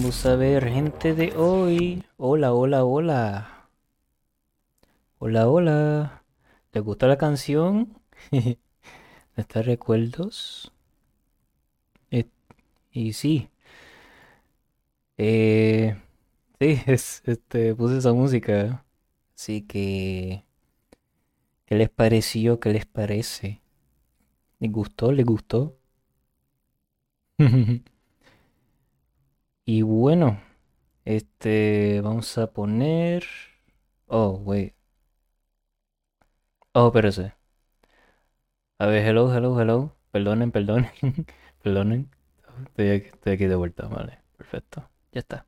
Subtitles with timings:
[0.00, 2.04] Vamos a ver, gente de hoy.
[2.18, 3.68] Hola, hola, hola.
[5.18, 6.22] Hola, hola.
[6.72, 8.00] ¿Les gusta la canción?
[9.36, 10.72] ¿Está recuerdos?
[12.12, 12.28] Eh,
[12.92, 13.50] y sí.
[15.16, 15.96] Eh,
[16.60, 18.84] sí, es, este, puse esa música.
[19.36, 20.44] Así que,
[21.66, 22.60] ¿qué les pareció?
[22.60, 23.62] ¿Qué les parece?
[24.60, 25.10] ¿Les gustó?
[25.10, 25.76] ¿Les gustó?
[29.70, 30.40] Y bueno,
[31.04, 33.24] este, vamos a poner...
[34.06, 34.74] Oh, wait.
[36.72, 37.34] Oh, espérese.
[38.78, 39.94] A ver, hello, hello, hello.
[40.10, 40.90] Perdonen, perdonen.
[41.62, 42.10] Perdonen.
[42.64, 44.20] Estoy aquí, estoy aquí de vuelta, vale.
[44.38, 44.88] Perfecto.
[45.12, 45.46] Ya está.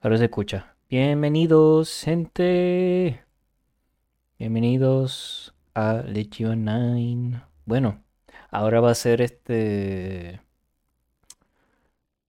[0.00, 0.76] Ahora se escucha.
[0.88, 3.24] Bienvenidos, gente.
[4.38, 7.42] Bienvenidos a Legion 9.
[7.64, 8.04] Bueno,
[8.52, 10.47] ahora va a ser este...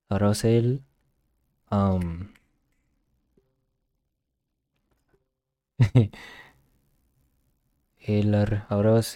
[0.10, 0.84] Ahora va el...
[1.72, 2.30] um,
[8.00, 8.34] el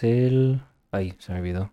[0.04, 0.62] el...
[0.90, 1.72] Ay, se me olvidó.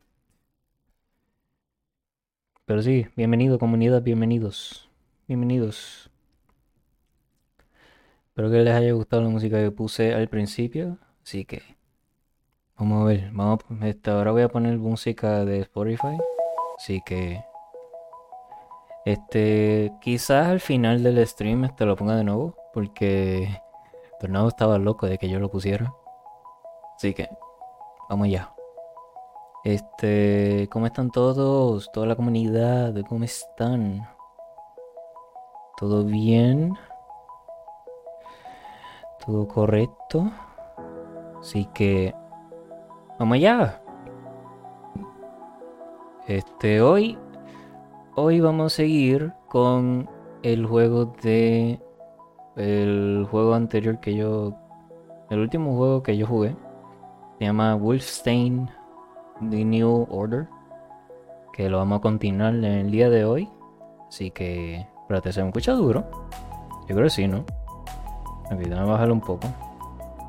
[2.65, 4.89] Pero sí, bienvenido comunidad, bienvenidos.
[5.27, 6.09] Bienvenidos.
[8.29, 10.97] Espero que les haya gustado la música que puse al principio.
[11.23, 11.61] Así que
[12.77, 13.31] vamos a ver.
[13.31, 16.17] Vamos a- ahora voy a poner música de Spotify.
[16.77, 17.43] Así que
[19.05, 22.55] este quizás al final del stream este lo ponga de nuevo.
[22.73, 23.61] Porque
[24.19, 25.93] Tornado estaba loco de que yo lo pusiera.
[26.95, 27.29] Así que
[28.09, 28.53] vamos allá.
[29.63, 31.91] Este, ¿cómo están todos?
[31.91, 34.07] Toda la comunidad, ¿cómo están?
[35.77, 36.73] ¿Todo bien?
[39.25, 40.31] ¿Todo correcto?
[41.39, 42.13] Así que
[43.19, 43.81] vamos allá.
[46.27, 47.17] Este, hoy
[48.15, 50.09] hoy vamos a seguir con
[50.43, 51.79] el juego de
[52.57, 54.53] el juego anterior que yo
[55.29, 56.55] el último juego que yo jugué.
[57.39, 58.69] Se llama Wolfenstein
[59.49, 60.47] The New Order
[61.53, 63.49] que lo vamos a continuar en el día de hoy.
[64.07, 66.03] Así que espérate se me escucha duro.
[66.87, 67.45] Yo creo que sí no
[68.51, 69.47] ok déjame bajarlo un poco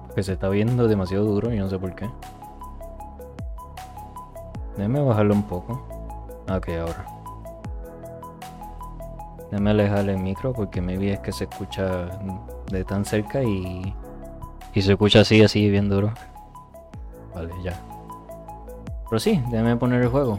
[0.06, 2.08] porque se está viendo demasiado duro y no sé por qué.
[4.76, 5.84] Déjame bajarlo un poco.
[6.48, 7.11] Ok ahora
[9.52, 12.18] déjame alejar el micro porque maybe es que se escucha
[12.72, 13.94] de tan cerca y
[14.74, 16.12] y se escucha así así bien duro
[17.32, 17.80] vale ya
[19.12, 20.38] pero sí, déjame poner el juego.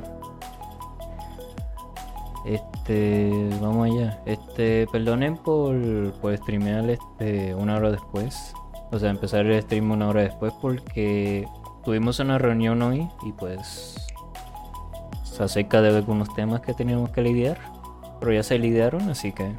[2.44, 4.20] Este, vamos allá.
[4.26, 5.80] Este, perdonen por,
[6.14, 8.56] por streamear este una hora después.
[8.92, 11.48] O sea, empezar el stream una hora después porque
[11.86, 13.96] tuvimos una reunión hoy y pues
[15.24, 17.60] se acerca de algunos temas que teníamos que lidiar.
[18.24, 19.54] Pero ya se lidiaron, así que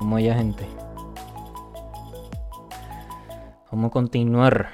[0.00, 0.66] vamos allá, gente.
[3.70, 4.70] Vamos a continuar.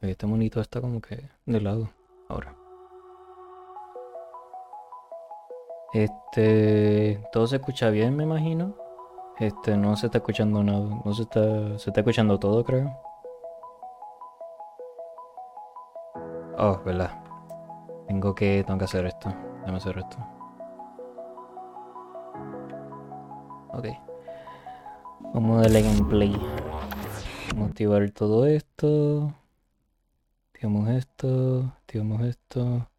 [0.00, 1.90] Este monito está como que de lado
[2.28, 2.56] ahora.
[5.92, 8.74] Este, todo se escucha bien, me imagino.
[9.38, 12.98] Este, no se está escuchando nada, no se está, se está escuchando todo, creo.
[16.58, 17.12] Oh, verdad.
[18.08, 19.32] Tengo que, tengo que hacer esto.
[19.60, 20.37] Déjame hacer esto.
[23.78, 23.86] Ok.
[25.32, 26.32] Vamos a darle gameplay.
[27.50, 29.32] Vamos a activar todo esto.
[30.48, 32.90] Activamos esto, activamos esto.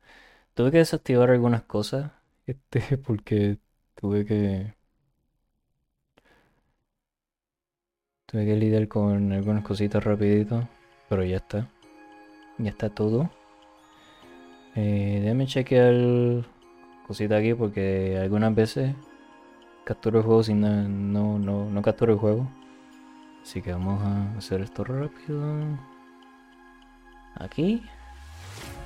[0.53, 2.13] Tuve que desactivar algunas cosas,
[2.45, 3.57] este, porque
[3.95, 4.73] tuve que
[8.27, 10.65] tuve que lidiar con algunas cositas rapidito,
[11.09, 11.67] pero ya está.
[12.57, 13.29] Ya está todo.
[14.75, 16.45] Eh, déjame chequear
[17.05, 18.95] cositas aquí porque algunas veces
[19.89, 22.47] capturo el juego sin na- no, no, no capturo el juego.
[23.41, 25.41] Así que vamos a hacer esto rápido.
[27.39, 27.81] Aquí.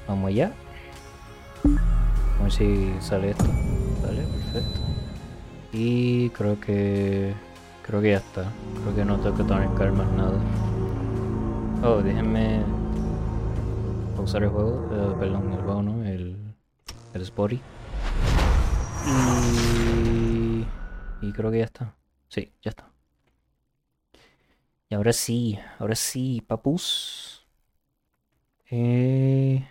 [0.07, 0.53] Vamos allá.
[2.39, 3.43] A ver si sale esto.
[4.01, 4.79] Sale, perfecto.
[5.73, 7.33] Y creo que.
[7.85, 8.45] Creo que ya está.
[8.83, 10.39] Creo que no tengo que tocar más nada.
[11.83, 12.61] Oh, déjenme
[14.15, 14.87] pausar el juego.
[14.93, 16.37] eh, perdón, el juego no, el.
[17.13, 17.59] El Spotty.
[19.05, 20.02] Y.
[21.23, 21.95] Y creo que ya está.
[22.27, 22.91] Sí, ya está.
[24.89, 27.47] Y ahora sí, ahora sí, papus.
[28.69, 29.65] Eh.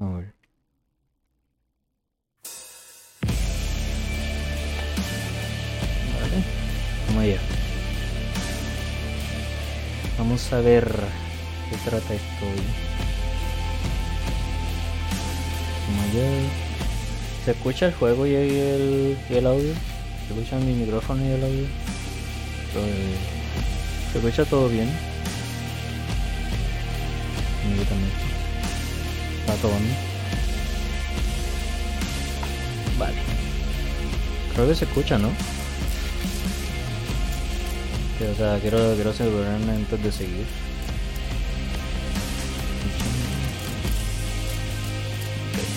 [0.00, 0.34] A ver.
[6.12, 6.44] Vale.
[7.06, 7.40] Vamos allá.
[10.18, 10.92] Vamos a ver
[11.70, 12.92] qué trata esto hoy.
[16.12, 16.30] Ya
[17.44, 19.91] se escucha el juego y el, y el audio.
[20.26, 21.66] Se escucha mi micrófono y el audio.
[24.12, 24.88] Se escucha todo bien.
[27.76, 28.12] Yo también.
[29.40, 29.96] Está todo bien.
[32.98, 33.16] Vale.
[34.54, 35.30] Creo que se escucha, ¿no?
[38.18, 40.46] Que, o sea, quiero, quiero asegurarme antes de seguir.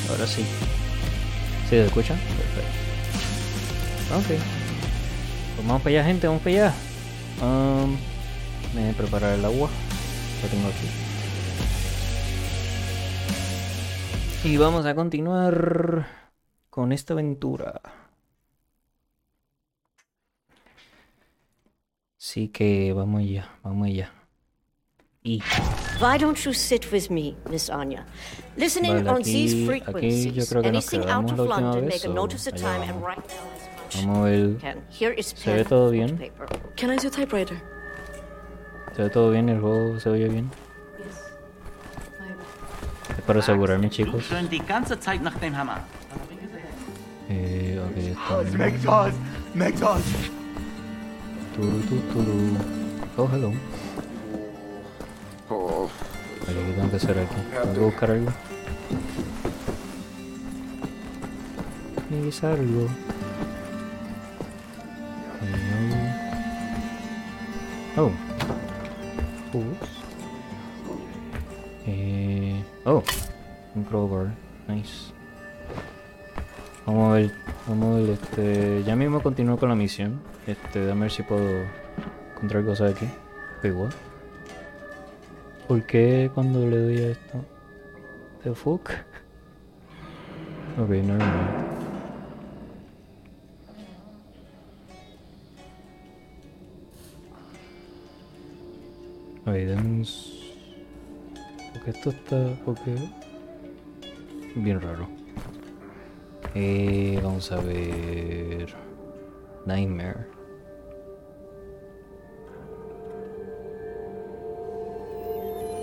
[0.10, 0.42] Ahora sí.
[1.64, 2.14] ¿Sí se escucha?
[2.14, 2.85] Perfecto.
[4.14, 4.28] Ok.
[4.28, 6.74] Pues vamos para allá, gente, vamos para allá.
[7.42, 7.98] Um,
[8.74, 9.70] me voy a preparar el agua.
[10.42, 10.88] Lo tengo aquí.
[14.48, 16.08] Y vamos a continuar
[16.70, 17.82] con esta aventura.
[22.20, 24.12] Así que vamos allá, vamos allá.
[25.24, 25.42] Y
[26.00, 28.06] Why don't you sit with me, Miss Anya?
[28.58, 32.52] Listening Vale, on these frequencies, anything out of London, vez, make a note of the
[32.52, 33.04] time and vamos.
[33.04, 34.58] write down as much vamos a ver.
[35.24, 36.18] ¿Se ve todo bien?
[38.96, 39.50] ¿Se ve todo bien?
[39.50, 40.50] ¿El juego se oye bien?
[43.18, 44.26] Es para asegurarme, chicos.
[47.30, 48.58] Eh, ok, está bien.
[51.56, 52.58] Turu, tu, turu.
[53.18, 53.52] Oh, hello.
[56.48, 57.36] Vale, ¿qué tengo que hacer aquí?
[57.52, 58.32] ¿Tengo que buscar algo?
[62.10, 62.88] Tiene que ser algo.
[67.96, 68.04] No.
[68.04, 68.12] Oh.
[71.88, 73.04] Eh, oh.
[73.76, 74.28] Un crowbar.
[74.68, 75.12] Nice.
[76.86, 77.32] Vamos a ver.
[77.68, 78.84] Vamos a ver, este.
[78.84, 80.20] Ya mismo continúo con la misión.
[80.48, 81.64] Este, déjame ver si puedo
[82.36, 83.08] encontrar cosas aquí.
[83.64, 83.92] What?
[85.68, 87.46] ¿Por qué cuando le doy a esto?
[88.44, 88.92] ¿The fuck?
[90.78, 90.90] Ok,
[99.46, 99.76] never mind.
[99.76, 100.42] Ok, demos...
[101.74, 102.36] Porque esto está...
[102.66, 102.96] Porque...
[104.56, 105.08] Bien raro.
[106.56, 108.74] Eh, vamos a ver...
[109.66, 110.26] Nightmare.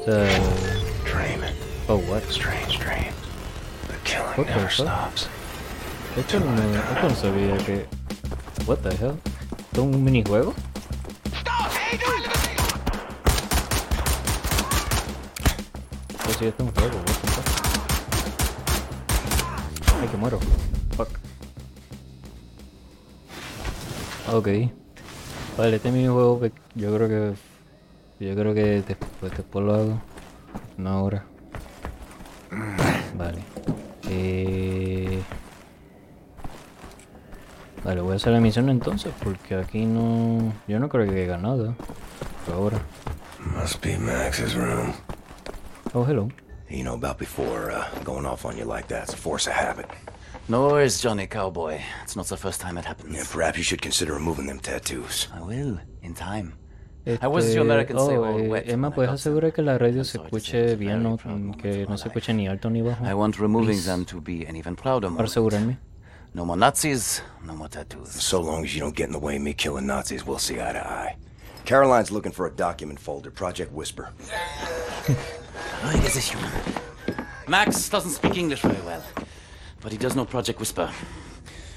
[0.00, 0.24] O sea...
[1.04, 1.42] Dream.
[1.88, 2.22] Oh, what?
[2.30, 3.12] Strange dream.
[3.88, 5.28] The killing What never stops.
[6.16, 7.86] Esto no, esto no sabía que...
[8.66, 9.18] What the hell?
[9.70, 10.54] ¿Esto es un minijuego?
[16.32, 16.98] Pues sí, esto es un juego?
[20.00, 20.38] Ay, que muero.
[20.96, 21.08] Fuck.
[24.32, 24.48] Ok.
[25.58, 26.40] Vale, este minijuego
[26.74, 27.34] yo creo que...
[28.24, 30.00] Yo creo que después, después lo hago.
[30.78, 31.26] No ahora.
[33.14, 33.42] Vale.
[34.08, 35.22] Eh...
[37.84, 40.54] Vale, voy a hacer la misión entonces porque aquí no...
[40.66, 41.74] Yo no creo que haya nada.
[42.46, 42.78] Por ahora.
[43.54, 44.94] Must be Max's room.
[45.94, 46.30] Oh, hello.
[46.70, 49.04] You know about before uh, going off on you like that.
[49.04, 49.86] It's a force of habit.
[50.48, 51.80] No worries, Johnny Cowboy.
[52.02, 53.14] It's not the first time it happens.
[53.14, 55.28] Yeah, perhaps you should consider removing them tattoos.
[55.34, 56.54] I will, in time.
[57.20, 59.32] I was Este, your American oh, say all eh, wet Emma, when I ¿puedes got
[59.32, 61.32] asegurar que la radio I'm se sorry to escuche it's a bien, very no, proud
[61.40, 63.04] moment que no se escuche ni alto ni bajo?
[63.04, 63.86] I want removing Please.
[63.86, 65.28] them to be an even prouder Para moment.
[65.28, 65.76] asegurarme.
[66.34, 68.08] No more Nazis, no more tattoos.
[68.22, 70.60] So long as you don't get in the way of me killing Nazis, we'll see
[70.60, 71.16] eye to eye.
[71.64, 74.10] Caroline's looking for a document folder, Project Whisper.
[75.84, 76.50] Oh, he is a human.
[77.48, 79.02] Max doesn't speak English very well,
[79.80, 80.90] but he does know Project Whisper.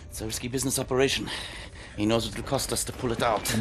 [0.10, 1.28] It's a risky business operation.
[1.98, 3.54] He knows it will cost us to pull it out.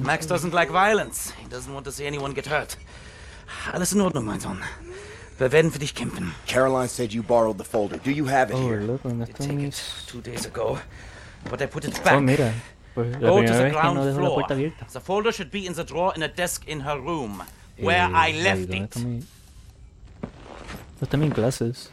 [0.00, 1.32] Max doesn't like violence.
[1.32, 2.76] He doesn't want to see anyone get hurt.
[3.72, 4.62] Alles in Ordnung, mein Sohn.
[5.38, 6.34] Wir werden für dich kämpfen.
[6.46, 7.96] Caroline said you borrowed the folder.
[7.98, 8.80] Do you have it Oh, here?
[8.82, 10.78] loco, ¿dónde I están take it two days ago,
[11.50, 12.14] but I put it back.
[12.14, 12.52] Oh, mira.
[12.94, 14.46] Pues Go to the vez ground no floor.
[14.92, 17.42] The folder should be in the drawer in a desk in her room,
[17.82, 18.94] where Eh, I left ¿dónde it.
[18.94, 19.26] ¿Dónde
[21.02, 21.92] están mis clases?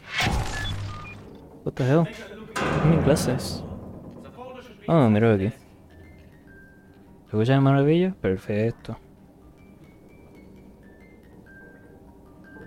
[1.64, 2.04] What the hell?
[2.04, 2.14] ¿Dónde
[2.54, 3.64] están mis clases?
[4.86, 5.48] Oh, mira aquí.
[5.48, 8.14] ¿Se escucha de maravilla?
[8.20, 8.96] Perfecto.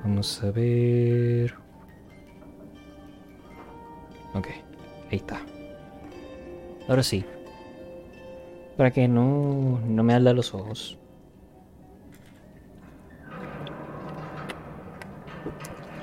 [0.04, 1.54] Vamos a ver.
[4.34, 4.48] Ok,
[5.12, 5.41] ahí está.
[6.88, 7.26] Ahora sí.
[8.78, 10.98] Para que no, no me arda los ojos.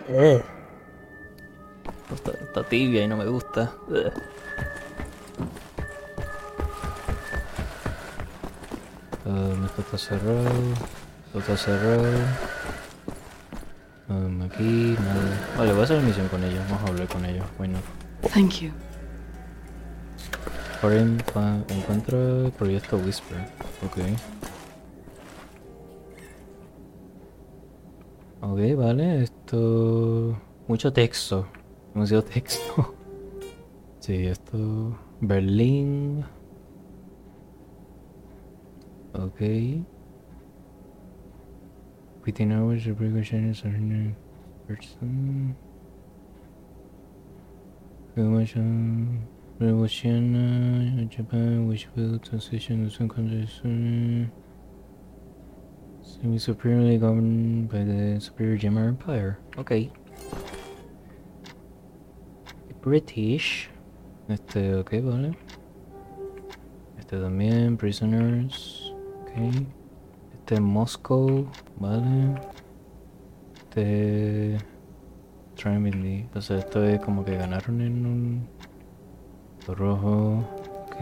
[0.09, 0.42] Eh.
[2.14, 3.73] Está, está tibia y no me gusta.
[9.25, 10.49] Um, esto está cerrado.
[11.27, 12.09] Esto está cerrado.
[14.09, 15.49] Um, aquí nada.
[15.59, 16.61] Vale, voy a hacer misión con ellos.
[16.71, 17.44] Vamos a hablar con ellos.
[17.59, 17.79] Bueno.
[18.33, 18.73] Thank you.
[21.68, 23.38] Encuentra el proyecto Whisper.
[23.85, 24.38] Ok.
[28.40, 29.22] Ok, vale.
[29.22, 30.37] Esto.
[30.68, 31.46] Mucho texto.
[31.94, 32.94] Demasiado texto.
[34.01, 34.96] Sí, esto.
[35.20, 36.24] Berlín.
[39.12, 39.40] Ok.
[42.24, 44.16] Within hours, the precautions are in
[44.66, 45.57] person.
[48.16, 49.29] Revolution,
[49.61, 54.31] uh, Japan, which will transition to some countries soon.
[56.20, 59.38] Semi superiorly governed by the superior German Empire.
[59.57, 59.92] Okay.
[62.81, 63.68] British.
[64.28, 65.37] Este, ok, vale.
[66.98, 68.92] Este también, prisoners.
[69.22, 69.64] Ok.
[70.35, 72.35] Este, Moscow, vale.
[73.54, 74.59] Este.
[75.54, 76.22] Trinity.
[76.22, 78.48] Entonces esto es como que ganaron en un.
[79.68, 80.44] rojo.
[80.87, 80.96] Ok.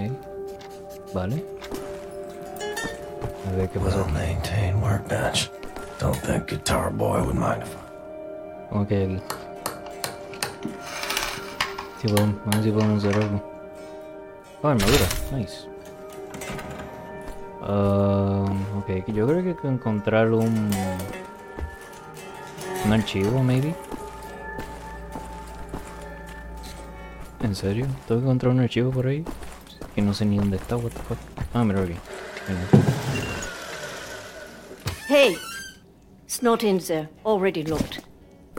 [1.14, 1.56] Vale.
[3.47, 4.05] A ver qué pasó.
[4.83, 5.51] Workbench.
[6.01, 8.77] Don't think Guitar Boy would mind if I...
[8.77, 9.23] Ok, aquí.
[12.03, 13.43] Sí, podemos, vamos a ver si podemos hacer algo.
[14.63, 15.07] Oh, armadura.
[15.33, 15.69] Nice.
[17.63, 20.71] Um, ok, yo creo que hay que encontrar un...
[22.85, 23.75] Un archivo, maybe.
[27.43, 27.87] ¿En serio?
[28.07, 29.25] ¿Tengo que encontrar un archivo por ahí?
[29.95, 31.19] Que no sé ni dónde está, what the fuck.
[31.55, 31.97] Ah, mira aquí.
[32.49, 33.06] Mira.
[35.07, 35.37] Hey!
[36.25, 37.09] It's not in there.
[37.25, 38.01] Already looked.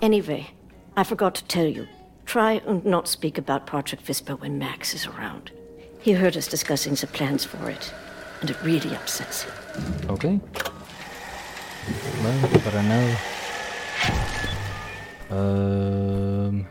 [0.01, 0.51] Anyway,
[0.95, 1.87] I forgot to tell you.
[2.25, 5.51] Try and not speak about Project Whisper when Max is around.
[5.99, 7.93] He heard us discussing the plans for it,
[8.39, 9.53] and it really upsets him.
[10.09, 10.39] Ok.
[12.21, 13.17] Vale, para nada.
[15.29, 16.65] Um,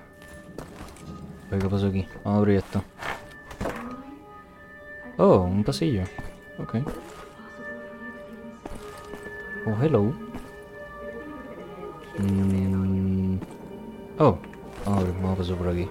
[1.50, 2.08] a ver qué pasó aquí.
[2.24, 2.82] Vamos a abrir esto.
[5.18, 6.04] Oh, un pasillo.
[6.58, 6.76] Ok.
[9.66, 10.12] Oh, hello.
[12.18, 13.40] Mm,
[14.18, 14.38] Oh,
[14.84, 15.88] vamos a pasar por aquí.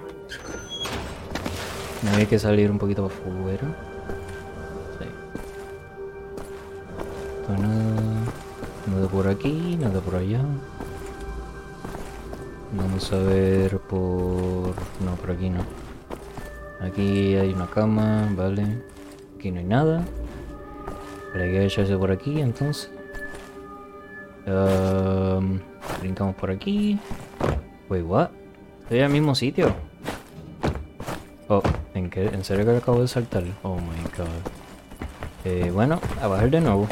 [2.01, 3.75] Me hay que salir un poquito afuera.
[4.97, 5.05] Sí.
[7.49, 8.23] Nada,
[8.87, 10.41] nada por aquí, nada por allá.
[12.77, 14.73] Vamos a ver por...
[15.03, 15.65] No, por aquí no.
[16.79, 18.81] Aquí hay una cama, vale.
[19.37, 20.05] Aquí no hay nada.
[21.33, 22.94] Hay que echarse por aquí entonces.
[24.47, 25.59] Um,
[25.99, 26.99] brincamos por aquí.
[27.89, 28.29] Wait, what?
[28.83, 29.73] Estoy en el mismo sitio.
[31.47, 31.61] Oh,
[31.93, 33.43] ¿en serio que acabo de saltar?
[33.63, 34.27] Oh my god.
[35.43, 36.87] Eh, bueno, a bajar de nuevo.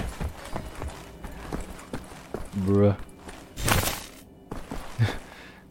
[2.65, 2.93] Bruh.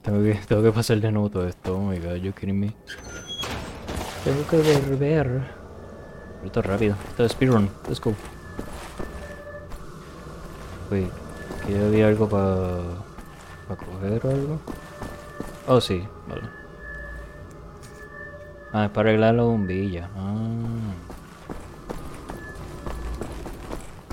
[0.02, 1.76] tengo, que, tengo que pasar de nuevo todo esto.
[1.76, 2.74] Oh my god, you kidding me?
[4.24, 5.42] Tengo que volver.
[6.44, 6.96] Esto es rápido.
[7.08, 7.70] Esto es speedrun.
[7.88, 8.14] Let's go.
[10.90, 11.21] Wait,
[11.62, 12.83] ¿aquí había algo para
[13.68, 14.61] para coger o algo?
[15.66, 16.42] Oh, sí, vale.
[18.72, 20.09] Ah, es para arreglar la bombilla.
[20.16, 20.33] Ah.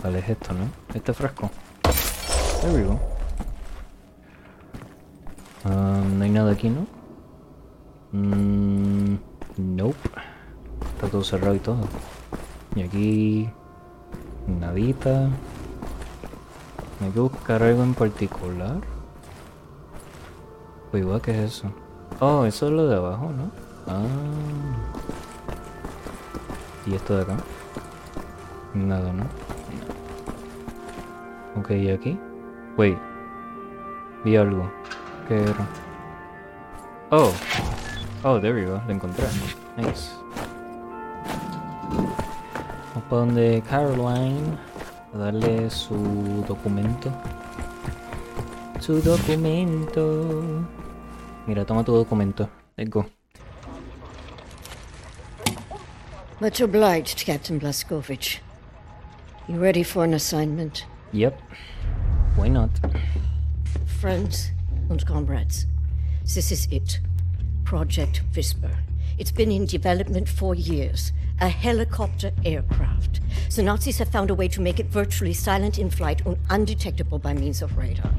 [0.03, 0.69] Vale, es esto, ¿no?
[0.93, 1.49] Este frasco.
[2.61, 2.99] There we go.
[5.65, 6.85] Ah, no hay nada aquí, ¿no?
[8.11, 9.15] Mm,
[9.57, 10.09] nope.
[10.95, 11.87] Está todo cerrado y todo.
[12.75, 13.49] Y aquí...
[14.47, 15.29] Nadita.
[17.01, 18.77] Hay que buscar algo en particular.
[20.91, 21.71] Uy, ¿qué es eso?
[22.19, 23.51] Oh, eso es lo de abajo, ¿no?
[23.87, 24.03] Ah.
[26.85, 27.37] ¿Y esto de acá?
[28.73, 29.23] Nada, ¿no?
[31.59, 32.19] Ok, ¿y aquí?
[32.77, 32.97] Wait.
[34.25, 34.69] Vi algo.
[35.27, 35.67] ¿Qué era?
[37.11, 37.31] Oh.
[38.23, 38.81] Oh, there we go.
[38.85, 39.25] Lo encontré.
[39.77, 40.11] Nice.
[41.89, 44.57] Vamos para donde Caroline.
[45.13, 47.11] A darle su documento.
[48.79, 50.65] Su documento.
[51.47, 52.49] Mira, toma tu documento.
[52.77, 53.05] Let's go.
[56.39, 58.39] Much obliged, Captain Blaskovich.
[59.47, 60.85] You ready for an assignment?
[61.11, 61.41] Yep.
[62.35, 62.69] Why not?
[63.99, 64.51] Friends
[64.89, 65.65] and comrades,
[66.23, 66.99] this is it.
[67.65, 68.71] Project Whisper.
[69.19, 71.11] It's been in development for years.
[71.41, 73.19] A helicopter aircraft.
[73.53, 77.19] The Nazis have found a way to make it virtually silent in flight and undetectable
[77.19, 78.13] by means of radar.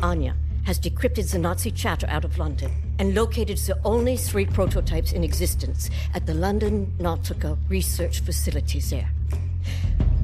[0.00, 0.34] Anya
[0.64, 5.22] has decrypted the Nazi chatter out of London and located the only three prototypes in
[5.22, 9.10] existence at the London Nautica research facilities there.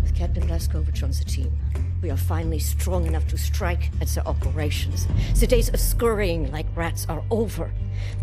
[0.02, 1.52] With Captain Blaskovich on the team,
[2.00, 5.06] we are finally strong enough to strike at the operations.
[5.40, 7.72] The days of scurrying like rats are over.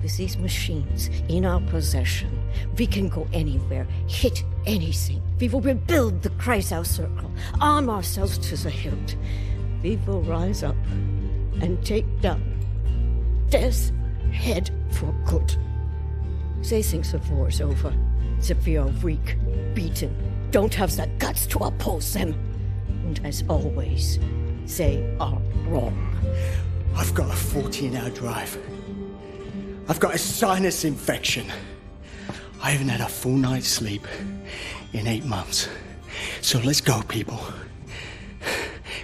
[0.01, 2.37] With these machines in our possession,
[2.77, 5.21] we can go anywhere, hit anything.
[5.39, 9.15] We will rebuild the Kreisau Circle, arm ourselves to the hilt.
[9.81, 10.75] We will rise up
[11.61, 12.43] and take down
[13.49, 13.91] death's
[14.31, 15.55] head for good.
[16.69, 17.93] They think the war's over,
[18.47, 19.37] that we are weak,
[19.73, 20.15] beaten,
[20.51, 22.33] don't have the guts to oppose them.
[23.05, 24.19] And as always,
[24.77, 26.15] they are wrong.
[26.95, 28.57] I've got a 14 hour drive.
[29.87, 31.45] I've got a sinus infection.
[32.61, 34.07] I haven't had a full night's sleep
[34.93, 35.67] in eight months.
[36.41, 37.39] So let's go, people.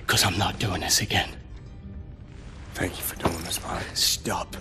[0.06, 1.30] Because I'm not doing this again.
[2.74, 3.84] Thank you for doing this, Bond.
[3.94, 4.56] Stop.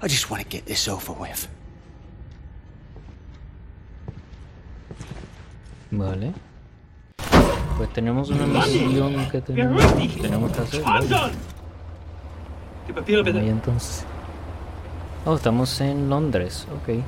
[0.00, 1.46] I just want to get this over with.
[5.92, 6.34] Vale.
[7.76, 9.84] Pues tenemos una misión que tenemos,
[10.20, 11.32] tenemos que hacer.
[12.88, 14.04] Y entonces.
[15.26, 17.02] Oh, estamos en Londres, ok.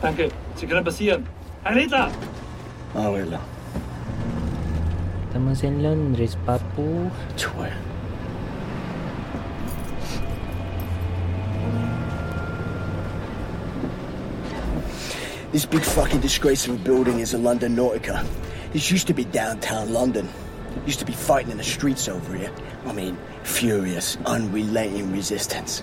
[0.00, 0.30] Danke.
[0.56, 1.24] Sie können passieren.
[1.64, 2.08] Herr Littler!
[2.94, 3.10] Ah.
[5.28, 7.10] Estamos en Londres, papu.
[7.36, 7.72] Twat.
[15.52, 18.24] This big fucking disgrace of a building is a London Nautica.
[18.72, 20.28] This used to be downtown London.
[20.86, 22.50] Used to be fighting in the streets over here.
[22.86, 25.82] I mean, furious, unrelenting resistance.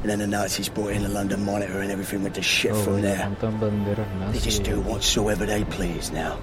[0.00, 2.82] And then the Nazis brought in the London Monitor and everything went to shit Oh,
[2.82, 3.30] from there.
[4.32, 6.38] They just do whatsoever they please now.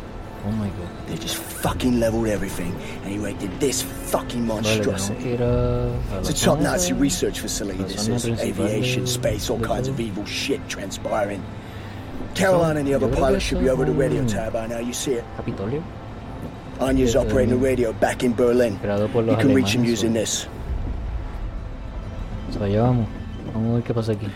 [0.45, 0.87] Oh my god.
[1.07, 2.73] They just fucking leveled everything
[3.03, 5.21] and erected this fucking monstrosity.
[5.21, 7.83] que ir a, a It's a top Nazi research facility.
[7.83, 11.43] This is aviation, space, all kinds of evil shit transpiring.
[12.35, 14.79] Caroline and the other pilots should be over the radio tower by now.
[14.79, 15.25] You see it.
[15.37, 15.83] Capitolio.
[16.79, 18.79] Anya's operating the radio back in Berlin.
[18.83, 20.47] You can reach him using this.
[22.59, 23.07] Allá vamos.
[23.53, 24.29] Vamos a ver qué pasa aquí.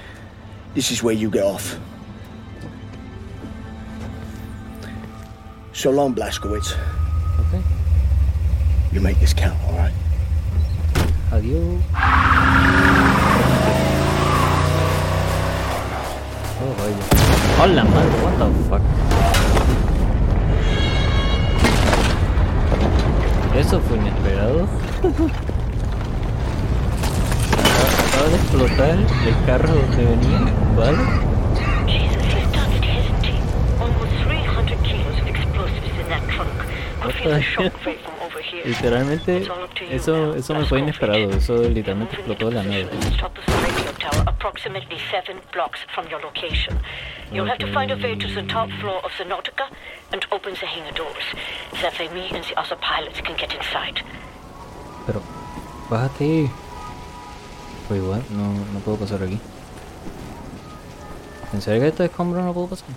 [0.74, 1.78] This is where you get off.
[5.74, 6.74] So long, Blaskowitz.
[7.40, 7.62] Ok.
[8.94, 9.94] You make this count, all right?
[11.32, 11.82] Adiós.
[16.62, 16.96] Oh, vaya.
[17.58, 19.13] Hola, madre, what the fuck.
[23.58, 24.68] Eso fue inesperado.
[28.08, 30.40] Acaba de explotar el carro donde venía,
[30.76, 31.33] ¿vale?
[38.66, 39.46] Literalmente,
[39.90, 41.32] eso, eso me fue inesperado.
[41.32, 42.90] Eso literalmente explotó de la nada.
[47.32, 49.66] You'll have to find a way to the top floor of the Nautica
[50.12, 51.24] and open the hangar doors.
[51.82, 54.04] That way me and the other pilots can get inside.
[55.08, 55.22] Pero,
[55.90, 56.52] bájate.
[57.88, 59.40] Pues igual, no, no puedo pasar aquí.
[61.54, 62.90] ¿En serio que estos escombros no puedo pasar?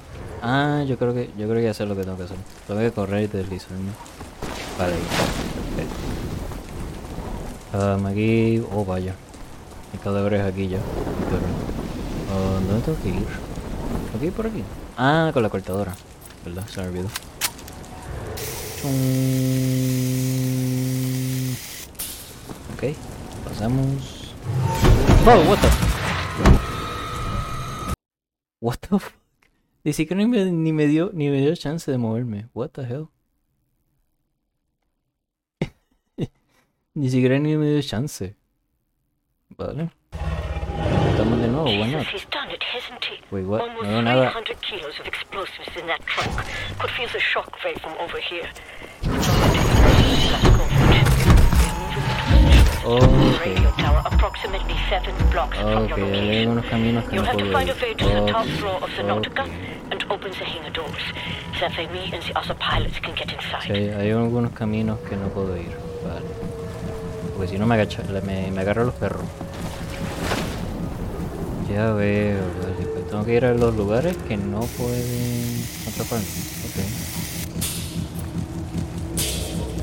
[0.49, 2.37] Ah, yo creo que, yo creo que ya sé lo que tengo que hacer.
[2.69, 3.91] Tengo que correr y deslizarme.
[4.79, 4.95] Vale.
[7.75, 9.17] Um, aquí, oh vaya.
[9.93, 10.79] Hay cadáveres aquí ya.
[12.69, 13.27] ¿Dónde tengo que ir?
[14.17, 14.63] ¿Aquí por aquí?
[14.97, 15.97] Ah, con la cortadora.
[16.45, 16.65] ¿Verdad?
[16.69, 17.09] Se me olvidó.
[22.73, 22.95] Ok,
[23.49, 24.33] pasamos.
[25.25, 25.69] Wow, what the
[28.61, 29.26] What the
[29.87, 32.49] Ni siquiera ni me, ni me dio ni me dio chance de moverme.
[32.55, 33.09] What the hell?
[36.97, 38.35] ni siquiera ni me dio chance.
[39.57, 39.91] Vale.
[41.13, 42.05] Estamos de nuevo, he?
[43.31, 43.61] Wait, what?
[43.75, 44.33] No veo nada.
[44.33, 44.97] 300 kilos
[52.87, 53.57] Okay.
[55.65, 57.55] Ok, hay algunos caminos que no puedo ir.
[57.83, 59.51] way to the top Ok, floor of the Nautica ok.
[59.91, 61.03] and open the hangar doors.
[61.59, 63.27] That way me and the other pilots can get
[63.67, 65.77] Sí, hay, algunos caminos que no puedo ir.
[66.05, 66.27] Vale.
[67.35, 69.25] Porque si no me agacha, me, me agarro los perros.
[71.69, 72.87] Ya veo, vale.
[72.87, 76.25] Pues tengo que ir a los lugares que no pueden atraparme.
[76.67, 76.77] Ok.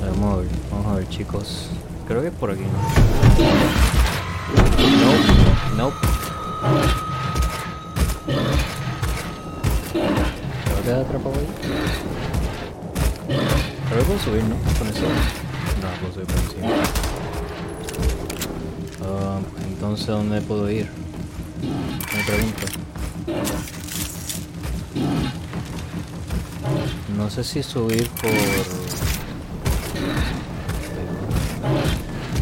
[0.05, 1.69] Vamos a ver, vamos a ver chicos.
[2.07, 2.67] Creo que es por aquí, ¿no?
[5.05, 5.27] Nope,
[5.77, 5.95] nope.
[9.91, 9.99] ¿Se
[10.73, 11.47] va a quedar atrapado ahí?
[13.89, 14.55] Pero puedo subir, ¿no?
[14.77, 15.01] Con eso.
[15.81, 16.67] No, puedo subir por encima.
[19.05, 20.89] Ah, entonces, ¿dónde puedo ir?
[21.61, 22.65] Me pregunto.
[27.17, 28.31] No sé si subir por...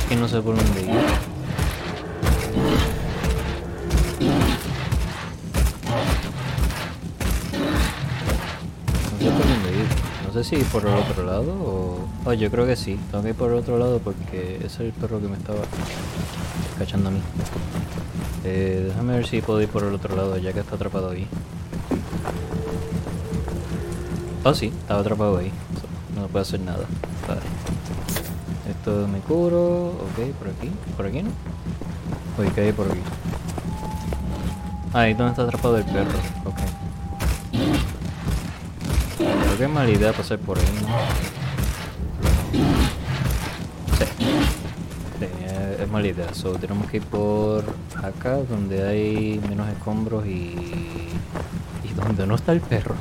[0.09, 0.17] ir.
[0.17, 0.91] No sé por dónde ir.
[10.33, 12.07] No sé si por el otro lado o...
[12.23, 12.97] Oh, yo creo que sí.
[13.11, 15.59] Tengo que ir por el otro lado porque ese es el perro que me estaba
[16.79, 17.19] cachando a mí.
[18.45, 21.27] Eh, déjame ver si puedo ir por el otro lado ya que está atrapado ahí.
[24.43, 25.51] Oh sí, estaba atrapado ahí.
[26.15, 26.85] No puedo hacer nada.
[28.81, 29.89] Esto me curo.
[29.89, 30.71] Ok, por aquí.
[30.97, 31.29] ¿Por aquí no?
[32.39, 32.99] Uy, ¿qué hay por aquí?
[34.91, 36.17] Ah, ahí donde está atrapado el perro.
[36.45, 36.57] Ok.
[39.55, 40.87] Que es mala idea pasar por ahí, ¿no?
[43.99, 44.05] Sí.
[45.79, 46.33] Es mala idea.
[46.33, 47.63] So, tenemos que ir por
[48.03, 51.11] acá donde hay menos escombros y...
[51.83, 52.95] Y donde no está el perro.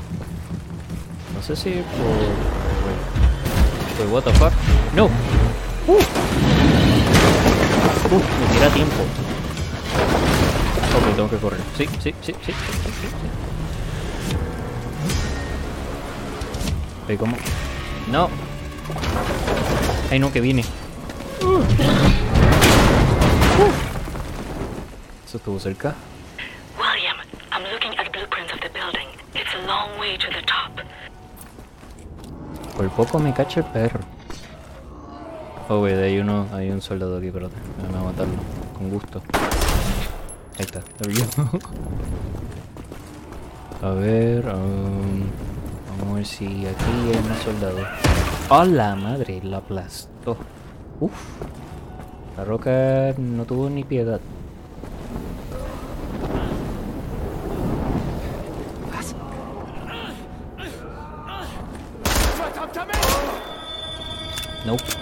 [1.34, 2.04] No sé si por...
[3.98, 4.52] Wait, what the fuck?
[4.94, 5.08] No.
[5.86, 5.92] Uh.
[8.12, 9.02] Uh, me tira tiempo.
[10.96, 11.60] Ok, tengo que correr.
[11.76, 12.52] Sí, sí, sí, sí,
[17.06, 17.36] sí, cómo.
[18.10, 18.28] No.
[20.10, 20.64] Ay no, que viene.
[21.40, 21.58] Uh.
[21.58, 21.62] Uh.
[25.26, 25.94] Eso estuvo cerca.
[26.76, 27.16] William,
[27.52, 29.08] I'm looking at blueprints of the building.
[29.34, 30.80] It's a long way to the top.
[32.76, 34.00] Por poco me cacha el perro.
[35.72, 37.54] Oh, wey, hay uno, hay un soldado aquí, espérate.
[37.76, 38.34] Déjame a matarlo.
[38.76, 39.22] Con gusto.
[40.58, 40.80] Ahí está.
[43.86, 45.22] A ver, um,
[46.00, 47.86] vamos a ver si aquí hay más soldados.
[48.48, 49.40] ¡Oh, la madre!
[49.44, 50.36] La aplastó.
[50.98, 51.12] Uf.
[52.36, 54.20] La roca no tuvo ni piedad.
[64.66, 64.99] Nope.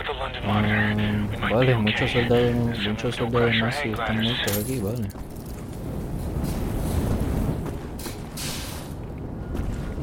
[0.00, 0.74] Of the London monitor.
[0.74, 5.08] Mm, We might vale, be muchos soldados, muchos soldados nazis están muertos aquí, vale.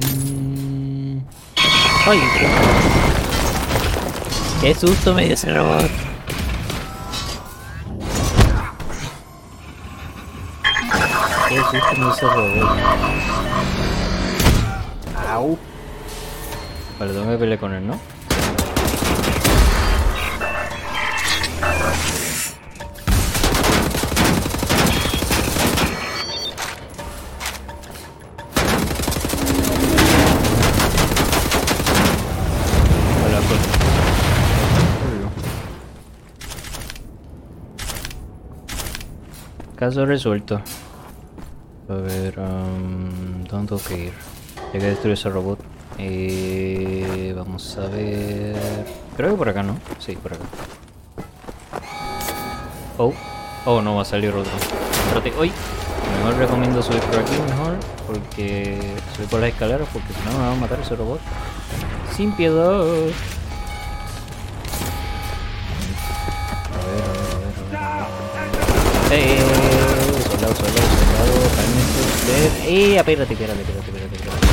[0.02, 1.20] Mm.
[2.06, 2.20] ¡Ay!
[2.40, 2.48] Qué...
[4.62, 6.03] ¡Qué susto me dio ese robot!
[12.04, 13.18] ¡Qué susto me dio ese robot!
[15.30, 15.58] ¡Au!
[17.00, 17.94] Vale, tengo que pelear con él, ¿no?
[33.48, 33.62] Pues.
[39.78, 40.62] Caso resuelto.
[41.94, 44.14] A ver, um, ¿dónde tengo que ir?
[44.74, 45.60] Hay que destruir ese robot.
[46.00, 48.56] Eh, vamos a ver.
[49.16, 49.78] Creo que por acá, ¿no?
[50.00, 50.44] Sí, por acá.
[52.98, 53.14] Oh,
[53.66, 54.52] oh, no va a salir otro.
[55.06, 55.52] Espérate, hoy.
[56.18, 57.76] Mejor recomiendo subir por aquí mejor.
[58.08, 58.80] Porque
[59.16, 59.88] subir por las escaleras.
[59.94, 61.20] Porque si no me va a matar ese robot.
[62.16, 62.82] Sin piedad.
[62.82, 63.14] A ver,
[66.74, 67.94] a ver, a ver,
[69.06, 69.63] a ver, a
[70.48, 72.02] soldado, soldado, cálmense.
[72.68, 74.48] Eh, espérate, espérate, espérate, espérate, espérate.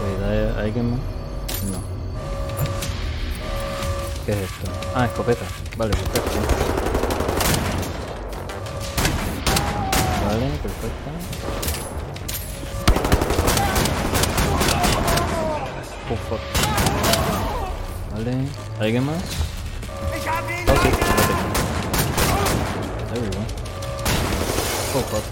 [0.00, 1.00] Cuidado, ¿alguien más?
[1.70, 1.78] No.
[4.24, 4.70] ¿Qué es esto?
[4.94, 5.44] Ah, escopeta.
[5.76, 6.20] Vale, perfecto.
[10.26, 11.10] Vale, perfecto.
[16.10, 16.63] Oh, fuck.
[18.14, 18.32] Vale.
[18.78, 19.16] ¿Alguien más?
[19.16, 19.22] Oh,
[20.82, 20.90] sí.
[23.10, 23.42] There we go.
[24.94, 25.24] Oh, fuck.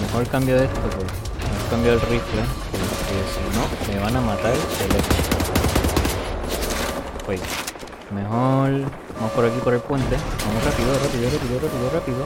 [0.00, 2.94] Mejor cambio de esto, porque mejor cambio el rifle, porque
[3.34, 4.60] si no me van a matar el
[7.28, 7.69] Wait.
[8.10, 8.70] Mejor
[9.14, 10.16] vamos por aquí por el puente.
[10.44, 12.24] Vamos rápido, rápido, rápido, rápido, rápido.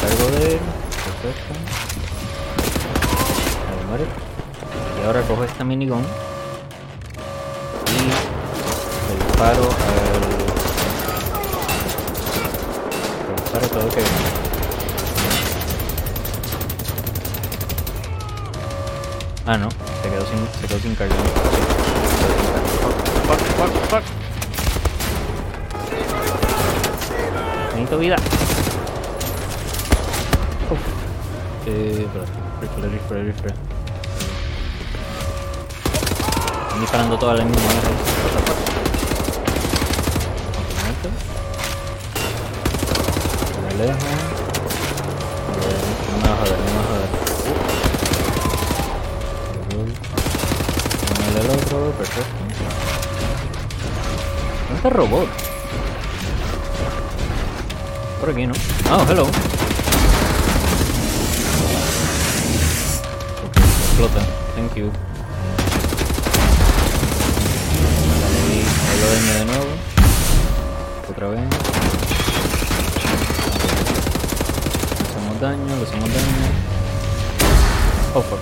[0.00, 0.60] Cargo de él.
[1.20, 1.52] Perfecto.
[3.88, 4.06] Muere.
[5.00, 6.04] Y ahora cojo esta minigun.
[7.86, 7.98] Y
[9.08, 10.20] le disparo al.
[13.26, 14.02] Le disparo todo que.
[19.44, 19.68] Ah, no.
[19.70, 21.16] Se quedó sin, se quedó sin carga.
[23.92, 24.04] Fuck.
[27.74, 28.16] Necesito vida.
[30.70, 30.80] Uf.
[31.66, 32.32] Eh, espérate.
[32.62, 33.52] Rifle, rifle, rifle.
[36.62, 37.74] Están disparando todas las mismas
[43.76, 43.84] Me.
[46.30, 46.71] A ver,
[54.82, 55.28] ¿Dónde está el robot?
[58.20, 58.54] Por aquí, ¿no?
[58.90, 59.26] Oh, hello.
[63.54, 64.20] Explota.
[64.56, 64.90] Thank you.
[69.02, 69.66] Daño de nuevo.
[71.10, 71.40] Otra vez.
[74.98, 76.48] Le hacemos daño, le hacemos daño.
[78.14, 78.40] Oh, fuck.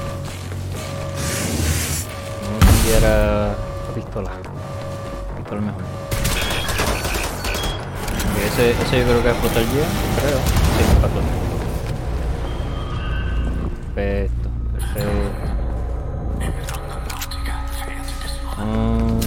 [2.47, 3.15] Vamos a cambiar a
[3.95, 4.31] pistola.
[5.37, 6.00] Pistola mejor.
[8.53, 10.39] Ese, ese yo creo que a explotar ya, creo.
[10.77, 11.23] Sí, explotar.
[13.95, 15.51] Perfecto, perfecto.
[18.59, 19.21] Um.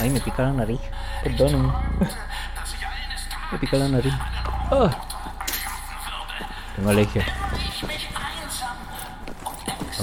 [0.00, 0.80] Ay, me pica la nariz.
[1.24, 1.72] Perdóname.
[3.50, 4.12] Me pica la nariz.
[4.70, 4.90] Ah.
[6.76, 7.24] Tengo alergia.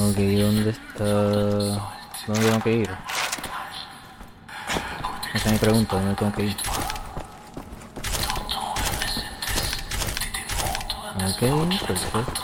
[0.07, 1.03] Ok, ¿dónde está?
[2.27, 2.89] ¿Dónde tengo que ir?
[5.33, 6.55] Esa es mi pregunta, ¿dónde tengo que ir?
[11.15, 11.39] Ok,
[11.87, 12.41] perfecto.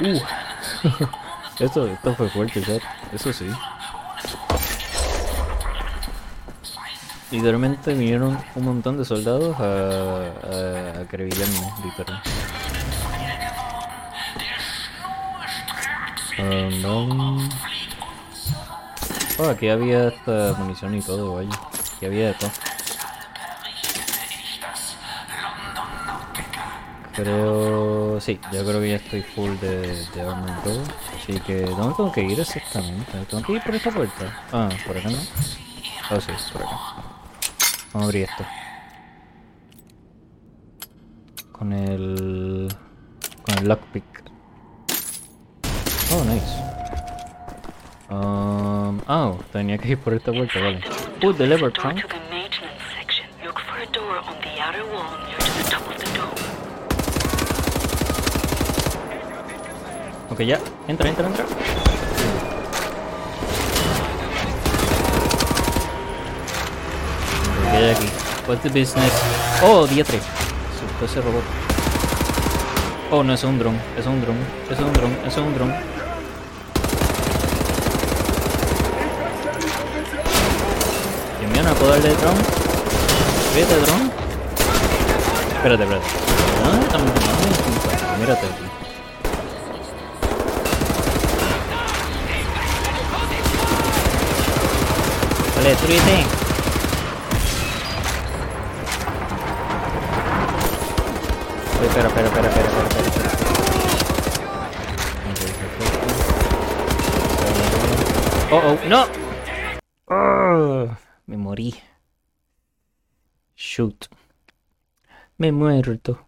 [0.00, 0.20] Uh.
[1.64, 2.80] esto, esto fue fuerte.
[3.12, 3.50] Eso sí.
[7.30, 11.06] Literalmente vinieron un montón de soldados a, a, a
[11.84, 12.22] literal.
[19.38, 21.50] Oh, aquí había hasta munición y todo, vaya.
[21.96, 22.50] Aquí había de todo.
[27.14, 28.20] Creo...
[28.20, 30.82] Sí, yo creo que ya estoy full de, de arma y todo.
[31.16, 33.12] Así que, ¿dónde tengo que ir exactamente?
[33.28, 34.44] ¿Tengo que ir por esta puerta?
[34.52, 35.18] Ah, por acá no.
[36.10, 36.76] Oh, sí, por acá.
[37.92, 38.44] Vamos a abrir esto.
[41.52, 42.68] Con el...
[43.44, 44.25] Con el lockpick.
[46.12, 46.66] Oh, nice.
[48.08, 50.80] Um, oh, tenía que ir por esta puerta, vale.
[51.22, 52.00] Uh, the lever trunk.
[52.00, 53.26] to the maintenance section.
[53.44, 56.30] Look for a door on the outer wall near to the top of the dome.
[60.30, 60.60] Ok, ya.
[60.86, 61.44] Entra, entra, entra.
[67.70, 68.06] ¿Qué hay aquí?
[68.46, 69.12] What's the business?
[69.60, 70.00] Oh, 3.
[70.04, 71.42] Asustó ese robot.
[73.10, 73.76] Oh, no, es un dron.
[73.98, 74.36] Es un dron.
[74.70, 75.18] Es un dron.
[75.26, 75.95] Es un dron.
[81.62, 82.36] No puedo darle el dron.
[83.54, 84.12] Fíjate, dron.
[85.56, 86.06] Espérate, espérate.
[86.64, 87.10] ¿Dónde estamos?
[87.14, 88.18] ¿Dónde?
[88.20, 88.64] Mírate aquí.
[95.56, 96.26] Vale, destruyete.
[101.78, 102.86] Oye, espera, espera, espera, espera, espera.
[108.52, 109.04] Oh, oh, no.
[110.08, 110.96] Ah,
[111.26, 111.74] me morí.
[113.56, 114.08] Shoot.
[115.38, 116.26] Me he muerto.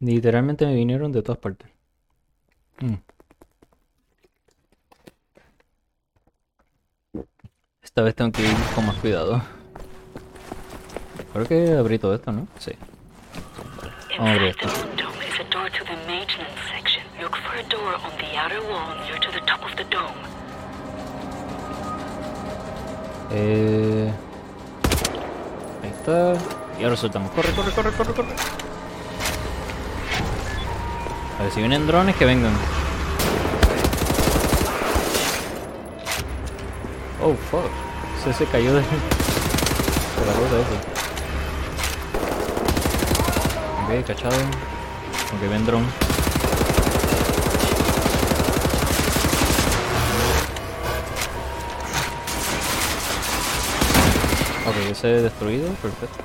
[0.00, 1.68] Literalmente me vinieron de todas partes.
[2.80, 2.94] Mm.
[7.82, 9.42] Esta vez tengo que ir con más cuidado.
[11.32, 12.46] Creo que abrí todo esto, ¿no?
[12.58, 12.72] Sí.
[14.16, 14.68] Vamos a abrir esto.
[23.30, 24.12] Eh...
[26.08, 27.30] Y ahora soltamos.
[27.32, 28.28] Corre, corre, corre, corre, corre.
[31.38, 32.52] A ver si vienen drones que vengan.
[37.22, 37.70] Oh fuck.
[38.24, 38.86] Se, se cayó de, de
[40.26, 40.78] la rueda ese.
[44.00, 44.36] Ok, cachado.
[44.36, 46.07] Ok, ven dron.
[54.68, 56.24] Ok, ese he destruido, perfecto.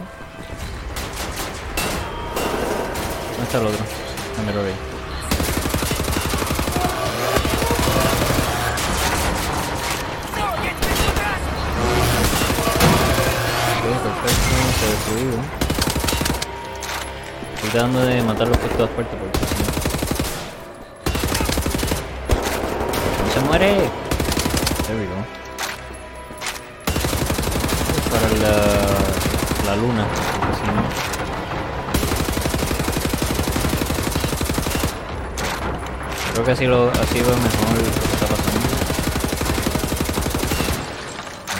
[3.30, 3.86] ¿Dónde está el otro?
[4.38, 4.94] No me lo veo.
[14.90, 15.38] destruido.
[17.56, 19.70] Estoy tratando de matarlos por todas partes porque si no.
[23.34, 23.90] ¡Se muere!
[24.88, 25.43] There we go.
[29.76, 31.14] Luna, no...
[36.34, 38.68] Creo que así, lo, así veo mejor que pasando.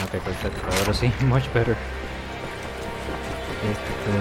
[0.04, 0.60] Ok, perfecto.
[0.80, 1.76] Ahora sí, much better.
[3.62, 4.12] Este,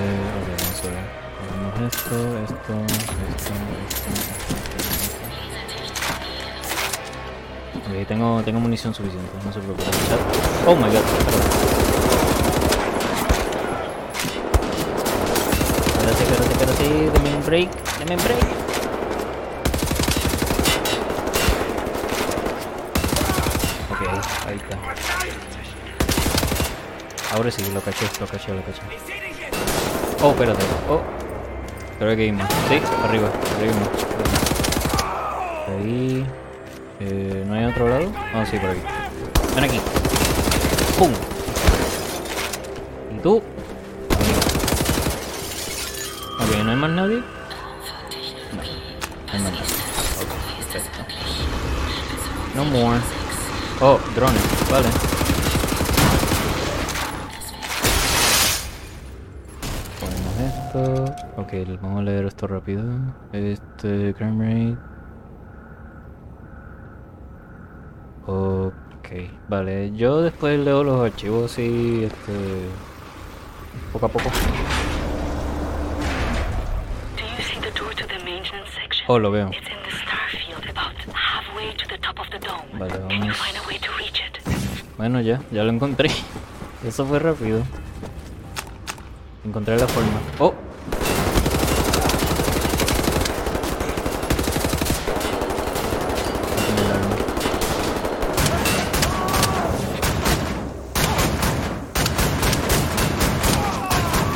[0.61, 1.05] vamos a ver.
[1.41, 3.53] Hagamos esto, esto, esto, esto.
[7.79, 9.91] Ok, tengo, tengo munición suficiente, no se preocupen.
[10.67, 11.72] Oh my god.
[17.13, 17.69] Dame un break,
[17.99, 18.43] dame un break.
[23.91, 24.01] Ok,
[24.47, 24.77] ahí está.
[27.35, 28.81] Ahora sí, lo caché, lo caché, lo caché.
[30.21, 30.63] Oh, espérate.
[30.89, 31.01] Oh.
[31.99, 32.31] Creo que hay.
[32.31, 33.73] Sí, arriba, arriba.
[35.67, 36.25] Ahí.
[36.99, 38.11] Eh, ¿No hay otro lado?
[38.33, 38.81] Ah, sí, por aquí.
[39.55, 39.79] Ven aquí.
[40.97, 41.11] ¡Pum!
[43.15, 43.41] ¿Y tú?
[46.83, 47.23] Más nadie?
[49.31, 49.39] No.
[49.39, 49.49] No.
[52.55, 52.99] No more.
[53.79, 54.89] Oh, drones, vale.
[59.99, 61.05] Ponemos esto.
[61.37, 62.83] Ok, vamos a leer esto rápido.
[63.31, 64.77] Este, crime rate.
[68.27, 69.09] Ok,
[69.47, 69.95] vale.
[69.95, 72.67] Yo después leo los archivos así, este.
[73.93, 74.29] poco a poco.
[77.15, 78.21] Do you see the door to the maintenance section?
[78.21, 78.21] Oh, lo veo.
[78.21, 78.92] It's in the starfield, about halfway to the top
[82.19, 82.79] of the dome.
[82.79, 83.37] Vale, vamos.
[84.97, 86.09] Bueno, ya, ya lo encontré.
[86.87, 87.63] Eso fue rápido.
[89.45, 90.19] Encontré la forma.
[90.39, 90.53] ¡Oh!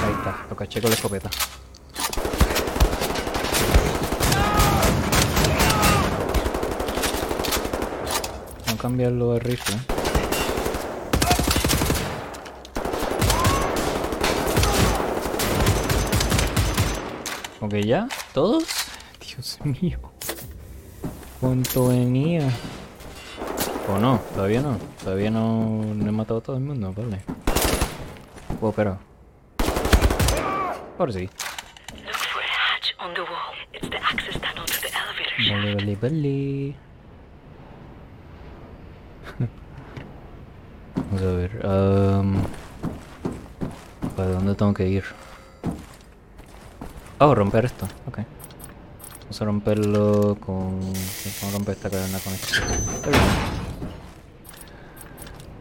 [0.03, 1.29] Ahí está, lo caché con la escopeta.
[8.87, 9.75] Cambiarlo de rifle.
[17.59, 18.63] Ok, ya, todos.
[19.19, 19.99] Dios mío.
[21.41, 22.49] ¿Cuánto venía?
[23.89, 24.79] O no, todavía no.
[25.03, 27.21] Todavía no, no he matado a todo el mundo, vale.
[28.61, 28.97] Oh, pero.
[30.97, 31.29] Ahora sí.
[32.05, 33.53] Look for a hatch on the wall.
[33.73, 35.61] It's the access tunnel to the elevator shaft.
[35.61, 36.87] Vale, vale, vale.
[41.17, 41.65] Vamos a ver.
[41.65, 42.43] am,
[44.15, 45.03] ¿Para dónde tengo que ir?
[47.17, 47.87] Oh, romper esto.
[48.07, 48.19] Ok.
[49.21, 50.79] Vamos a romperlo con...
[50.79, 52.59] Vamos a romper esta cadena con esto.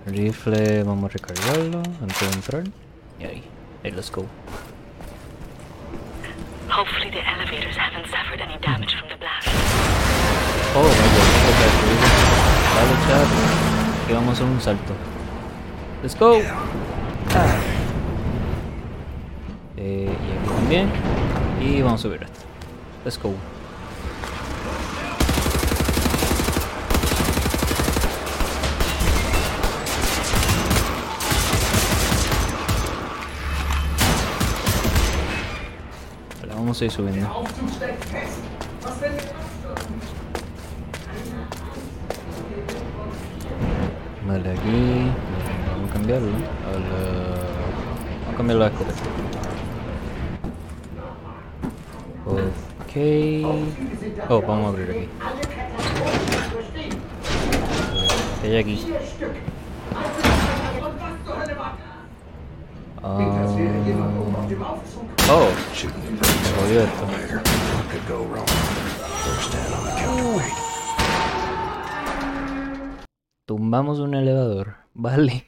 [0.07, 2.65] Rifle, vamos a recargarlo antes de entrar.
[3.19, 3.45] Y ahí.
[3.83, 4.27] Ahí, let's go.
[6.69, 9.49] Hopefully the elevators haven't suffered any damage from the blast.
[10.75, 12.07] Oh, está destruido.
[12.77, 14.11] Vale, chat.
[14.11, 15.16] Y vamos a hacer un salto.
[16.07, 16.41] Let's go.
[17.35, 17.59] Ah.
[19.77, 20.89] Eh, y aquí también.
[21.61, 22.39] Y vamos a subir esto.
[23.05, 23.35] Let's go.
[36.41, 37.45] Vale, vamos a ir subiendo.
[44.25, 45.11] Vale, aquí
[46.07, 46.89] cambiarlo a la...
[48.23, 49.03] Vamos a cambiarlo a escopeta.
[52.27, 52.95] Ok.
[54.31, 55.09] Oh, vamos a abrir aquí.
[58.41, 58.87] ¿Qué hay aquí?
[63.03, 63.19] Ah,
[65.29, 65.49] oh,
[66.61, 67.05] jodió esto.
[73.45, 74.86] Tumbamos un elevador.
[74.99, 75.45] Vale.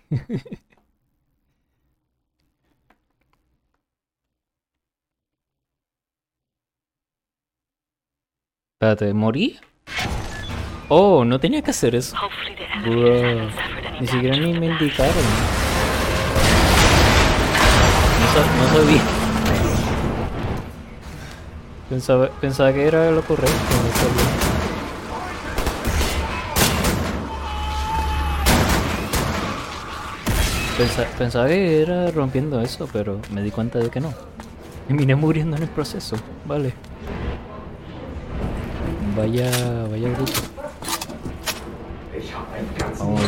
[8.74, 9.58] Espérate, ¿morí?
[10.88, 12.16] Oh, no tenía que hacer eso.
[14.00, 15.24] Ni siquiera ni me indicaron.
[18.20, 19.02] No, no sabía.
[21.88, 23.52] Pensaba, pensaba que era lo correcto.
[23.52, 24.47] no sabía.
[30.78, 34.14] Pensa- pensaba que era rompiendo eso, pero me di cuenta de que no.
[34.88, 36.16] Vine muriendo en el proceso.
[36.46, 36.72] Vale.
[39.16, 39.50] Vaya,
[39.90, 40.40] vaya bruto.
[42.98, 43.24] Vamos a.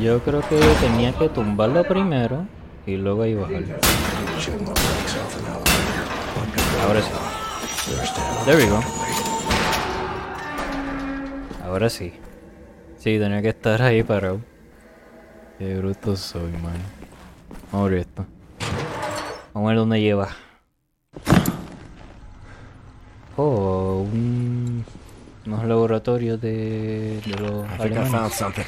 [0.00, 2.44] Yo creo que tenía que tumbarlo primero
[2.86, 3.74] y luego ahí bajarlo.
[6.84, 7.10] Ahora sí.
[8.44, 8.80] There we go.
[11.64, 12.12] Ahora sí.
[12.98, 14.40] Sí, tenía que estar ahí parado.
[15.58, 16.78] Qué bruto soy, man.
[17.72, 18.26] Vamos a ver esto.
[19.54, 20.28] Vamos a ver dónde lleva.
[23.36, 24.84] Oh, un-
[25.46, 28.64] unos laboratorios de, de los I think I found something.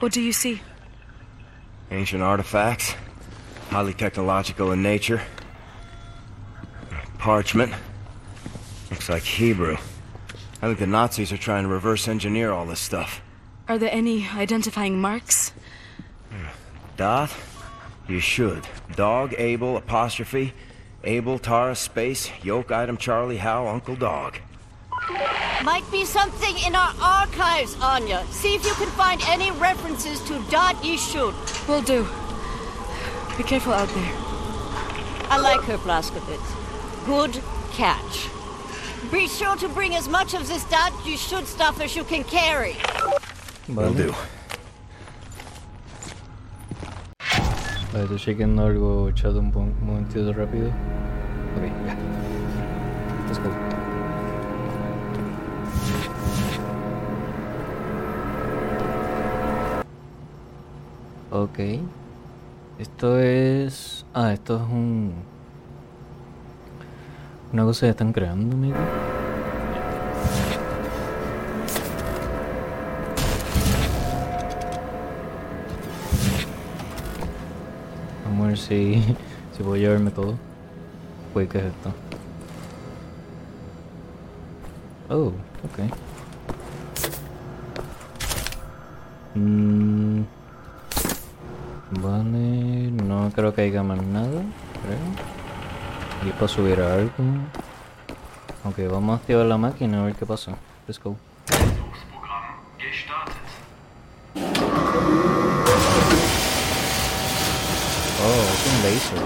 [0.00, 0.60] What do you see?
[1.90, 2.94] Ancient artifacts,
[3.70, 5.22] highly technological in nature.
[7.18, 7.72] Parchment.
[8.90, 9.76] Looks like Hebrew.
[10.60, 13.22] I think the Nazis are trying to reverse engineer all this stuff.
[13.66, 15.52] Are there any identifying marks?
[16.98, 17.34] Dot?
[18.06, 18.68] You should.
[18.94, 20.52] Dog, Abel, apostrophe.
[21.02, 24.38] Abel, Tara, space, yoke, item, Charlie, Hal, Uncle Dog.
[25.62, 28.22] Might be something in our archives, Anya.
[28.30, 31.34] See if you can find any references to Dot Yishud.
[31.66, 32.06] Will do.
[33.38, 34.12] Be careful out there.
[35.30, 37.06] I like her, Blaskovitz.
[37.06, 37.42] Good
[37.72, 38.28] catch.
[39.10, 42.76] Be sure to bring as much of this Dot Yishud stuff as you can carry.
[43.66, 43.94] Will Vale.
[43.94, 44.12] do.
[47.92, 49.50] Vale, estoy chequeando algo, chat un
[49.80, 50.68] momentito rápido.
[51.56, 51.96] Ok, ya.
[53.26, 53.50] Let's go.
[61.30, 61.58] Ok.
[62.78, 64.04] Esto es...
[64.12, 65.14] Ah, esto es un...
[67.52, 68.76] Una cosa que están creando, amigo.
[78.54, 79.02] Ver si,
[79.56, 80.34] si puedo llevarme todo.
[81.34, 81.92] Uy, ¿qué es esto?
[85.08, 85.32] Oh,
[85.64, 85.92] ok.
[89.34, 90.22] Mm,
[92.00, 94.42] vale, no creo que haya más nada,
[94.82, 96.28] creo.
[96.28, 97.10] Y para subir a algo.
[98.64, 100.52] Ok, vamos a activar la máquina a ver qué pasa.
[100.86, 101.16] Let's go.
[108.84, 109.16] Oh, laser.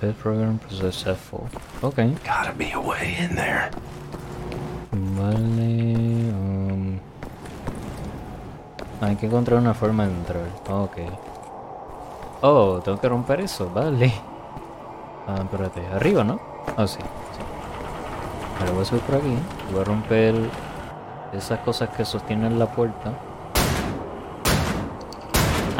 [0.00, 1.48] Test program successful.
[1.82, 1.96] Ok.
[2.24, 3.70] Gotta be a way in there.
[4.90, 6.32] Vale.
[6.32, 6.98] um,
[9.02, 10.48] hay que encontrar una forma de entrar.
[10.70, 10.96] Ok.
[12.40, 13.70] Oh, tengo que romper eso.
[13.70, 14.12] Vale.
[15.28, 15.86] Ah, espérate.
[15.94, 16.40] Arriba, ¿no?
[16.76, 16.98] Ah, sí.
[16.98, 17.42] sí.
[18.60, 19.36] Ahora voy a subir por aquí.
[19.72, 20.34] Voy a romper
[21.34, 23.12] esas cosas que sostienen la puerta.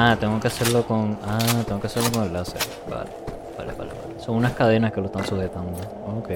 [0.05, 1.16] Ah, tengo que hacerlo con...
[1.24, 2.61] Ah, tengo que hacerlo con el láser.
[2.90, 3.09] Vale.
[3.57, 4.20] Vale, vale, vale.
[4.20, 5.78] Son unas cadenas que lo están sujetando.
[6.18, 6.30] Ok.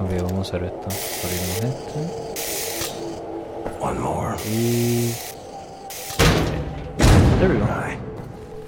[0.00, 0.88] Ok, vamos a hacer esto.
[1.24, 1.98] Abrimos esto.
[3.80, 4.36] One more.
[4.46, 5.14] Y...
[7.38, 7.66] There we go.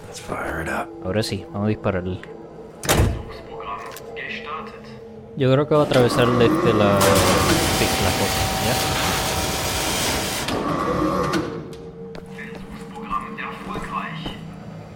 [0.06, 0.88] Let's fire it up.
[1.04, 2.20] Ahora sí, vamos a dispararle.
[5.36, 6.98] Yo creo que va a atravesar este la...
[7.02, 9.01] Sí, la cosa, ¿ya?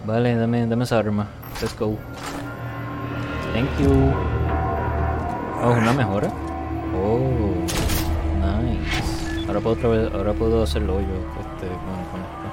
[0.07, 1.27] Vale, dame, dame esa arma.
[1.61, 1.97] Let's go.
[3.53, 3.91] Thank you.
[5.61, 6.29] Oh, una mejora.
[6.95, 7.19] Oh,
[8.39, 9.03] nice.
[9.47, 12.47] Ahora puedo, otra vez- ahora puedo hacerlo yo este, con, con esto.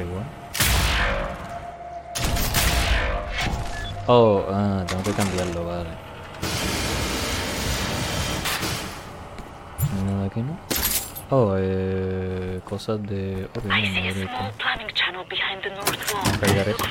[0.00, 0.24] Igual.
[4.06, 5.90] Oh, ah, tengo que cambiarlo, vale.
[10.06, 10.73] Nada aquí, ¿no?
[11.36, 13.48] Oh, eh, cosas de...
[15.74, 16.38] North wall.
[16.38, 16.84] Cargar esto.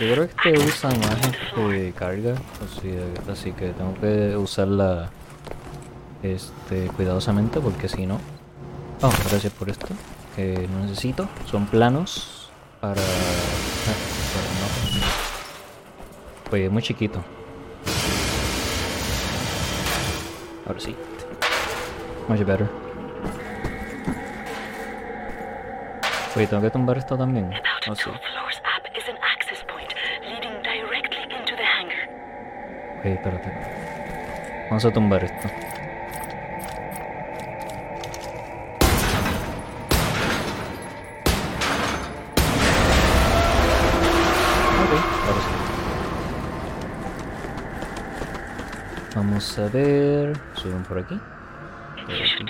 [0.00, 2.98] Yo creo que pipe usan más este carga, así,
[3.30, 5.10] así que tengo que usarla
[6.22, 8.18] este cuidadosamente porque si no.
[9.02, 9.88] Oh, gracias por esto.
[10.34, 11.28] Que no necesito.
[11.44, 12.48] Son planos
[12.80, 12.94] para.
[13.02, 15.06] para no.
[16.48, 17.22] Pues es muy chiquito.
[20.66, 20.96] Ahora sí.
[22.28, 22.87] Much better.
[26.38, 27.50] Oye, tengo que tumbar esto también.
[27.90, 28.08] Oh, sí.
[32.98, 33.52] Ok, espérate.
[34.68, 35.48] Vamos a tumbar esto.
[49.16, 50.38] Vamos a ver.
[50.54, 51.18] Suben por aquí.
[52.06, 52.48] You should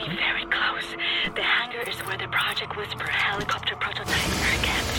[1.79, 4.95] hangar is where the Project Whisper helicopter prototypes are kept.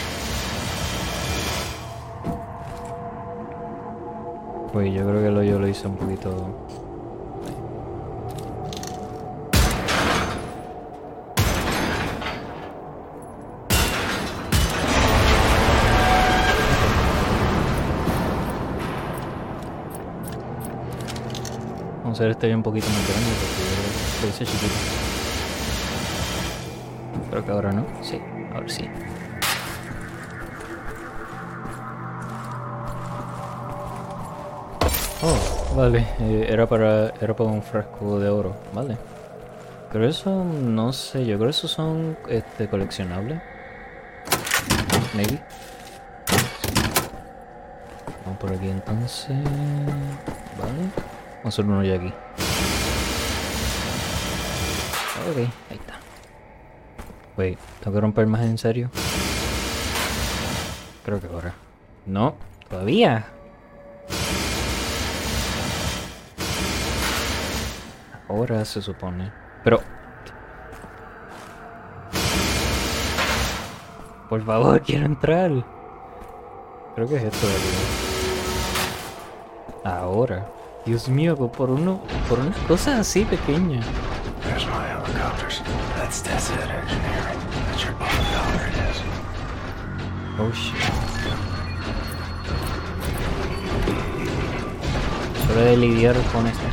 [4.72, 6.56] Pues yo creo que lo yo lo hice un poquito.
[22.06, 25.19] Hacer este un poquito más grande porque lo hice chiquito.
[27.40, 27.86] Creo que ahora no.
[28.02, 28.20] Sí,
[28.54, 28.90] ahora sí.
[35.22, 36.06] Oh, vale.
[36.20, 38.98] eh, era para era para un frasco de oro, vale.
[39.94, 43.42] Pero eso no sé, yo creo que esos son este coleccionables.
[45.14, 45.42] Maybe.
[48.26, 49.30] Vamos por aquí entonces.
[50.58, 50.90] Vale.
[51.38, 52.14] Vamos a hacer uno ya aquí.
[55.30, 55.99] Ok, ahí está.
[57.40, 58.90] Wait, ¿tengo que romper más en serio?
[61.06, 61.54] Creo que ahora.
[62.06, 62.36] No,
[62.70, 63.28] todavía.
[68.28, 69.32] Ahora se supone.
[69.64, 69.80] Pero...
[74.28, 75.50] Por favor, quiero entrar.
[76.96, 77.70] Creo que es esto de aquí.
[79.86, 80.46] Ahora.
[80.86, 83.86] Dios mío, por uno, por unas cosas así pequeñas.
[84.44, 85.62] There's my helicopters.
[86.10, 87.19] That's engineer.
[90.42, 90.74] Oh shit.
[95.48, 96.64] Solo de lidiar con esto.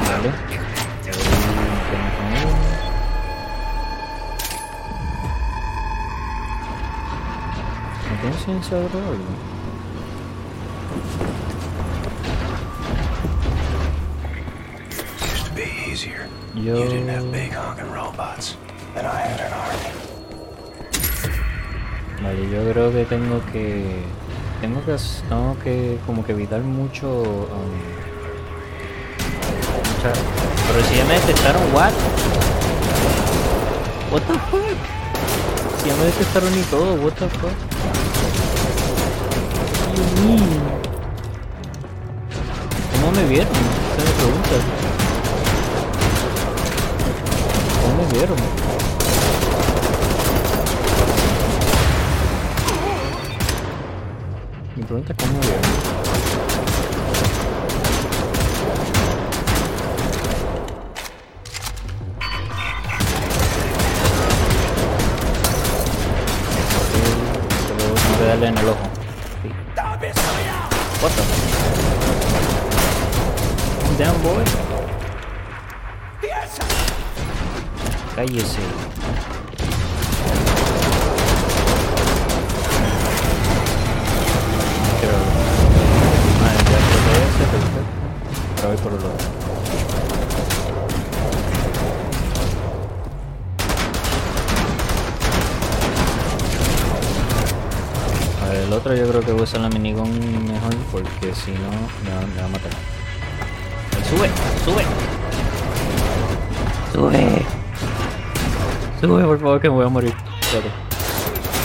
[0.00, 0.32] Vale.
[8.08, 9.55] ¿No tienes o algo?
[16.56, 16.74] Yo...
[16.74, 18.56] You didn't have big honking robots,
[18.96, 19.92] and I had an army.
[22.22, 24.00] Vale, yo creo que tengo que...
[24.62, 24.96] Tengo que...
[25.28, 27.08] Tengo que como que evitar mucho...
[27.08, 27.72] um,
[29.84, 30.12] mucha...
[30.66, 31.92] Pero si ya me detectaron, what?
[34.10, 34.78] What the fuck?
[35.82, 37.52] Si ya me detectaron y todo, what the fuck?
[42.92, 43.52] ¿Cómo me vieron?
[43.52, 44.75] Se me pregunta.
[48.16, 48.36] ¿Cómo me vieron?
[54.74, 55.14] Mi pregunta
[104.08, 104.30] ¡Sube!
[104.64, 104.84] ¡Sube!
[106.92, 107.46] ¡Sube!
[109.00, 110.14] ¡Sube, por favor, que me voy a morir!
[110.40, 110.70] Espérate.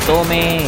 [0.08, 0.62] ¡Tome!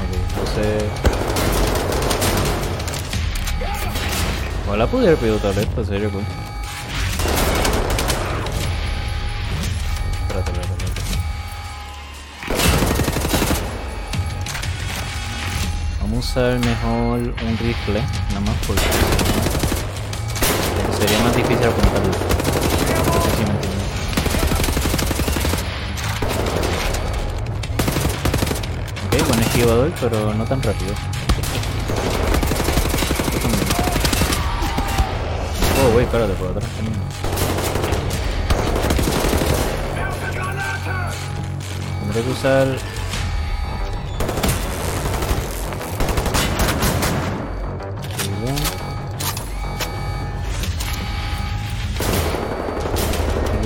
[0.00, 0.84] Ok, entonces...
[4.66, 6.43] Ojalá pudiera pilotar esto, en serio, pues.
[16.34, 18.82] Usar mejor un rifle, nada más porque
[20.98, 22.10] sería más difícil apuntarlo.
[23.46, 23.54] No.
[29.06, 30.92] Ok, buen esquivador, pero no tan rápido.
[35.84, 36.98] Oh, wey, espérate, por atrás también.
[42.00, 42.93] Tendré que usar...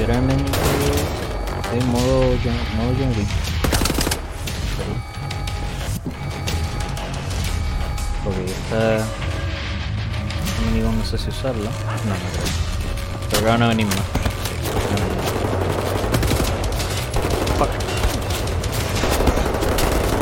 [0.09, 0.50] Literalmente
[1.74, 3.28] en modo modo John Wick.
[8.24, 9.04] Ok, esta
[10.64, 11.68] minigun no sé si usarla.
[12.06, 12.46] No, no creo.
[13.28, 13.96] Pero que van a venir más.
[17.59, 17.68] Fuck.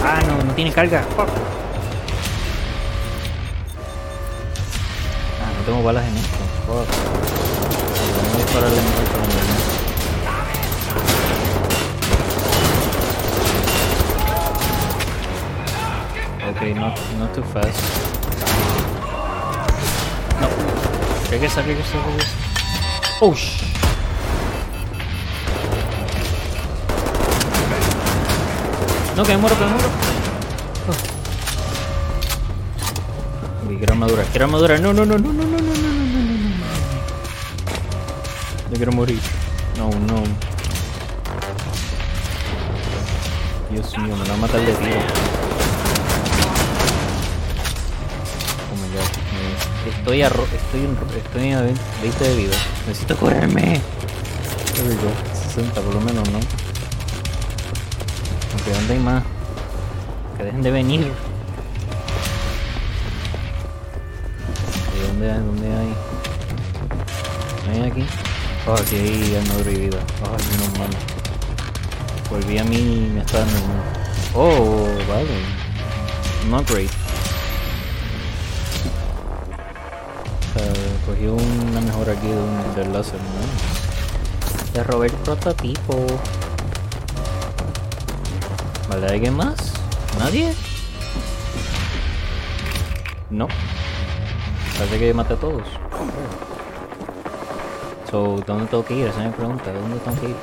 [0.05, 1.05] Ah, no, no tiene carga.
[1.15, 1.29] Fuck.
[5.41, 6.36] Ah, no tengo balas en esto.
[21.47, 22.33] Regresa, regresa, regresa.
[23.21, 23.63] Oh, sh
[29.15, 29.89] No, que me muero, que me muero.
[33.63, 33.69] Oh.
[33.69, 34.79] Uy, quiero armadura, quiero armadura.
[34.79, 36.57] No, no, no, no, no, no, no, no, no, no, no, no.
[38.69, 39.21] Yo quiero morir.
[39.79, 40.25] No, no.
[43.71, 45.26] Dios mío, me va a matar de tiro.
[50.07, 52.57] Estoy a estoy en estoy a 20 20 de vida.
[52.87, 53.81] Necesito curarme.
[54.77, 55.11] There we go.
[55.53, 56.39] 60 por lo menos, ¿no?
[58.53, 59.25] Aunque ¿dónde hay más?
[60.37, 61.13] Que dejen de venir.
[64.95, 65.39] ¿Y dónde hay?
[65.41, 65.95] ¿Dónde hay?
[67.67, 68.07] ¿No hay aquí?
[68.69, 69.99] Oh, aquí hay y vida.
[70.23, 70.91] Oh, menos mal.
[72.31, 73.83] Volví a mi, mi estado normal.
[74.37, 75.41] Oh, vale.
[76.49, 76.96] Not great.
[81.33, 84.73] Una mejora aquí de un, del láser, ¿no?
[84.73, 86.07] De Robert prototipo.
[88.89, 89.07] ¿Vale?
[89.07, 89.57] ¿Alguien más?
[90.19, 90.55] ¿Nadie?
[93.31, 93.49] No.
[94.79, 95.63] Parece que maté a todos.
[98.11, 99.07] So, ¿dónde tengo que ir?
[99.09, 99.73] Esa es mi pregunta.
[99.73, 100.37] ¿Dónde tengo que ir?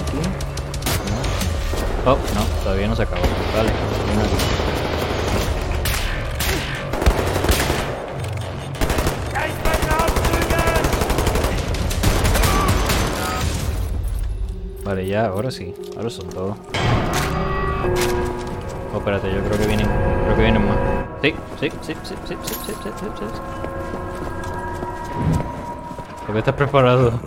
[0.00, 0.18] ¿Aquí?
[2.04, 2.12] No.
[2.12, 3.22] Oh, no, todavía no se acabó.
[3.56, 3.70] Vale,
[4.08, 4.51] ven aquí.
[14.92, 15.74] Vale, ya, ahora sí.
[15.96, 16.54] Ahora son todos.
[18.92, 19.86] Oh, espérate, yo creo que vienen.
[19.86, 20.76] Creo que vienen más.
[21.22, 23.24] Sí, sí, sí, sí, sí, sí, sí, sí, sí, sí.
[26.26, 27.18] ¿Por qué estás preparado?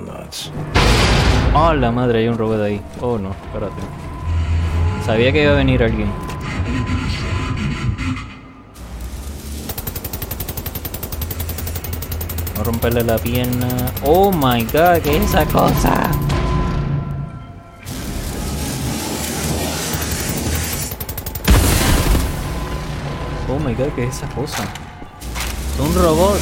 [1.56, 2.80] Oh, la madre, hay un robot ahí.
[3.02, 3.82] Oh, no, espérate.
[5.04, 6.12] Sabía que iba a venir alguien.
[12.54, 13.92] Voy a romperle la pierna.
[14.04, 16.12] Oh my god, ¿qué es esa cosa?
[23.66, 24.64] My god, ¿qué es esa cosa?
[25.80, 26.40] Un robot.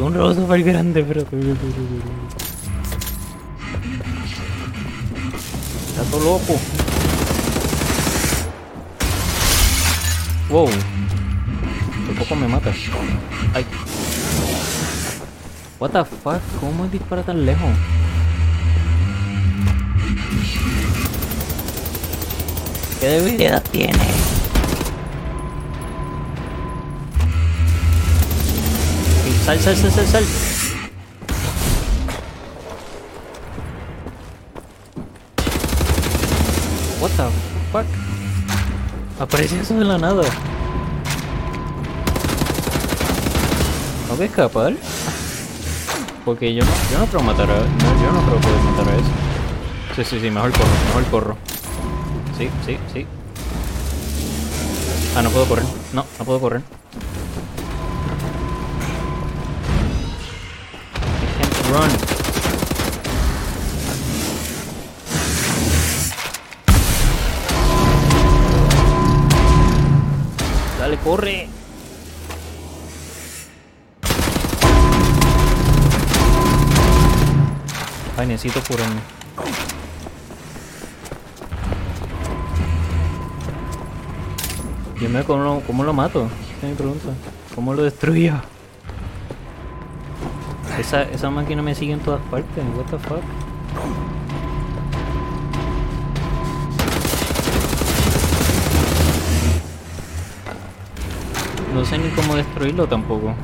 [0.00, 1.20] Un robot super grande, pero.
[1.20, 1.30] Está
[6.10, 6.58] todo loco.
[10.48, 10.70] Wow.
[12.06, 12.72] Por poco me mata.
[13.52, 13.66] Ay.
[15.78, 16.40] What the fuck?
[16.58, 17.68] ¿Cómo dispara tan lejos?
[22.98, 24.23] ¿Qué debilidad tiene?
[29.44, 30.24] Sal, sal, sal, sal, sal.
[36.98, 37.28] What the
[37.70, 37.84] fuck?
[39.20, 40.22] Apareció eso de la nada.
[44.06, 44.72] ¿Tengo que escapar?
[46.24, 47.56] Porque yo no, yo no creo matar a...
[47.56, 49.10] No, yo no creo poder matar a eso.
[49.94, 51.36] Sí, sí, sí, mejor corro, mejor corro.
[52.38, 53.06] Sí, sí, sí.
[55.14, 55.64] Ah, no puedo correr.
[55.92, 56.62] No, no puedo correr.
[61.74, 61.90] Run.
[70.78, 71.48] Dale, corre.
[78.16, 79.00] Ay, necesito curarme.
[85.00, 86.28] Dime cómo lo, cómo lo mato.
[86.56, 87.08] Esa es mi pregunta.
[87.54, 88.53] ¿Cómo lo destruyo?
[90.78, 92.64] Esa, esa máquina me sigue en todas partes.
[92.76, 93.22] What the fuck?
[101.72, 103.34] No sé ni cómo destruirlo tampoco.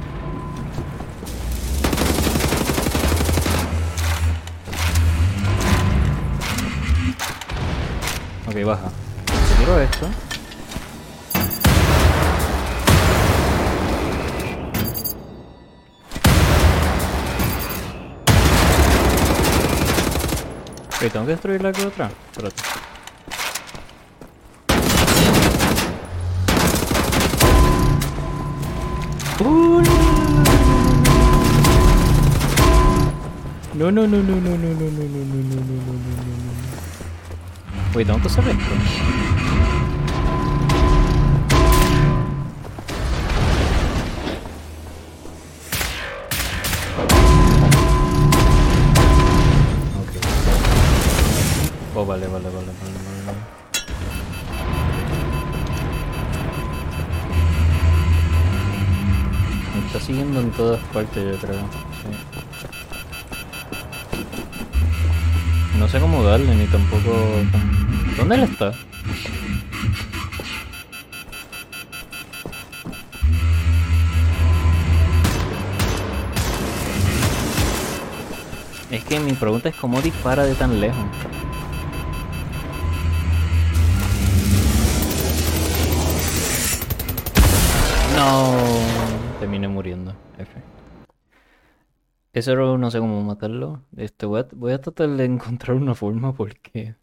[8.46, 8.90] Ok, baja.
[9.58, 10.29] Tiro esto.
[21.02, 22.10] Ok, tengo que destruir la que otra.
[22.30, 22.62] Espérate.
[33.72, 36.04] No, no, no, no, no, no, no, no, no, no, no, no, no, no,
[36.36, 36.56] no.
[37.94, 39.49] Wait, tengo que hacer esto.
[52.10, 52.72] Vale, vale, vale, vale,
[53.24, 53.38] vale.
[59.74, 61.60] Me está siguiendo en todas partes, yo creo.
[65.78, 67.12] No sé cómo darle, ni tampoco...
[68.16, 68.72] ¿Dónde él está?
[78.90, 81.29] Es que mi pregunta es cómo dispara de tan lejos.
[88.20, 88.52] No,
[89.38, 90.14] terminé muriendo.
[90.36, 90.52] F.
[92.34, 93.80] Eso no sé cómo matarlo.
[93.96, 96.96] Este voy a, voy a tratar de encontrar una forma porque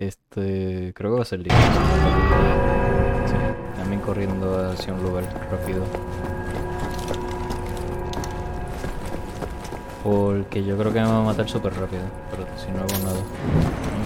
[0.00, 1.70] este creo que va a ser difícil.
[3.26, 3.34] Sí,
[3.76, 5.84] también corriendo hacia un lugar rápido.
[10.02, 12.02] Porque yo creo que me va a matar súper rápido.
[12.32, 14.03] Pero si no hago nada.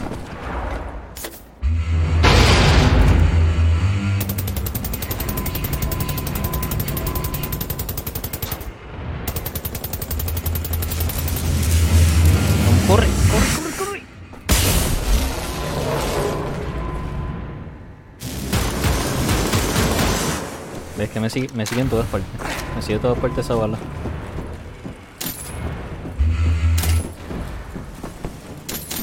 [21.18, 22.28] Que me sigue, me sigue en todas partes.
[22.76, 23.76] Me sigue en todas partes esa bala.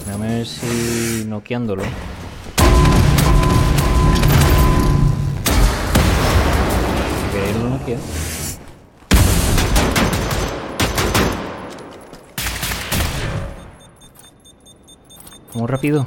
[0.05, 1.83] Déjame ver si noqueándolo.
[1.83, 1.89] Ok,
[7.61, 7.97] lo noqueé.
[15.53, 16.05] Vamos rápido,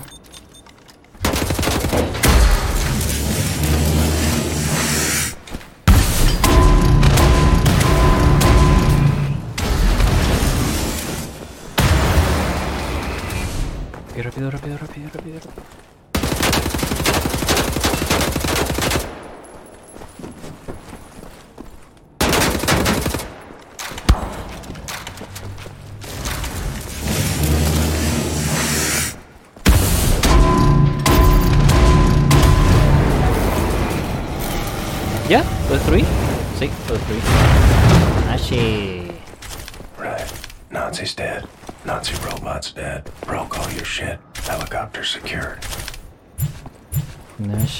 [14.51, 15.88] rápido, rápido, rápido, rápido.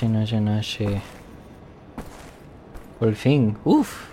[0.09, 1.03] Nashi, Nashi, Nashi.
[2.99, 3.57] Por fin.
[3.65, 4.09] Uf.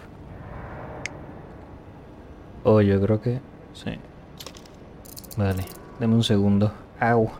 [2.64, 3.39] Oh, yo creo que...
[3.74, 3.98] Sí.
[5.38, 5.66] Vale.
[6.00, 6.72] Dame un segundo.
[7.00, 7.32] Au.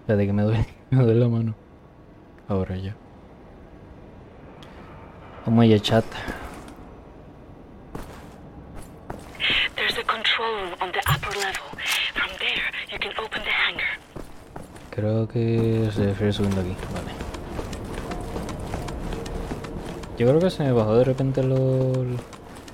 [0.00, 0.66] Espérate que me duele.
[0.90, 1.54] Me duele la mano.
[2.48, 2.96] Ahora ya.
[5.46, 6.04] Vamos allá, chat.
[9.76, 11.78] There's a control room on the upper level.
[12.14, 13.49] From there, you can open the.
[14.90, 16.74] Creo que se refiere subiendo aquí.
[16.92, 17.12] Vale.
[20.18, 21.92] Yo creo que se me bajó de repente lo,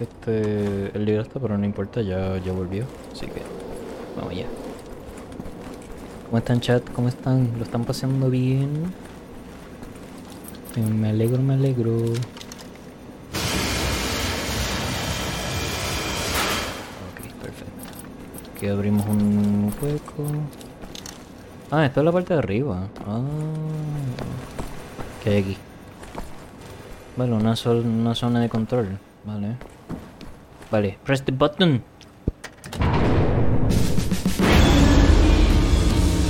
[0.00, 2.84] este, el libertad, pero no importa, ya, ya volvió.
[3.12, 3.42] Así que
[4.16, 4.46] vamos allá.
[6.26, 6.82] ¿Cómo están chat?
[6.92, 7.52] ¿Cómo están?
[7.56, 8.92] ¿Lo están pasando bien?
[10.76, 11.96] Eh, Me alegro, me alegro.
[11.98, 12.10] Ok,
[17.40, 18.56] perfecto.
[18.56, 20.24] Aquí abrimos un hueco.
[21.70, 22.88] Ah, esto es la parte de arriba.
[23.06, 23.20] Ah.
[25.22, 25.56] ¿Qué hay aquí?
[27.16, 28.98] Vale, una, sol- una zona de control.
[29.24, 29.56] Vale.
[30.70, 31.82] Vale, press the button.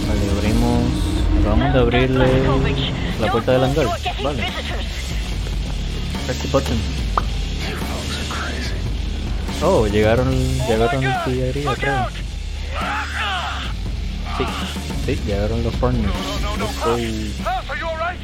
[0.08, 0.82] Vale, abrimos.
[1.40, 2.26] Acabamos de abrirle
[3.20, 3.86] la puerta del hangar.
[4.22, 4.44] Vale.
[6.24, 6.76] Press the button.
[9.62, 10.30] Oh, llegaron,
[10.68, 12.06] llegaron artillería, creo.
[14.36, 14.44] Sí,
[15.06, 16.12] sí, llegaron los partners.
[16.60, 17.32] Estoy...
[17.42, 18.20] Klaus, are you alright?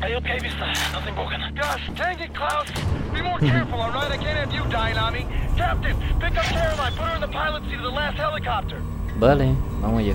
[0.00, 0.66] Are you okay, mister?
[0.92, 1.40] Nothing broken.
[1.54, 2.66] Gosh, dang it, Klaus.
[3.12, 4.10] Be more careful, alright?
[4.10, 5.26] I can't have you dying on me.
[5.56, 6.92] Captain, pick up Caroline.
[6.92, 8.80] Put her in the pilot seat of the last helicopter.
[9.18, 10.14] Vale, vamos allá.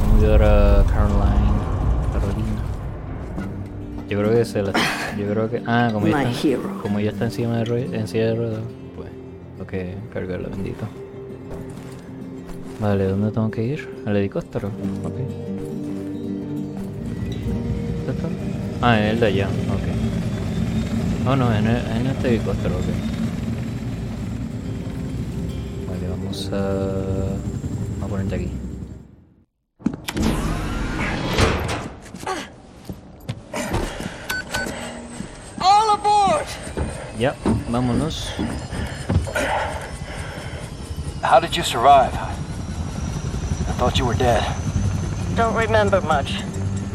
[0.00, 1.50] Vamos a ayudar a Caroline.
[2.12, 2.62] Carolina.
[4.08, 4.72] Yo creo que se la.
[5.16, 5.62] Yo creo que.
[5.66, 8.62] Ah, como ella está, como ella está encima de en silla de ruedas,
[8.96, 9.08] pues.
[9.68, 10.88] Que cargarla, bendito.
[12.80, 14.02] Vale, ¿dónde tengo que ir?
[14.06, 14.68] Al helicóptero.
[15.04, 15.14] Ok.
[18.80, 21.28] Ah, en el de allá, ok.
[21.28, 22.84] Oh, no, en, en este helicóptero, ok.
[25.88, 26.56] Vale, vamos a...
[26.56, 28.50] Vamos a ponerte aquí.
[35.60, 36.46] All aboard!
[37.18, 37.34] Ya,
[37.68, 38.30] vámonos.
[41.22, 42.39] How did you survive?
[43.80, 44.44] I thought you were dead.
[45.36, 46.42] Don't remember much.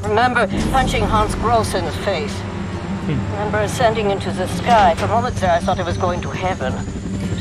[0.04, 2.38] Remember punching Hans Gross in the face.
[2.38, 3.14] Hmm.
[3.32, 4.94] Remember ascending into the sky.
[4.94, 6.74] For moments there, I thought I was going to heaven.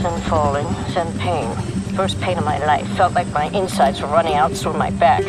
[0.00, 0.64] Then falling,
[0.94, 1.54] then pain.
[1.94, 2.88] First pain of my life.
[2.96, 5.22] Felt like my insides were running out through my back.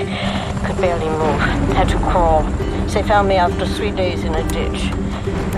[0.66, 1.40] Could barely move.
[1.76, 2.44] Had to crawl.
[2.94, 4.94] They found me after three days in a ditch.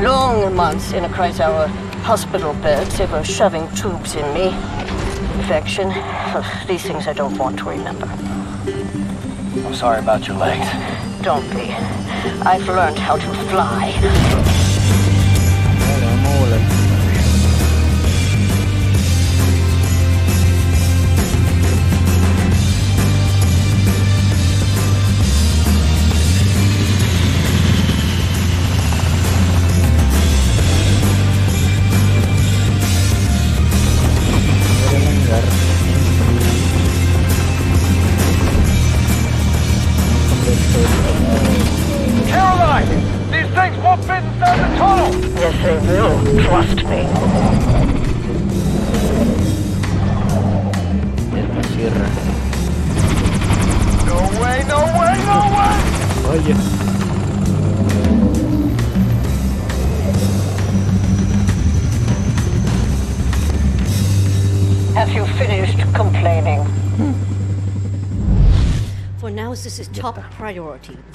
[0.01, 1.67] Long months in a Kreisauer
[2.01, 2.87] hospital bed.
[2.87, 4.47] They were shoving tubes in me.
[5.37, 5.91] Infection.
[5.93, 8.36] Ugh, These things I don't want to remember.
[9.65, 10.67] I'm sorry about your legs.
[11.23, 11.71] Don't be.
[12.45, 14.56] I've learned how to fly.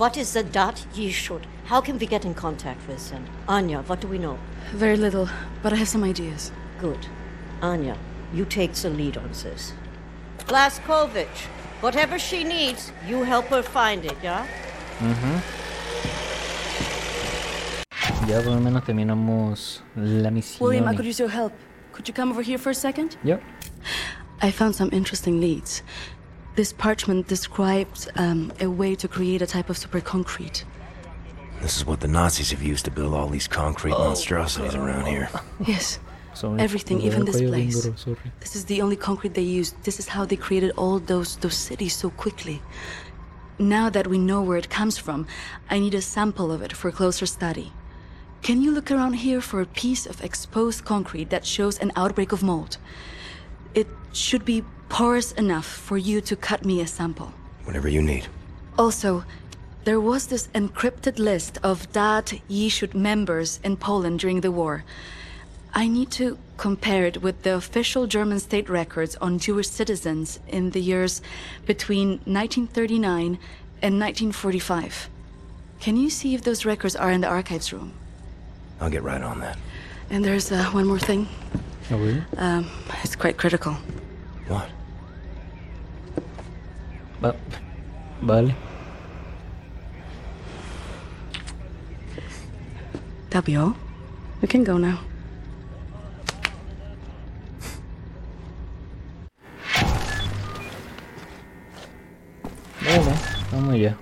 [0.03, 1.47] What is the dot ye should?
[1.67, 3.25] How can we get in contact with them?
[3.47, 4.37] Anya, what do we know?
[4.73, 5.29] Very little,
[5.63, 6.51] but I have some ideas.
[6.81, 7.07] Good.
[7.63, 7.97] Anya,
[8.35, 9.75] you take the lead on this.
[10.39, 11.47] Blaskovich,
[11.83, 14.45] whatever she needs, you help her find it, yeah?
[14.99, 15.13] Mm-hmm.
[15.13, 15.41] Ujú.
[18.29, 20.61] Ya por lo menos terminamos la misión.
[20.63, 21.53] William, I could use your help.
[21.93, 23.17] Could you come over here for a second?
[23.23, 23.41] Yep.
[24.41, 25.85] I found some interesting leads.
[26.55, 30.65] This parchment describes um, a way to create a type of super concrete.
[31.63, 35.29] This is what the Nazis have used to build all these concrete monstrosities around here.
[35.67, 35.99] Yes.
[36.35, 37.85] Sorry, Everything, even this place.
[38.41, 39.83] This is the only concrete they used.
[39.85, 42.63] This is how they created all those those cities so quickly.
[43.59, 45.27] Now that we know where it comes from,
[45.71, 47.73] I need a sample of it for closer study.
[48.43, 52.33] Can you look around here for a piece of exposed concrete that shows an outbreak
[52.33, 52.79] of mold?
[53.75, 57.33] It should be porous enough for you to cut me a sample.
[57.65, 58.27] Whatever you need.
[58.79, 59.25] Also,
[59.85, 64.85] there was this encrypted list of Dat Yishud members in Poland during the war.
[65.73, 70.73] I need to compare it with the official German state records on Jewish citizens in
[70.73, 71.23] the years
[71.65, 73.39] between 1939
[73.81, 75.09] and 1945.
[75.81, 77.95] Can you see if those records are in the archives room?
[78.79, 79.57] I'll get right on that.
[80.11, 81.29] And there's uh, one more thing.
[81.91, 82.25] Ah, bueno.
[82.37, 82.71] Um,
[83.03, 83.73] it's quite critical.
[84.49, 84.69] What?
[87.23, 87.35] Va-
[88.21, 88.55] Vale.
[93.31, 93.75] That'll be all.
[94.41, 94.99] We can go now.
[102.85, 103.13] Vale,
[103.53, 103.97] vamos ya.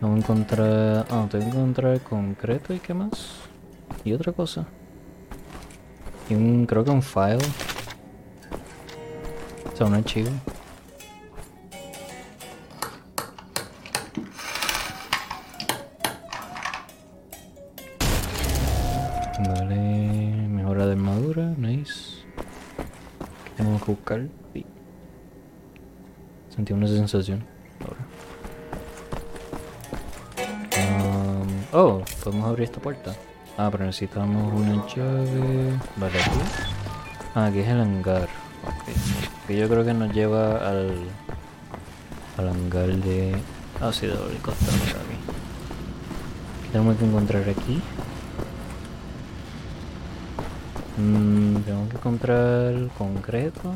[0.00, 1.06] Vamos a encontrar...
[1.10, 3.40] Ah, tengo que encontrar concreto y qué más.
[4.04, 4.66] Y otra cosa.
[6.28, 6.66] Y un...
[6.66, 7.38] creo que un file.
[9.80, 9.94] Sea, un.
[19.48, 22.26] Vale, mejora de armadura, nice.
[23.46, 24.28] ¿Qué tenemos que buscar?
[24.52, 24.66] Sí.
[26.54, 27.46] Sentí una sensación
[27.80, 28.00] ahora.
[30.76, 33.14] Um, oh, podemos abrir esta puerta.
[33.56, 35.78] Ah, pero necesitamos una llave.
[35.96, 36.38] Vale, aquí.
[37.34, 38.49] Ah, aquí es el hangar.
[38.66, 39.46] Ok.
[39.46, 40.94] Que yo creo que nos lleva al.
[42.38, 43.34] al hangar de.
[43.80, 45.16] Ah, sí, está aquí.
[46.62, 47.80] ¿Qué tenemos que encontrar aquí?
[50.98, 53.72] Mm, tengo que encontrar concreto.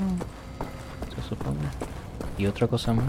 [1.15, 1.61] Se supone.
[2.39, 3.07] Y otra cosa más.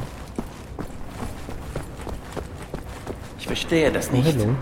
[3.39, 4.25] Ich verstehe das nicht.
[4.27, 4.55] hello.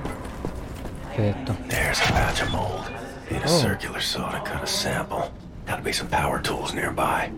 [1.16, 1.55] ¿Qué es esto?
[1.70, 2.89] There's a batch of mold.
[3.30, 3.59] Need a Oh.
[3.61, 5.32] circular saw to cut a sample.
[5.84, 7.30] Be some power tools nearby.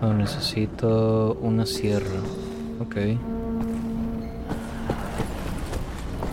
[0.00, 2.20] Oh, necesito una sierra.
[2.78, 3.18] Ok.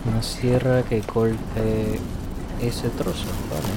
[0.06, 1.98] Una sierra que corte
[2.60, 3.74] ese trozo, ¿vale?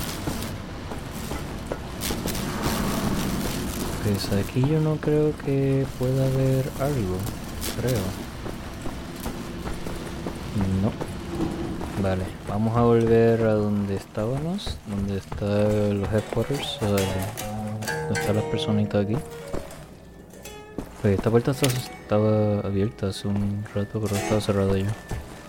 [4.04, 7.18] Pues aquí yo no creo que pueda haber algo,
[7.82, 8.25] creo.
[12.06, 18.36] Vale, vamos a volver a donde estábamos, donde están los headquarters, o sea, donde están
[18.36, 19.18] las personitas aquí.
[21.02, 24.96] Pues esta puerta estaba abierta hace un rato, pero estaba cerrada ya.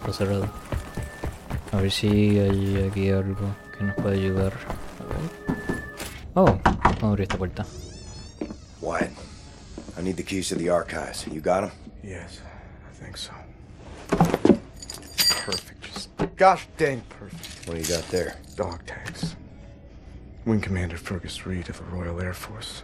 [0.01, 0.51] Está cerrada.
[1.73, 4.55] A ver si hay aquí algo que nos puede ayudar.
[4.55, 5.57] A ver.
[6.33, 7.67] Oh, vamos a abrir esta puerta.
[8.81, 9.11] Wyatt,
[9.99, 11.27] I need the keys to the archives.
[11.27, 11.73] You got them?
[12.03, 13.46] Yes, I think so.
[16.37, 17.67] Gosh dang perfect.
[17.67, 18.37] What do you got there?
[18.57, 19.37] Dog tags.
[20.45, 22.83] Wing Commander Fergus Reed of the Royal Air Force.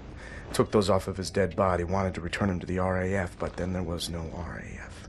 [0.53, 3.57] Took those off of his dead body, wanted to return him to the RAF, but
[3.57, 5.09] then there was no RAF.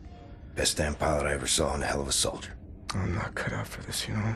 [0.56, 2.52] Best damn pilot I ever saw and a hell of a soldier.
[2.94, 4.36] I'm not cut out for this, you know?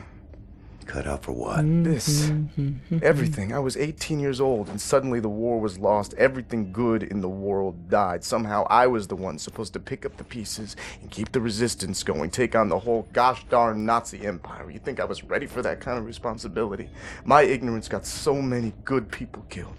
[0.88, 1.58] Cut out for what?
[1.58, 2.30] Mm-hmm, this.
[2.30, 3.00] Mm-hmm.
[3.02, 3.52] Everything.
[3.52, 6.14] I was 18 years old, and suddenly the war was lost.
[6.14, 8.24] Everything good in the world died.
[8.24, 12.02] Somehow I was the one supposed to pick up the pieces and keep the resistance
[12.02, 14.70] going, take on the whole gosh darn Nazi empire.
[14.70, 16.88] You think I was ready for that kind of responsibility?
[17.22, 19.76] My ignorance got so many good people killed.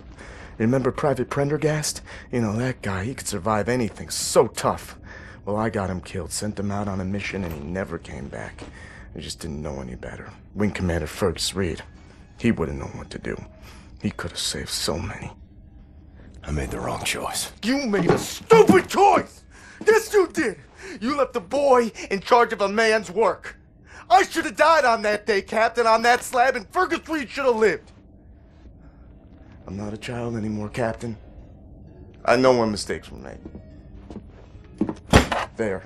[0.59, 2.03] Remember Private Prendergast?
[2.31, 4.11] You know, that guy, he could survive anything.
[4.11, 4.95] So tough.
[5.43, 8.27] Well, I got him killed, sent him out on a mission, and he never came
[8.27, 8.61] back.
[9.15, 10.31] I just didn't know any better.
[10.53, 11.83] Wing Commander Fergus Reed,
[12.39, 13.35] he would have known what to do.
[14.01, 15.31] He could have saved so many.
[16.43, 17.51] I made the wrong choice.
[17.63, 19.43] You made a stupid choice!
[19.85, 20.57] Yes, you did!
[21.01, 23.57] You left a boy in charge of a man's work.
[24.09, 27.45] I should have died on that day, Captain, on that slab, and Fergus Reed should
[27.45, 27.91] have lived.
[29.67, 31.15] I'm not a child anymore, Captain.
[32.25, 33.37] I know when mistakes were made.
[35.57, 35.83] There.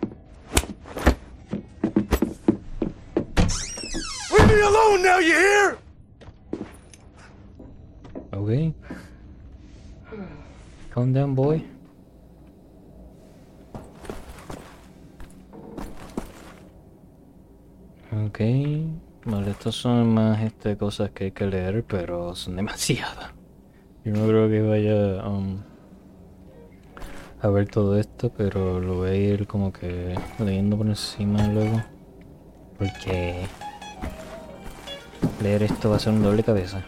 [4.53, 5.77] Me alone now, you hear?
[8.31, 8.73] Ok.
[10.93, 11.63] Calm down, boy.
[18.25, 18.39] Ok.
[19.25, 23.31] Vale, estas son más este, cosas que hay que leer, pero son demasiadas.
[24.03, 25.61] Yo no creo que vaya um,
[27.41, 31.81] a ver todo esto, pero lo voy a ir como que leyendo por encima luego.
[32.77, 33.47] Porque
[35.41, 36.81] leer esto va a ser un doble cabeza.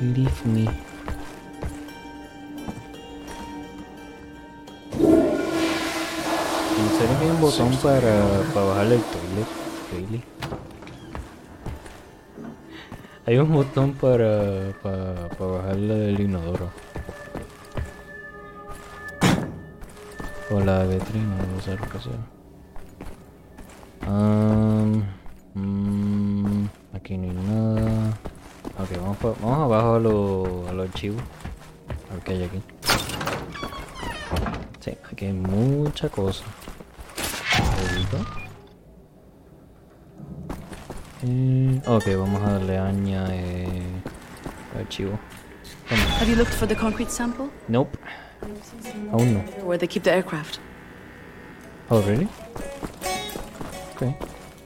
[0.00, 0.60] Leave me.
[6.78, 9.46] ¿En serio hay un botón para, para bajarle el toilet?
[9.92, 10.22] Really?
[13.26, 16.70] Hay un botón para, para, para bajarle el inodoro.
[20.50, 22.35] O la vetrina, no sé lo que sea.
[24.04, 25.02] Um,
[26.94, 28.18] aquí no hay nada.
[28.78, 31.22] Ok, vamos, pa- vamos abajo a, lo- a los archivos.
[32.10, 32.62] A ver qué hay aquí.
[34.80, 36.44] Sí, aquí hay mucha cosa.
[37.58, 38.18] Ahorita.
[41.22, 43.82] Eh, ok, vamos a darle aña eh,
[44.78, 45.18] archivo.
[46.20, 47.46] Have you looked for the concrete sample?
[47.68, 47.96] Nope.
[49.12, 49.40] Aún no.
[49.64, 50.58] Where they keep the aircraft.
[51.88, 52.28] Oh, really?
[53.96, 54.14] Ok.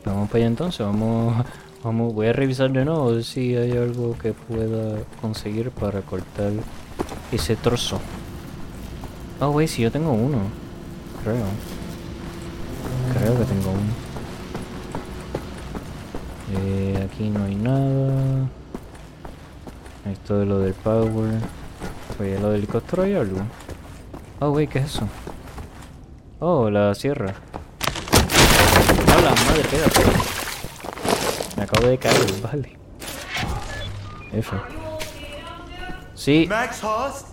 [0.05, 0.85] Vamos para allá entonces.
[0.85, 1.47] Vamos,
[1.85, 2.13] vamos.
[2.15, 6.51] Voy a revisar de nuevo a ver si hay algo que pueda conseguir para cortar
[7.31, 8.01] ese trozo.
[9.41, 10.39] Oh, wey, si yo tengo uno.
[11.23, 11.47] Creo.
[13.15, 14.11] Creo que tengo uno.
[16.59, 18.49] Eh, aquí no hay nada.
[20.11, 21.39] Esto de lo del power.
[22.19, 22.67] Oye, lo del
[22.99, 23.39] hay algo.
[24.41, 25.07] Oh, wey, ¿qué es eso?
[26.41, 27.35] Oh, la sierra.
[29.21, 30.01] ¡Hola, madre, espérate!
[31.57, 32.77] Me acabo de caer, vale.
[34.33, 34.57] F.
[36.15, 36.47] Sí.
[36.49, 37.27] Max Horst?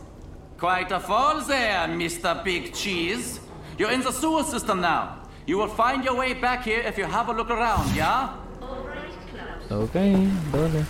[0.60, 2.44] Quite a fall there, Mr.
[2.44, 3.40] Big Cheese.
[3.78, 5.20] You're in the sewer system now.
[5.46, 8.34] You will find your way back here if you have a look around, yeah?
[9.70, 9.94] Ok,
[10.52, 10.86] vale.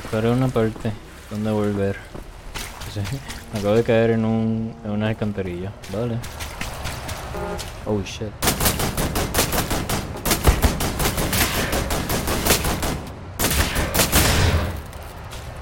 [0.00, 0.92] Buscaré una parte
[1.30, 1.96] donde volver.
[2.94, 3.00] Sí,
[3.52, 6.18] Me acabo de caer en un en una alcantarilla, vale.
[7.84, 8.32] Oh shit.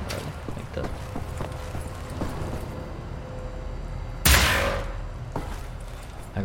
[0.08, 0.82] Vale, ahí está.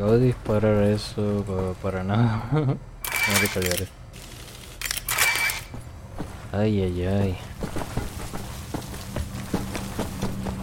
[0.10, 2.46] De disparar eso pa- para nada.
[2.52, 2.78] Tengo
[3.42, 3.48] que
[3.84, 3.94] esto.
[6.52, 7.38] Ay, ay, ay.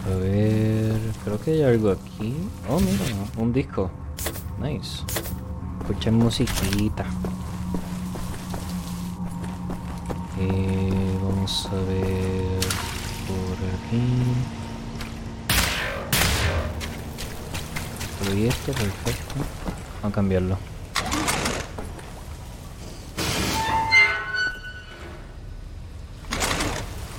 [0.04, 2.34] A ver, creo que hay algo aquí.
[2.68, 3.04] Oh, mira,
[3.36, 3.88] un disco.
[4.60, 5.04] Nice.
[5.80, 7.04] Escuchen musiquita.
[10.40, 12.60] Eh, vamos a ver
[13.28, 13.56] por
[13.86, 14.55] aquí.
[18.22, 19.34] Proyecto, perfecto.
[20.02, 20.58] Vamos a cambiarlo.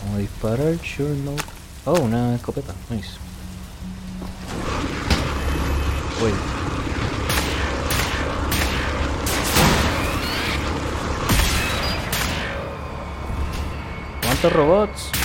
[0.02, 1.36] Vamos a disparar, sure no.
[1.86, 3.12] Oh, una escopeta, nice.
[6.22, 6.32] Uy.
[14.24, 15.17] ¿Cuántos robots?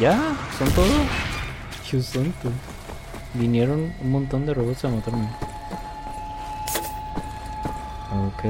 [0.00, 0.18] ¿Ya?
[0.58, 0.88] ¿Son todos?
[1.90, 2.50] Dios santo.
[3.34, 5.28] Vinieron un montón de robots a matarme.
[8.26, 8.42] Ok,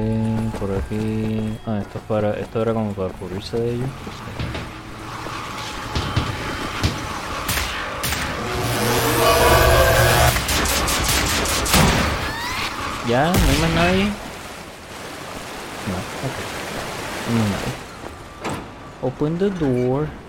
[0.59, 1.59] por aquí...
[1.66, 2.35] Ah, esto es para...
[2.35, 3.89] Esto era como para cubrirse de ellos.
[13.09, 13.24] ¿Ya?
[13.24, 14.05] ¿No hay más nadie?
[15.86, 16.39] No, ok.
[17.28, 17.82] No hay más nadie.
[19.02, 20.22] Open the door.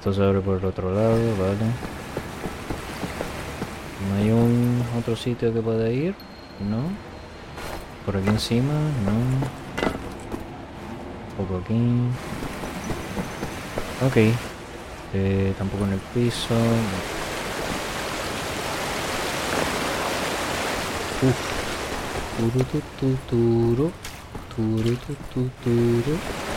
[0.00, 1.66] Esto se abre por el otro lado, vale.
[4.08, 6.14] ¿No hay un otro sitio que pueda ir?
[6.70, 6.84] No.
[8.06, 8.72] Por aquí encima,
[9.04, 9.12] no.
[11.36, 11.78] Poco aquí.
[14.06, 14.34] Ok.
[15.12, 16.54] Eh, tampoco en el piso.
[21.20, 21.36] Uf.
[22.38, 23.92] Turu, tu, tu, turu.
[24.56, 24.96] Turu,
[25.34, 26.49] tu, tu.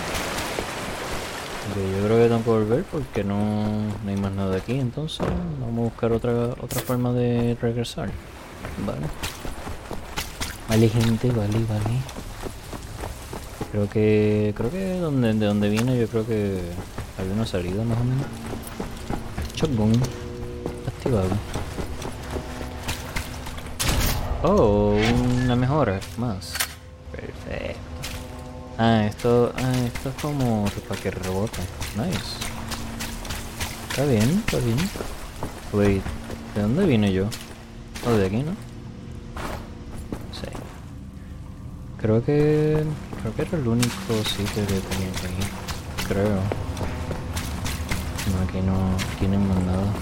[1.69, 3.64] Yo creo que tengo que volver porque no,
[4.03, 5.26] no hay más nada aquí, entonces
[5.60, 6.31] vamos a buscar otra
[6.61, 8.10] otra forma de regresar.
[8.85, 9.07] Vale.
[10.68, 11.99] Vale gente, vale, vale.
[13.72, 14.53] Creo que.
[14.56, 16.60] creo que donde, de donde vine yo creo que
[17.18, 18.26] había una salida más o menos.
[19.56, 19.94] Shotgun.
[20.88, 21.30] Activado.
[24.44, 24.95] Oh,
[25.44, 26.53] una mejora más.
[28.77, 31.61] Ah, esto, ah, esto es como para que rebote.
[31.95, 32.37] Nice.
[33.89, 34.77] Está bien, está bien.
[35.71, 36.03] Wait,
[36.55, 37.27] ¿de dónde vine yo?
[38.07, 38.51] ¿O de aquí, no?
[40.31, 40.47] Sí.
[42.01, 42.83] Creo que...
[43.21, 46.07] Creo que era el único sitio que tenía que ir.
[46.07, 46.39] Creo.
[48.31, 49.37] No, aquí no...
[49.37, 49.93] Más nada.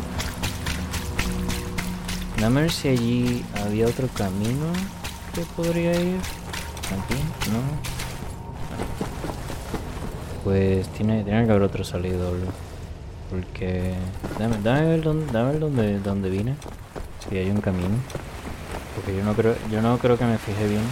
[2.40, 4.74] Dame ver si allí había otro camino
[5.36, 6.18] que podría ir.
[6.88, 7.20] Aquí,
[7.52, 7.91] no.
[10.44, 12.34] Pues tiene, tiene que haber otro salido,
[13.30, 13.94] Porque...
[14.40, 16.56] Dame, dame ver dónde, dame ver dónde, dónde vine.
[17.30, 17.96] Si hay un camino.
[18.96, 20.84] Porque yo no creo, yo no creo que me fije bien.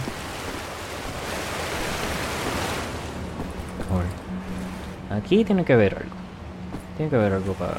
[5.10, 6.16] Aquí tiene que haber algo.
[6.96, 7.74] Tiene que haber algo para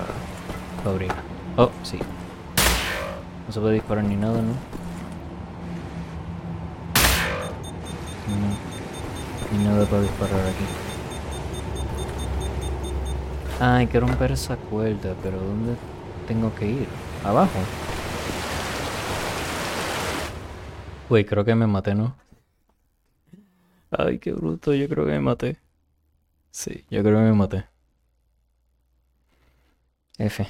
[0.86, 1.12] abrir.
[1.56, 1.98] Oh, sí.
[3.48, 4.54] No se puede disparar ni nada, ¿no?
[8.28, 9.58] No.
[9.58, 10.81] Ni nada para disparar aquí.
[13.64, 15.76] Ah, hay que romper esa cuerda, pero ¿dónde
[16.28, 16.88] tengo que ir?
[17.24, 17.60] ¿Abajo?
[21.08, 22.16] Uy, creo que me maté, ¿no?
[23.92, 25.60] Ay, qué bruto, yo creo que me maté.
[26.50, 27.66] Sí, yo creo que me maté.
[30.18, 30.48] F.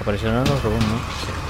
[0.00, 0.96] Aparecieron los robots, ¿no?
[0.96, 1.43] Sí.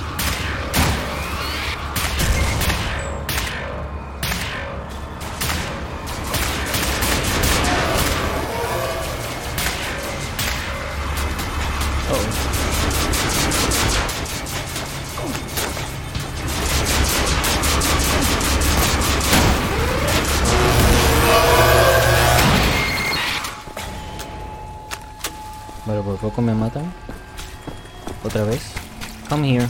[26.24, 26.84] Vale, por poco me matan.
[28.24, 28.72] Otra vez.
[29.28, 29.66] Come here.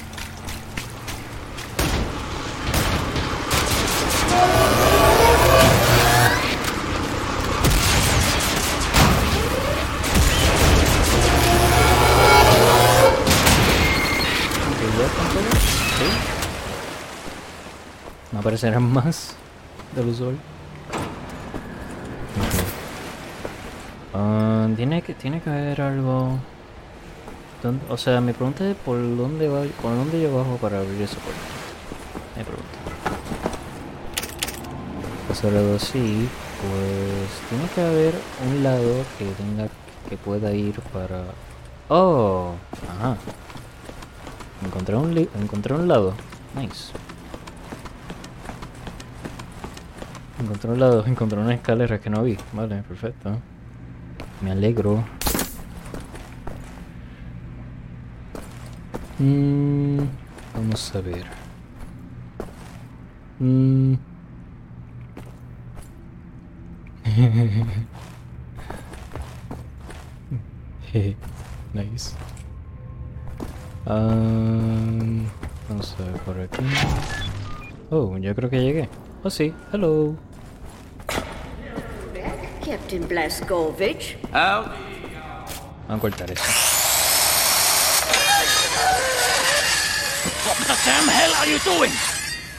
[15.99, 16.07] ¿Sí?
[18.33, 19.35] Me aparecerán más
[19.97, 20.54] del usuario.
[24.15, 26.39] Ah, tiene que tiene que haber algo.
[27.89, 31.41] O sea, mi pregunta por dónde va, por dónde yo bajo para abrir esa puerta.
[32.37, 32.85] Me pregunta.
[35.27, 36.29] Pues así,
[36.61, 38.15] pues tiene que haber
[38.49, 39.69] un lado que tenga
[40.09, 41.25] que pueda ir para.
[41.89, 42.53] Oh,
[42.89, 43.17] ajá.
[44.65, 46.15] Encontré un encontré un lado.
[46.55, 46.93] Nice.
[50.41, 52.37] Encontré un lado, encontré una escalera que no vi.
[52.53, 53.39] Vale, perfecto.
[54.45, 55.03] Me alegro.
[59.19, 60.01] Mm,
[60.55, 61.25] vamos a ver.
[63.41, 63.95] Mm.
[71.73, 72.13] nice.
[73.87, 76.63] Vamos a ver por aquí.
[77.89, 78.91] Oh, yo creo que llegué.
[79.23, 79.55] Oh, sí.
[79.73, 80.15] Hello.
[82.65, 84.17] Captain Blaskovich.
[84.33, 84.73] Out.
[85.87, 86.43] Vamos a cortar eso.
[90.47, 91.91] What the damn hell are you doing?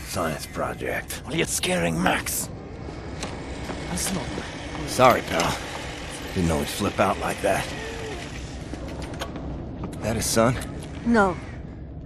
[0.08, 1.24] Science project.
[1.26, 2.50] Well, you're scaring Max.
[3.90, 4.26] That's not.
[4.86, 5.58] Sorry, pal.
[6.36, 7.66] Didn't know he'd flip out like that.
[10.02, 10.56] That his son?
[11.08, 11.36] No.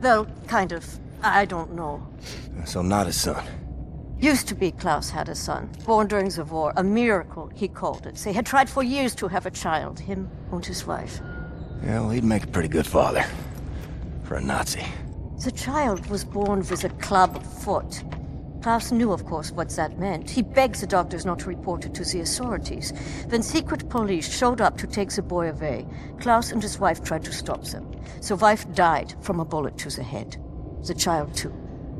[0.02, 0.86] Well, kind of.
[1.22, 2.08] I don't know.
[2.64, 3.46] So not his son.
[4.22, 6.74] Used to be Klaus had a son, born during the war.
[6.76, 8.16] A miracle, he called it.
[8.16, 11.22] They had tried for years to have a child, him and his wife.
[11.82, 13.24] Yeah, well, he'd make a pretty good father.
[14.26, 14.84] For a Nazi.
[15.46, 18.04] The child was born with a club foot.
[18.62, 20.30] Klaus knew, of course, what that meant.
[20.30, 22.92] He begged the doctors not to report it to the authorities.
[23.30, 25.88] When secret police showed up to take the boy away,
[26.20, 27.90] Klaus and his wife tried to stop them.
[28.28, 30.36] The wife died from a bullet to the head.
[30.86, 31.54] The child, too.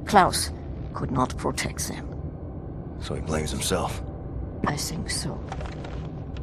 [0.06, 0.52] Klaus
[0.94, 2.09] could not protect them.
[3.02, 4.02] So he blames himself.
[4.68, 5.40] I think so.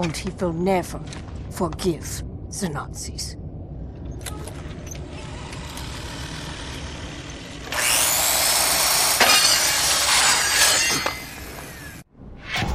[0.00, 1.00] And he will never
[1.50, 2.22] forgive
[2.60, 3.36] the Nazis.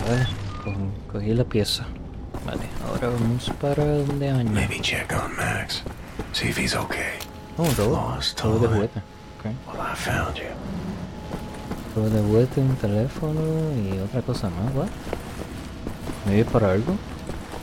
[0.05, 0.27] Vale,
[0.63, 1.85] co- cogí la pieza.
[2.45, 4.51] Vale, ahora vamos para donde año.
[4.51, 5.83] Maybe check on Max.
[6.33, 7.13] See if he's okay.
[7.57, 7.89] Oh, un.
[7.91, 9.01] Lost Robot de juguete.
[9.39, 9.45] Ok.
[9.67, 10.49] Well, I found you.
[11.95, 13.41] Robot de juguete, un teléfono
[13.75, 14.87] y otra cosa más, ¿what?
[16.25, 16.95] ¿Me voy para algo?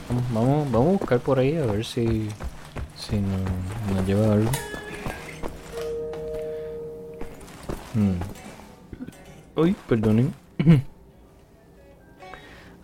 [0.09, 2.28] Vamos, vamos, vamos a buscar por ahí a ver si,
[2.96, 3.40] si nos,
[3.94, 4.50] nos lleva algo.
[7.94, 8.18] Hmm.
[9.56, 10.34] Uy, perdonen.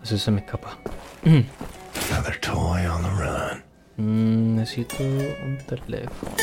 [0.01, 0.77] Así se me escapa.
[1.23, 3.63] Another toy on the run.
[3.97, 6.35] Mm, necesito un teléfono.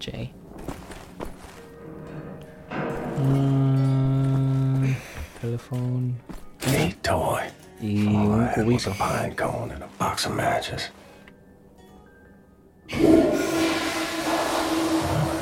[0.00, 0.30] J.
[3.18, 4.94] Mm,
[5.40, 6.14] teléfono.
[6.66, 7.42] Neat toy.
[7.80, 10.90] Y All I un had was a pine cone and a box of matches.
[12.90, 13.28] Well,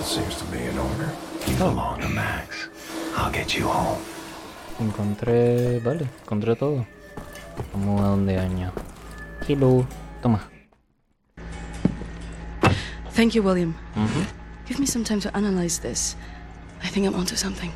[0.00, 1.10] it seems to be in order.
[1.46, 2.68] You belong to Max.
[3.16, 4.00] I'll get you home.
[4.80, 5.80] Encontré.
[5.82, 6.86] Vale, encontré todo.
[7.72, 8.72] Vamos a donde año.
[9.48, 9.86] Hello.
[10.22, 10.40] Toma.
[13.12, 13.74] Thank you, William.
[13.96, 14.26] Ujú.
[14.66, 16.16] Give me some time to analyze this.
[16.86, 17.72] I think I'm onto something.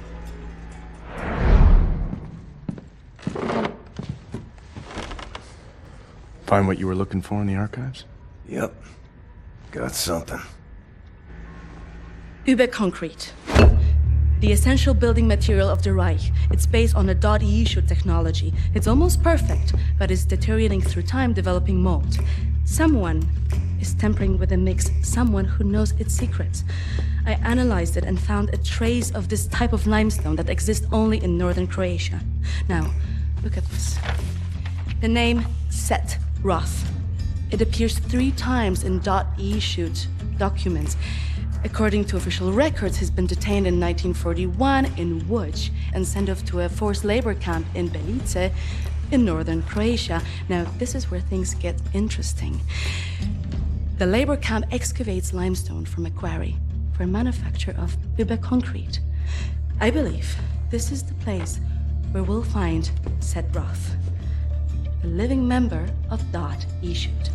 [6.47, 8.05] Find what you were looking for in the archives?
[8.49, 8.73] Yep.
[9.73, 10.41] Got something.
[12.47, 13.33] Uber concrete.
[14.41, 16.33] The essential building material of the Reich.
[16.51, 18.55] It's based on a dot shoot technology.
[18.75, 22.19] It's almost perfect, but it's deteriorating through time, developing mold.
[22.65, 23.29] Someone
[23.83, 26.65] is tampering with the mix, someone who knows its secrets.
[27.27, 31.23] I analyzed it and found a trace of this type of limestone that exists only
[31.23, 32.21] in northern Croatia.
[32.67, 32.91] Now,
[33.45, 33.99] look at this.
[35.03, 36.91] The name Set Roth.
[37.51, 40.07] It appears three times in dot .e shoot
[40.39, 40.97] documents.
[41.63, 46.61] According to official records, he's been detained in 1941 in Łódź and sent off to
[46.61, 48.51] a forced labor camp in Belice
[49.11, 50.23] in northern Croatia.
[50.49, 52.61] Now, this is where things get interesting.
[53.99, 56.57] The labor camp excavates limestone from a quarry
[56.93, 59.01] for manufacture of Uber concrete.
[59.81, 60.35] I believe
[60.71, 61.61] this is the place
[62.13, 63.97] where we'll find Seth Roth,
[65.05, 67.31] a living member of Dot Shoot.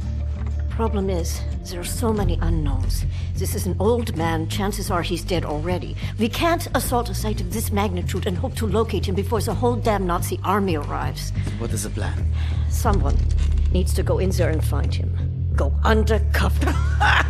[0.76, 1.40] Problem is,
[1.72, 3.06] there are so many unknowns.
[3.36, 4.50] This is an old man.
[4.50, 5.96] Chances are he's dead already.
[6.20, 9.54] We can't assault a site of this magnitude and hope to locate him before the
[9.54, 11.32] whole damn Nazi army arrives.
[11.60, 12.30] What is the plan?
[12.70, 13.16] Someone
[13.72, 15.16] needs to go in there and find him.
[15.56, 16.76] Go undercover.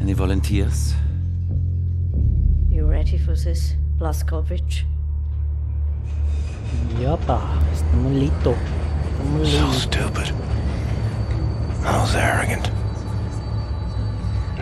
[0.00, 0.94] Any volunteers?
[2.70, 4.84] You ready for this, Blaskovich?
[6.98, 7.38] Yapa,
[7.70, 8.56] estamos listos.
[9.12, 10.34] Estamos So stupid.
[11.84, 12.70] I was arrogant.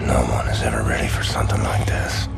[0.06, 2.28] No one is ever ready for something like this.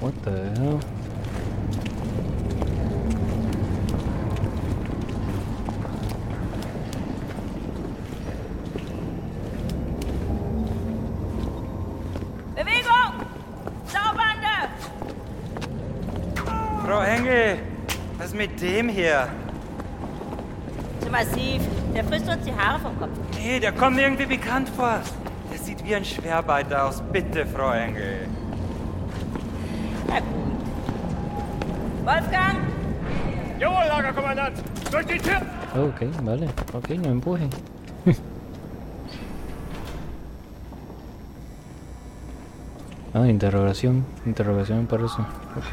[0.00, 1.01] What the hell?
[18.18, 19.26] Was ist mit dem hier?
[21.00, 21.62] Zu massiv.
[21.94, 23.10] Der frisst uns die Haare vom Kopf.
[23.38, 25.00] Nee, der kommt mir irgendwie bekannt vor.
[25.50, 27.02] Der sieht wie ein Schwerbeiter aus.
[27.10, 28.28] Bitte, Frau Engel.
[30.08, 30.28] Na gut.
[32.04, 32.58] Wolfgang?
[33.58, 34.58] Jawohl, Lagerkommandant.
[34.90, 35.40] Durch die Tür.
[35.74, 36.48] Ok, vale.
[36.74, 37.48] Ok, no empujen.
[43.14, 44.04] ah, interrogación.
[44.26, 45.24] Interrogación para eso.
[45.56, 45.72] Ok.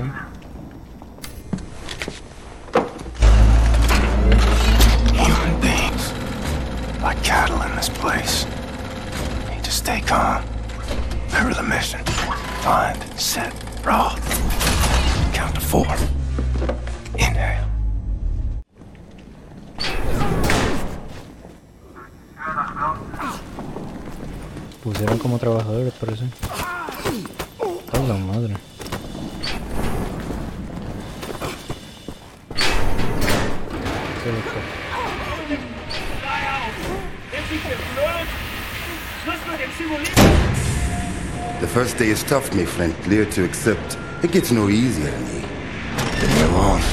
[42.30, 43.98] Tough, my friend, clear to accept.
[44.24, 45.42] It gets no easier, me.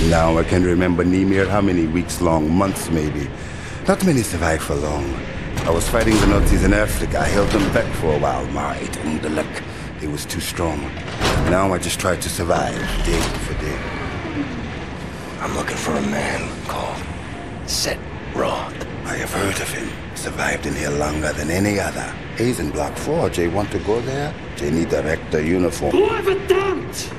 [0.08, 3.28] Now I can remember Nemir how many weeks long, months maybe.
[3.86, 5.04] Not many survive for long.
[5.66, 7.18] I was fighting the Nazis in Africa.
[7.18, 9.62] I held them back for a while, and the luck.
[10.00, 10.80] They was too strong.
[11.50, 13.78] Now I just try to survive, day for day.
[15.42, 17.02] I'm looking for a man called
[17.66, 17.98] Set
[18.34, 18.72] Roth.
[19.04, 19.90] I have heard of him.
[20.14, 22.10] Survived in here longer than any other.
[22.36, 23.30] He's in Block 4.
[23.30, 24.34] They want to go there?
[24.58, 25.92] They need director uniform.
[25.92, 27.12] Ruhe, verdammt!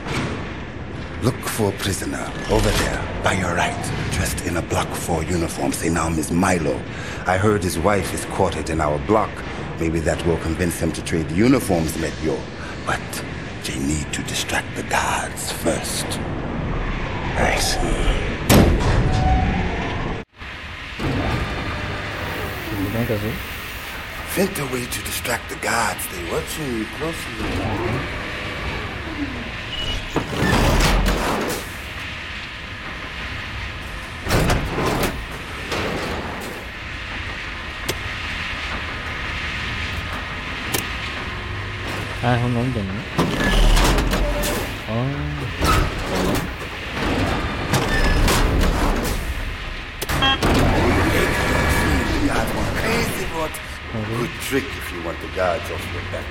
[1.24, 5.72] Look for a prisoner over there, by your right, dressed in a Block 4 uniform.
[5.74, 6.80] Say now, Miss Milo.
[7.26, 9.32] I heard his wife is quartered in our block.
[9.80, 12.40] Maybe that will convince him to trade uniforms, Medyo.
[12.86, 13.02] But
[13.64, 16.06] they need to distract the guards first.
[17.38, 17.76] Thanks.
[22.70, 23.57] ¿Qué tengo que hacer?
[24.38, 26.06] Invent a way to distract the guards.
[26.12, 27.50] They watching you closely.
[42.22, 42.94] Ah, es un hombre, ¿no?
[43.18, 43.27] Oh.
[55.40, 55.76] If you
[56.12, 56.27] want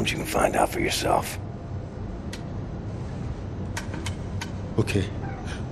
[0.00, 1.38] uniforms, you can find out for yourself.
[4.78, 5.04] Okay.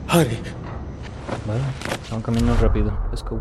[0.06, 0.38] Hurry.
[1.46, 1.60] Vale,
[2.10, 2.92] vamos caminando rápido.
[3.10, 3.40] Let's go.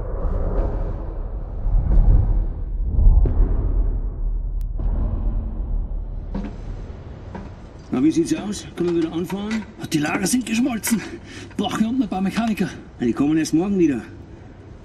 [7.92, 8.66] Na, wie sieht's aus?
[8.76, 9.64] Können wir wieder anfahren?
[9.92, 11.02] Die Lager sind geschmolzen.
[11.56, 12.70] Brauchen wir unten ein paar Mechaniker.
[13.00, 14.02] Die kommen erst morgen wieder.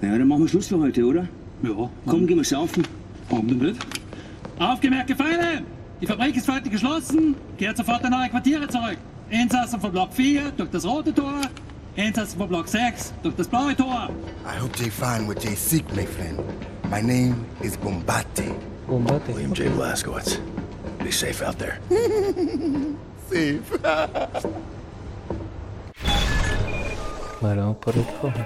[0.01, 1.27] Ja, dann machen wir Schluss für heute, oder?
[1.63, 1.89] Ja.
[2.05, 2.83] Komm, gehen wir saufen.
[3.29, 3.85] Warum denn nicht?
[4.59, 5.63] Aufgemerkte Feinde!
[6.03, 7.33] Die Fabrik ist heute geschlossen.
[7.57, 8.97] Kehrt sofort in eure Quartiere zurück.
[9.29, 11.39] Insassen von Block 4 durch das rote Tor.
[11.95, 14.09] Insassen von Block 6 durch das blaue Tor.
[14.45, 16.41] I hope they find what they seek, my friend.
[16.91, 18.53] My name is Bombate.
[18.85, 19.33] Bombate.
[19.33, 19.69] William J.
[19.77, 20.39] Blaskowitz.
[21.01, 21.79] Be safe out there.
[23.29, 23.61] Safe.
[27.39, 28.45] Por el rojo.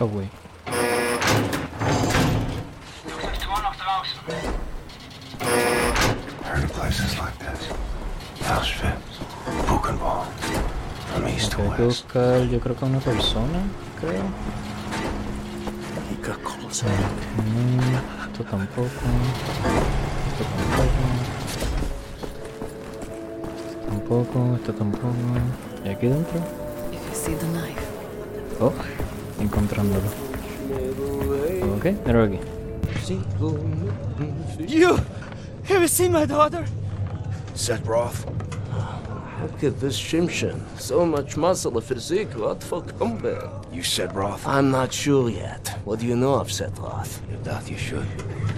[0.00, 0.41] Oh, güey.
[11.16, 13.62] Okay, hay que buscar, yo creo que a una persona,
[13.98, 14.22] creo.
[16.62, 18.88] No, esto tampoco.
[20.28, 21.02] Esto tampoco.
[23.78, 25.08] Esto tampoco, esto tampoco.
[25.84, 26.40] ¿Y aquí dentro?
[28.60, 28.72] Oh,
[29.40, 30.08] encontrándolo.
[31.76, 32.38] Ok, míralo aquí.
[34.66, 34.98] You!
[35.68, 36.64] Have you seen my daughter?
[37.54, 38.26] Set Roth.
[39.42, 40.60] Look at this Shimshin.
[40.78, 42.32] So much muscle and physique.
[42.36, 43.50] What for combat?
[43.72, 44.46] You said Roth?
[44.46, 45.76] I'm not sure yet.
[45.84, 47.20] What do you know of Setroth?
[47.30, 48.06] You doubt you should.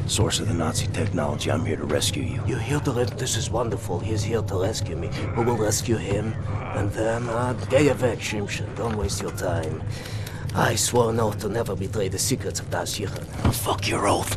[0.07, 1.51] Source of the Nazi technology.
[1.51, 2.43] I'm here to rescue you.
[2.47, 3.17] You're here to rescue...
[3.17, 3.99] This is wonderful.
[3.99, 5.09] He's here to rescue me.
[5.35, 6.35] Who will rescue him?
[6.75, 8.75] And then, uh, get back, Shimshin.
[8.77, 9.83] Don't waste your time.
[10.55, 13.25] I swore an oath to never betray the secrets of Das Yichud.
[13.55, 14.37] Fuck your oath.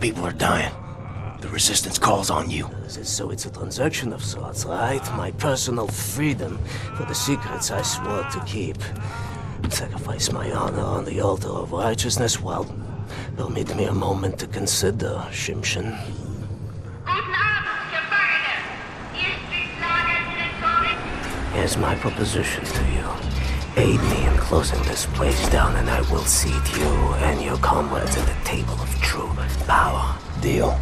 [0.00, 0.72] People are dying.
[1.40, 2.68] The resistance calls on you.
[2.88, 5.04] So it's a transaction of sorts, right?
[5.16, 6.58] My personal freedom
[6.96, 8.76] for the secrets I swore to keep.
[9.70, 12.40] Sacrifice my honor on the altar of righteousness?
[12.40, 12.64] Well,
[13.36, 15.96] permit me a moment to consider, Shimshin.
[21.52, 23.04] Here's my proposition to you.
[23.76, 26.88] Aid me in closing this place down, and I will seat you
[27.26, 29.30] and your comrades at the table of true
[29.66, 30.16] power.
[30.40, 30.78] Deal.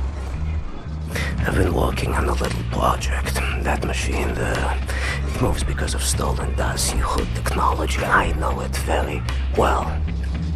[1.39, 3.35] I've been working on a little project.
[3.63, 4.79] That machine there,
[5.27, 8.05] it moves because of stolen Das Yichud technology.
[8.05, 9.23] I know it very
[9.57, 9.85] well.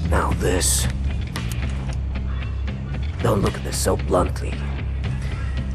[0.09, 0.87] Now this...
[3.23, 4.55] Don't look at this so bluntly.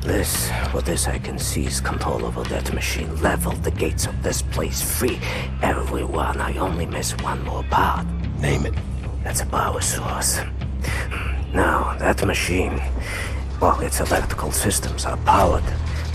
[0.02, 4.41] This, for this I can seize control over that machine, level the gates of this
[4.41, 5.19] place, free
[5.61, 6.39] everyone.
[6.39, 8.06] I only miss one more part.
[8.39, 8.76] Name it.
[9.23, 10.41] That's a power source.
[11.53, 12.80] Now, that machine,
[13.61, 15.64] well, its electrical systems are powered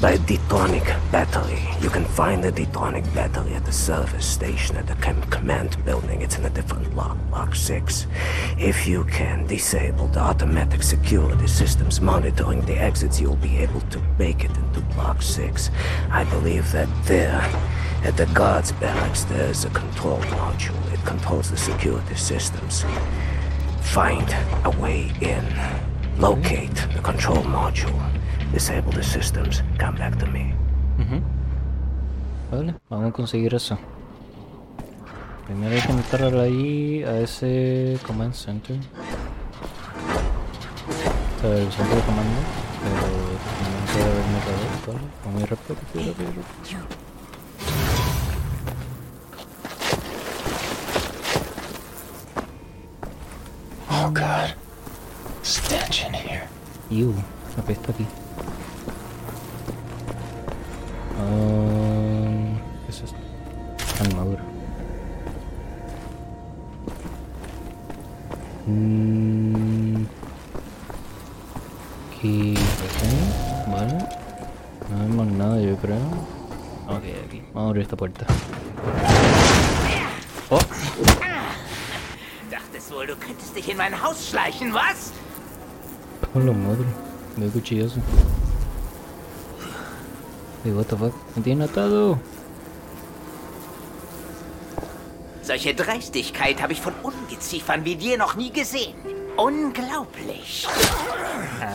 [0.01, 1.61] by a detonic battery.
[1.83, 6.23] You can find the detonic battery at the service station at the com- command building.
[6.23, 8.07] It's in a different block, block 6.
[8.59, 14.01] If you can disable the automatic security systems monitoring the exits, you'll be able to
[14.19, 15.71] make it into block 6.
[16.11, 17.43] I believe that there,
[18.03, 20.93] at the guards barracks, there's a control module.
[20.95, 22.85] It controls the security systems.
[23.83, 24.29] Find
[24.65, 25.90] a way in.
[26.21, 27.91] Locate the control module.
[28.53, 29.63] Disable the systems.
[29.79, 30.53] Come back to me.
[30.99, 31.23] Ujú.
[32.51, 33.79] Vale, vamos a conseguir eso.
[35.47, 38.77] Primero hay que entrar ahí a ese command center.
[41.39, 42.41] O sea, el centro de comando.
[42.83, 43.01] Pero
[43.57, 45.07] también puede haber metador, ¿vale?
[45.25, 46.13] Vamos a ir rápido, rápido.
[53.91, 54.60] Oh god.
[55.43, 56.49] Stench in here.
[56.91, 57.15] Iu,
[57.59, 58.07] apesta aquí.
[61.19, 63.17] Um, ¿Qué es esto?
[64.05, 64.43] Armadura.
[68.67, 70.05] Mm,
[72.17, 73.99] Aquí, ok, vale.
[74.91, 75.97] No hay más nada, yo creo.
[76.89, 77.43] Ok, aquí.
[77.55, 78.27] Vamos a abrir esta puerta.
[80.51, 80.59] Oh,
[82.51, 85.13] Dachtest wohl, du könntest dich in mein Haus schleichen, was?
[86.33, 86.87] Por la madre.
[87.37, 88.01] Veo cuchillazo.
[90.63, 91.15] Hey, what the fuck?
[91.37, 92.19] Me tienen atado.
[95.43, 98.95] Solche Dreistigkeit habe ich von Ungeziefern wie dir noch nie gesehen.
[99.37, 100.69] Unglaublich.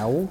[0.02, 0.30] Au.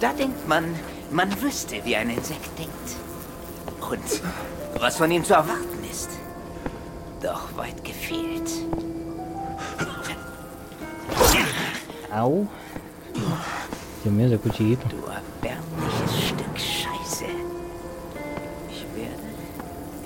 [0.00, 0.64] Da denkt man,
[1.10, 2.70] man wüsste, wie ein Insekt denkt.
[3.80, 4.22] Und
[4.80, 6.10] was von ihm zu erwarten ist.
[7.22, 8.50] Doch weit gefehlt.
[12.12, 12.46] Au.
[14.02, 14.88] Dios mío, ese cuchillito.
[14.88, 17.26] Du erbärmliches Stück Scheiße.
[18.70, 19.28] Ich werde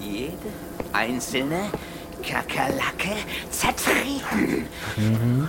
[0.00, 0.48] jede
[0.92, 1.70] einzelne
[2.22, 3.16] Kakerlake
[3.50, 4.66] zertreten.
[4.96, 5.48] Mhm.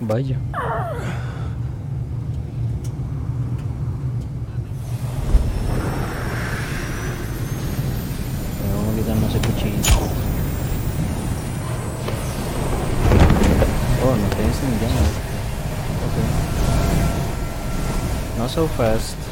[0.00, 0.36] Vaya.
[18.58, 19.27] So fast.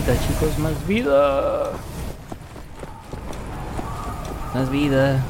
[0.00, 1.72] Vida, chicos, más vida.
[4.54, 5.24] Más vida.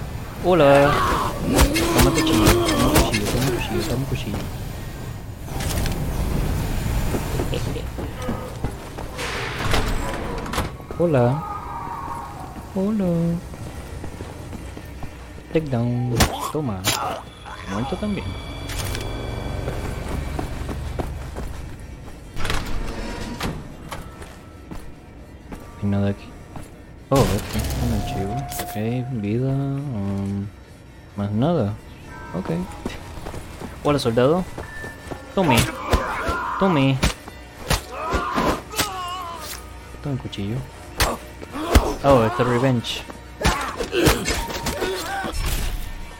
[0.44, 0.90] Hola.
[1.96, 4.38] Toma cuchillo, toma cuchillo, toma cuchillo, toma cuchillo.
[10.98, 11.42] Hola.
[12.74, 13.10] Hola.
[15.52, 16.14] Take down.
[16.52, 16.82] Toma.
[17.72, 18.26] Muerto también.
[29.10, 29.50] Vida.
[29.50, 30.46] um,
[31.16, 31.74] más nada.
[32.34, 32.50] Ok.
[33.82, 34.44] Hola, soldado.
[35.34, 35.56] Tome.
[36.60, 36.96] Tome.
[40.02, 40.56] Tome cuchillo.
[42.04, 43.02] Oh, este es revenge.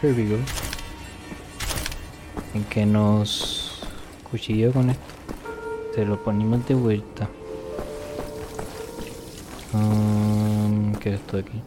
[0.02, 0.39] Here we go.
[2.55, 3.81] En que nos
[4.31, 5.02] cuchillo con esto.
[5.94, 7.28] Se lo ponemos de vuelta.
[9.73, 11.62] Um, ¿Qué es esto de aquí?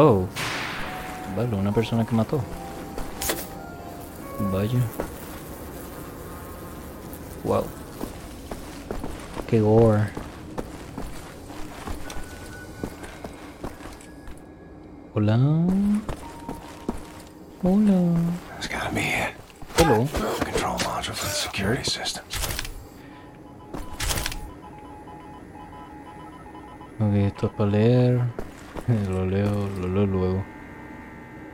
[0.00, 0.28] Oh.
[1.36, 2.40] Vale, una persona que mató.
[4.52, 4.78] Vaya.
[7.42, 7.64] Wow.
[9.48, 10.08] Qué gore.
[15.14, 15.34] Hola.
[15.34, 15.77] Hola.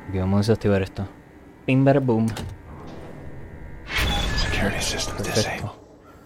[0.09, 1.06] Ok, vamos a desactivar esto.
[1.66, 2.26] Bada boom.
[4.36, 5.70] Security systems disabled.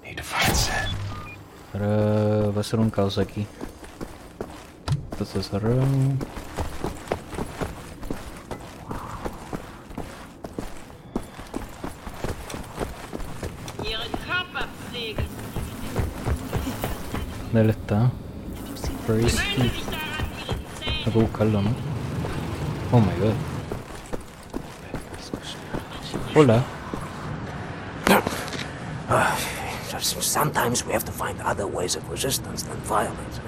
[0.02, 0.88] Need to find Set.
[1.72, 3.46] Ahora va a ser un caos aquí.
[5.12, 5.82] Esto está cerrado.
[17.52, 18.10] ¿Dónde está?
[19.08, 19.70] He?
[21.04, 21.70] Tengo que buscarlo, ¿no?
[22.92, 23.57] Oh my god.
[26.38, 26.64] Hola.
[29.98, 33.40] Sometimes we have to find other ways of resistance than violence.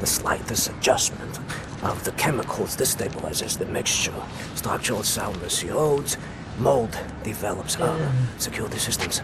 [0.00, 1.38] The slightest adjustment
[1.82, 4.12] of the chemicals destabilizes the mixture.
[4.54, 6.18] Structural soundness erodes,
[6.58, 7.80] mold develops.
[7.80, 9.22] Uh, security systems.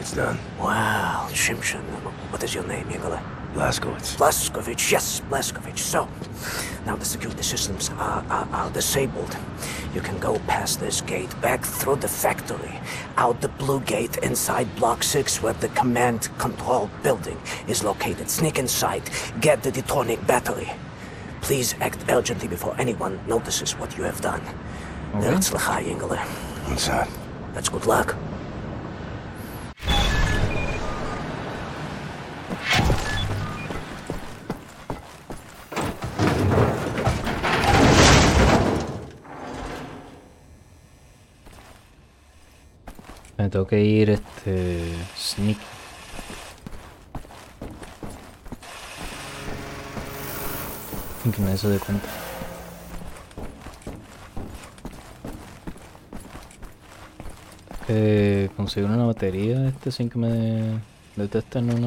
[0.00, 0.38] It's done.
[0.58, 1.82] Wow, Shimshin.
[2.32, 3.20] What is your name, Igor?
[3.52, 4.16] Blaskowitz.
[4.16, 5.78] Blaskovich, yes, Blaskovich.
[5.78, 6.08] So,
[6.86, 9.36] now the security systems are, are, are disabled.
[9.94, 12.80] You can go past this gate, back through the factory,
[13.16, 18.28] out the blue gate inside Block 6 where the command control building is located.
[18.28, 19.08] Sneak inside,
[19.40, 20.68] get the detonic battery.
[21.42, 24.40] Please act urgently before anyone notices what you have done.
[25.14, 25.28] Okay.
[25.28, 26.18] Herzlichai, Ingele.
[26.68, 27.08] What's that?
[27.52, 28.16] That's good luck.
[43.54, 44.96] Tengo que ir este.
[45.16, 45.56] Sneak.
[51.22, 52.08] Sin que nadie se dé cuenta.
[57.86, 60.80] Que conseguir una batería este sin que me
[61.14, 61.86] detesten una.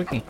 [0.00, 0.24] Por aquí?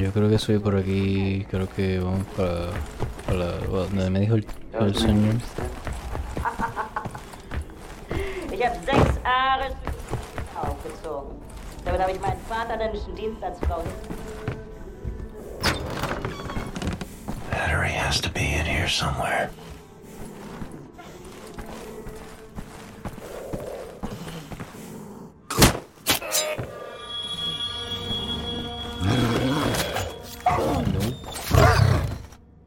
[0.00, 1.46] Yo creo que soy por aquí.
[1.50, 2.70] Creo que vamos para.
[3.68, 4.46] donde me dijo el,
[4.80, 5.34] el señor.
[17.92, 19.50] Battery has to be in here somewhere.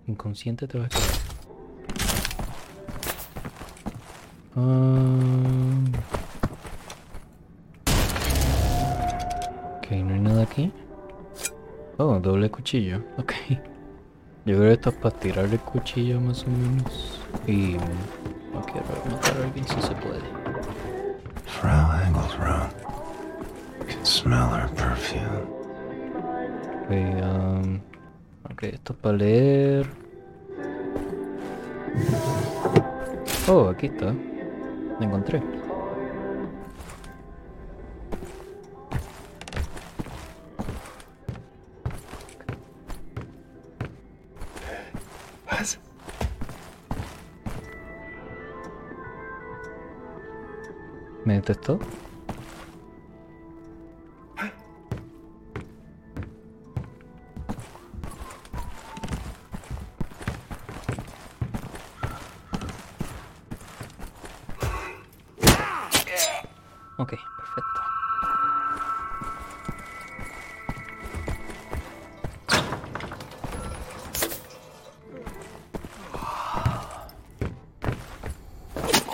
[0.08, 1.12] Inconsciente te vas a quedar.
[4.56, 4.72] Ah.
[9.78, 10.72] Ok, no hay nada aquí.
[11.98, 13.02] Oh, doble cuchillo.
[13.18, 13.34] Ok.
[14.46, 17.20] Yo creo que esto es para tirar el cuchillo más o menos.
[17.48, 17.78] Y
[18.54, 20.22] no quiero matar a alguien si se puede.
[21.48, 22.70] Frau Engel's room.
[23.88, 25.46] Can smell her perfume.
[26.84, 26.92] Ok,
[27.24, 27.80] um,
[28.52, 29.88] Ok, esto es para leer.
[33.48, 34.14] Oh, aquí está.
[35.00, 35.42] Lo encontré.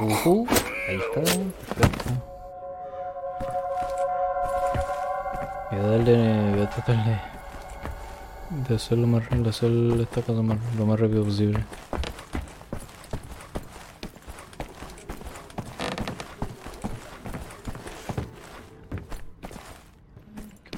[0.01, 0.47] Ujú,
[0.87, 1.90] ahí está, perfecto.
[5.81, 7.17] Voy a darle, voy a tratar de,
[8.67, 10.43] de hacerlo más, de hacer esta cosa
[10.77, 11.65] lo más rápido posible.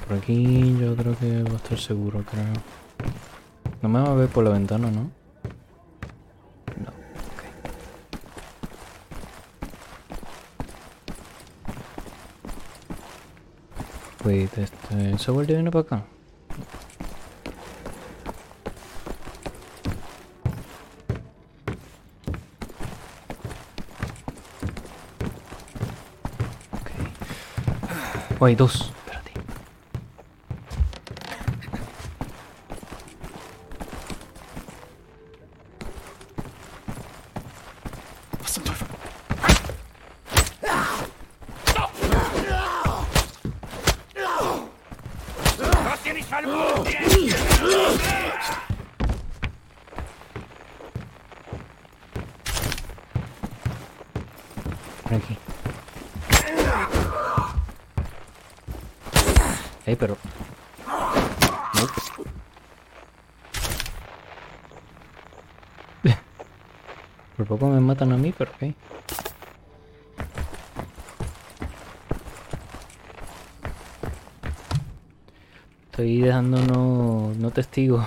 [0.08, 2.54] Por aquí yo creo que va a estar seguro, creo.
[3.82, 4.90] No me va a ver por la ventana.
[4.90, 5.10] No,
[14.24, 15.10] Wait, este...
[15.14, 16.02] ¿Esa guardia viene para acá?
[26.72, 26.90] Ok.
[28.40, 28.90] Oh, hay dos.
[28.96, 29.32] Espérate.
[38.40, 38.88] Was zum Teufel?
[45.84, 46.50] Lass dir nicht fallen!
[55.10, 55.38] Aquí.
[59.86, 60.16] Ey, pero...
[61.74, 61.92] Nope.
[67.36, 68.74] Por poco me matan a mí, pero ok.
[75.90, 78.04] Estoy dejando no, no testigos.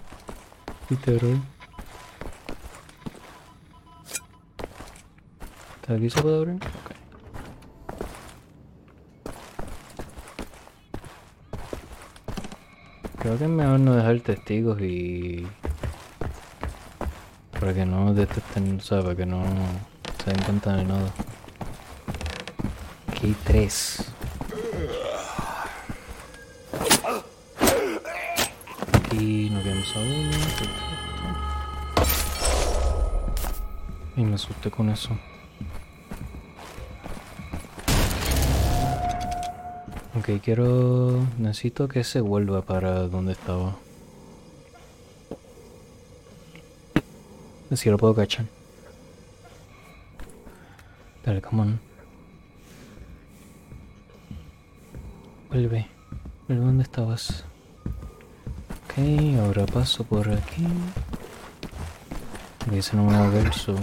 [0.88, 1.42] Literal.
[5.76, 6.54] ¿Está aquí se puede abrir?
[6.54, 6.92] Ok.
[13.18, 15.46] Creo que es mejor no dejar testigos y...
[17.62, 19.40] Para que no detecten, o sea, para que no
[20.24, 21.12] se den cuenta de nada.
[23.06, 24.04] Aquí hay tres.
[28.92, 30.30] Aquí nos quedamos a uno.
[34.16, 35.10] Y me asusté con eso.
[40.18, 41.24] Ok, quiero...
[41.38, 43.76] Necesito que se vuelva para donde estaba.
[47.74, 48.44] Si lo puedo cachar.
[51.24, 51.80] Dale, come on.
[55.48, 55.88] Vuelve.
[56.48, 57.44] Vuelve donde estabas.
[58.84, 60.66] Ok, ahora paso por aquí.
[62.66, 63.74] Ok, ese no me va a ver, so.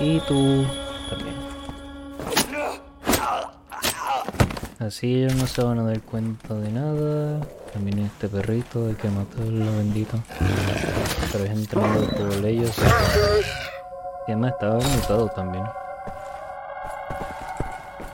[0.00, 0.64] Y tú
[1.10, 1.36] también.
[4.78, 7.46] Así ellos no se van a dar cuenta de nada.
[7.78, 10.18] También este perrito hay que matarlo, bendito.
[11.30, 12.76] Pero entrando por ellos.
[14.26, 15.62] Y además estaba mutado también.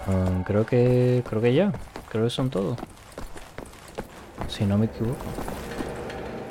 [0.06, 1.24] Um, creo que.
[1.26, 1.72] creo que ya.
[2.10, 2.76] Creo que son todos.
[4.48, 5.24] Si no me equivoco.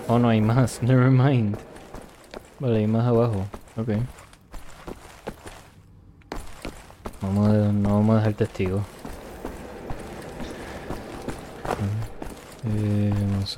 [0.08, 1.56] Oh no hay más, never mind.
[2.58, 3.46] Vale, hay más abajo.
[3.78, 3.90] Ok.
[7.22, 8.82] Vamos a, no vamos a dejar testigo.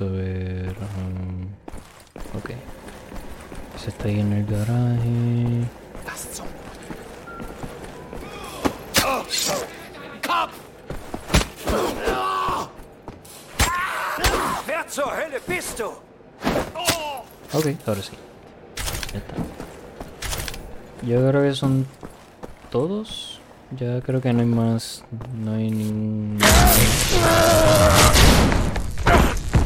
[0.00, 0.74] a ver.
[0.78, 1.46] um,
[2.38, 2.50] ok.
[3.78, 5.66] Se está ahí en el garaje.
[17.52, 18.12] Ok, ahora sí.
[19.12, 19.34] Ya está.
[21.02, 21.86] Yo creo que son
[22.70, 23.40] todos.
[23.78, 25.04] Ya creo que no hay más.
[25.34, 26.38] No hay ningún.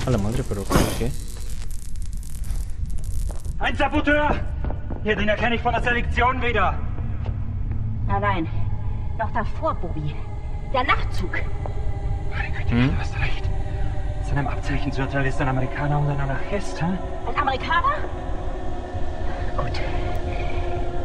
[0.06, 1.10] A la madre, pero ¿por qué?
[3.58, 4.40] Ein Saboteur!
[5.02, 6.74] Hier, den erkenne ich von der Selektion wieder.
[8.06, 8.48] Nein, nein.
[9.18, 10.14] Noch davor, Bobby.
[10.72, 11.36] Der Nachtzug.
[12.68, 12.90] Hm?
[12.90, 13.50] Du hast recht.
[14.70, 16.86] Anzeichen zu urteilen, ist ein Amerikaner und ein Anarchist, hä?
[17.26, 17.96] Ein Amerikaner?
[19.56, 19.80] Gut.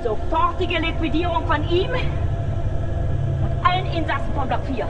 [0.03, 4.87] Sofortige Liquidierung von ihm und allen Insassen von Block 4.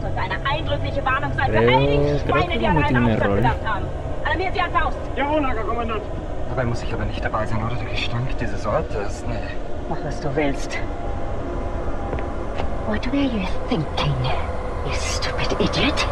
[0.00, 3.56] Sollte eine eindrückliche Warnung sein für Creo- all die Schweine, die an einen Aufstand gedacht
[3.64, 3.84] haben.
[4.24, 4.98] Alarmiert sie an Faust.
[5.16, 6.02] Jawohl, Lagerkommandant.
[6.50, 7.74] Dabei muss ich aber nicht dabei sein, oder?
[7.76, 9.38] Der Gestank dieses Ortes, ne.
[9.88, 10.78] Mach, was du willst.
[12.86, 14.14] What were you thinking,
[14.86, 16.06] you stupid idiot?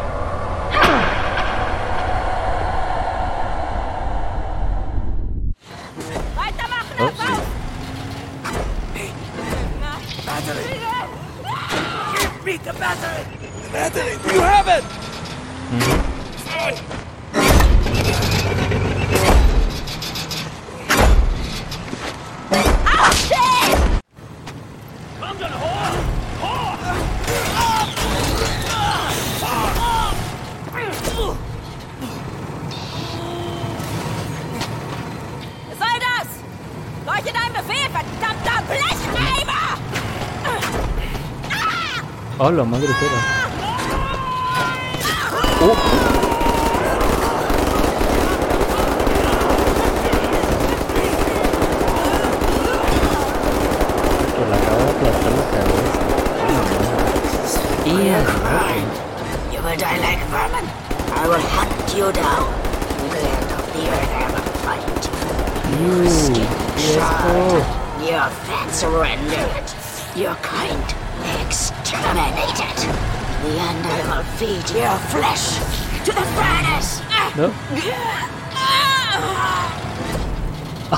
[42.47, 43.36] A madre tela.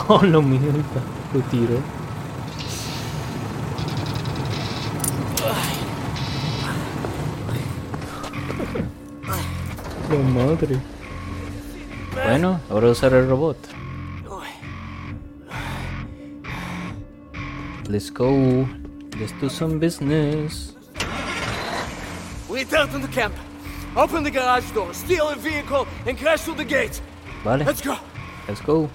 [0.12, 1.02] Oh, lo mierda.
[1.32, 1.80] Lo tiró.
[10.10, 10.80] La madre.
[12.12, 13.58] Bueno, ahora usar el robot.
[17.88, 18.68] Let's go.
[19.20, 20.74] Let's do some business.
[22.50, 23.36] Return to the camp.
[23.96, 27.00] Open the garage door, steal a vehicle, and crash through the gate.
[27.44, 27.64] Vale.
[27.64, 27.96] Let's go.
[28.48, 28.90] Let's go.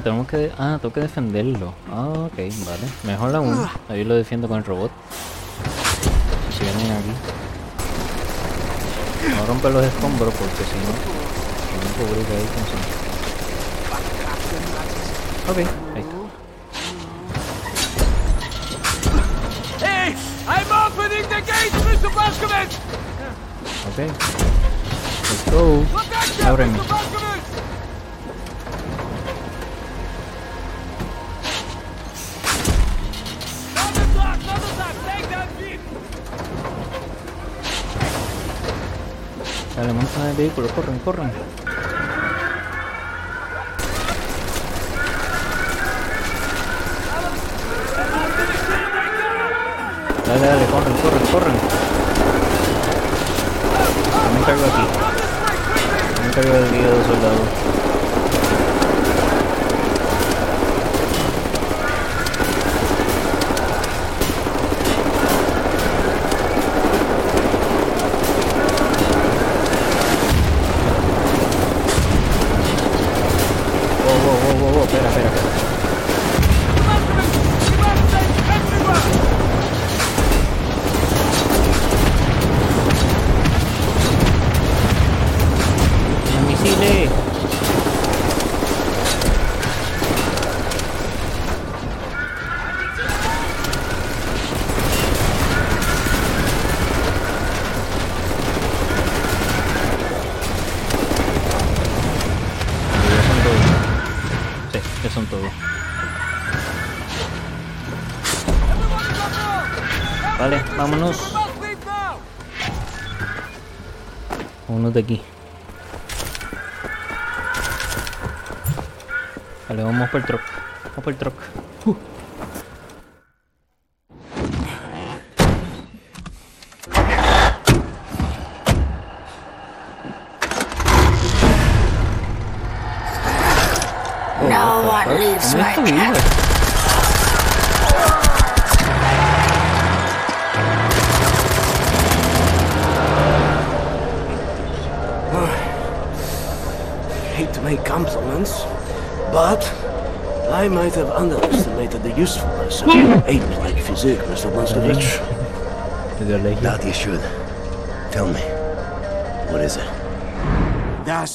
[0.00, 0.50] Ah, tenemos que...
[0.58, 1.74] Ah, tengo que defenderlo.
[1.92, 2.32] Ah, ok,
[2.64, 2.88] vale.
[3.02, 3.68] Mejor aún.
[3.90, 4.90] Ahí lo defiendo con el robot.
[6.56, 7.12] Si vienen aquí.
[9.36, 11.20] No romper los escombros porque si no...
[12.00, 12.80] Ahí con su-
[15.50, 15.58] Ok,
[15.94, 16.16] ahí está.
[19.84, 20.16] Hey!
[20.48, 22.08] I'm opening the gate, Mr.
[23.90, 23.98] Ok.
[25.28, 25.84] Let's go.
[26.48, 26.78] Ábreme.
[40.36, 41.69] Dale, monta el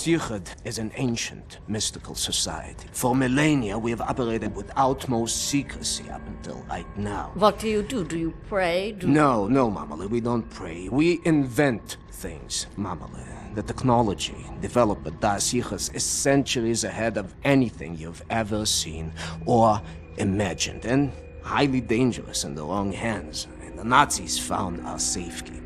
[0.06, 2.88] Das Yichud is an ancient, mystical society.
[2.92, 7.32] For millennia, we have operated with utmost secrecy up until right now.
[7.34, 8.04] What do you do?
[8.04, 8.92] Do you pray?
[8.92, 10.90] Do No, no, Mamale, we don't pray.
[10.90, 13.56] We invent things, Mamale.
[13.56, 19.12] The technology developed at Das Yichud is centuries ahead of anything you've ever seen
[19.48, 19.82] or
[20.18, 21.12] imagined, and
[21.42, 23.48] highly dangerous in the wrong hands.
[23.64, 25.65] And the Nazis found our safekeep.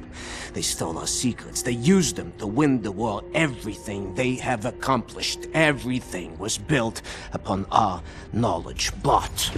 [0.53, 1.61] They stole our secrets.
[1.61, 3.23] They used them to win the war.
[3.33, 7.01] Everything they have accomplished, everything was built
[7.33, 8.01] upon our
[8.33, 8.91] knowledge.
[9.03, 9.51] But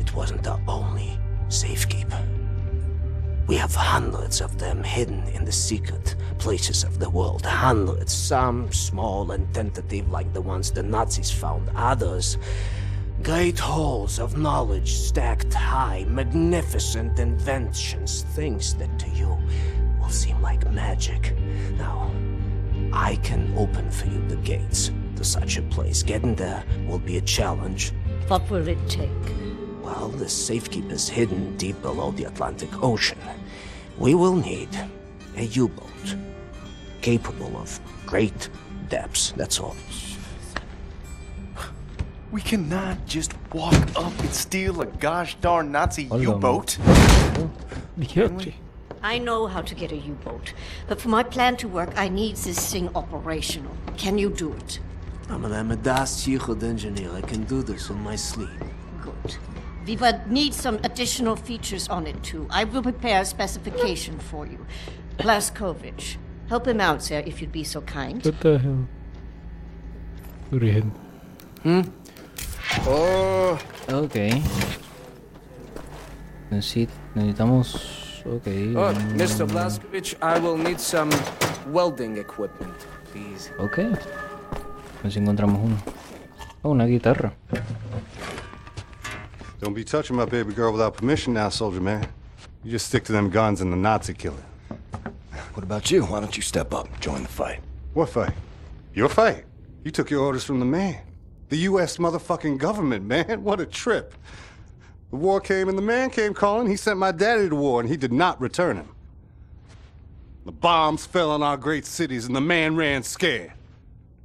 [0.00, 1.18] it wasn't our only
[1.48, 2.12] safekeep.
[3.46, 7.44] We have hundreds of them hidden in the secret places of the world.
[7.44, 11.70] Hundreds, some small and tentative, like the ones the Nazis found.
[11.76, 12.38] Others,
[13.24, 19.38] great halls of knowledge stacked high, magnificent inventions, things that to you
[19.98, 21.34] will seem like magic.
[21.78, 22.12] Now,
[22.92, 26.02] I can open for you the gates to such a place.
[26.02, 27.92] Getting there will be a challenge.
[28.28, 29.08] What will it take?
[29.82, 33.18] Well, the safekeep is hidden deep below the Atlantic Ocean.
[33.96, 34.68] We will need
[35.38, 36.16] a U-boat
[37.00, 38.50] capable of great
[38.90, 39.76] depths, that's all.
[42.34, 46.78] We cannot just walk up and steal a gosh darn Nazi U-boat.
[49.02, 50.52] I know how to get a U-boat,
[50.88, 53.70] but for my plan to work, I need this thing operational.
[53.96, 54.80] Can you do it?
[55.28, 57.12] I'm an Amadas Yichud engineer.
[57.12, 58.50] I can do this in my sleep.
[59.00, 59.36] Good.
[59.86, 62.48] We would need some additional features on it too.
[62.50, 64.66] I will prepare a specification for you.
[65.18, 66.16] Blaskovich,
[66.48, 68.24] help him out, sir, if you'd be so kind.
[68.24, 68.88] What the hell?
[70.50, 70.90] Origen.
[71.62, 71.82] Hmm?
[72.86, 73.58] Oh.
[73.92, 74.14] Ok.
[76.50, 78.22] Necesi- necesitamos.
[78.26, 78.46] Ok.
[78.76, 79.46] Oh, Mr.
[79.46, 81.10] Blaskovich, I will need some
[81.72, 82.74] welding equipment,
[83.12, 83.50] please.
[83.58, 83.78] Ok.
[83.80, 85.76] A ver si encontramos uno.
[86.62, 87.32] Oh, una guitarra.
[89.60, 92.06] Don't be touching my baby girl without permission now, soldier man.
[92.62, 94.42] You just stick to them guns and the Nazi killing.
[95.54, 96.02] What about you?
[96.04, 97.60] Why don't you step up, join the fight?
[97.92, 98.32] What fight?
[98.94, 99.44] Your fight?
[99.84, 100.96] You took your orders from the man.
[101.48, 101.98] The U.S.
[101.98, 103.42] motherfucking government, man.
[103.44, 104.14] What a trip.
[105.10, 106.68] The war came and the man came calling.
[106.68, 108.88] He sent my daddy to war and he did not return him.
[110.44, 113.52] The bombs fell on our great cities and the man ran scared.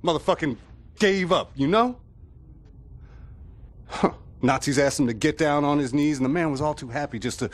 [0.04, 0.58] Motherfucking
[0.98, 1.98] gave up, you know?
[4.42, 6.88] Nazis asked him to get down on his knees, and the man was all too
[6.88, 7.50] happy just to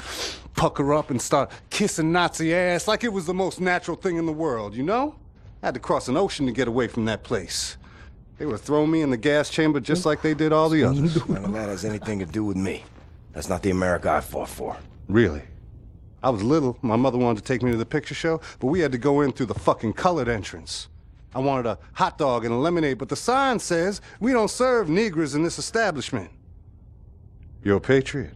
[0.56, 4.26] pucker up and start kissing Nazi ass like it was the most natural thing in
[4.26, 5.16] the world, you know?
[5.64, 7.78] I had to cross an ocean to get away from that place.
[8.38, 11.28] They would throw me in the gas chamber just like they did all the others.
[11.30, 12.84] None of that has anything to do with me.
[13.32, 14.78] That's not the America I fought for.
[15.08, 15.44] Really?
[16.22, 16.78] I was little.
[16.82, 19.22] My mother wanted to take me to the picture show, but we had to go
[19.22, 20.90] in through the fucking colored entrance.
[21.34, 24.90] I wanted a hot dog and a lemonade, but the sign says we don't serve
[24.90, 26.32] Negroes in this establishment.
[27.64, 28.34] You're a patriot.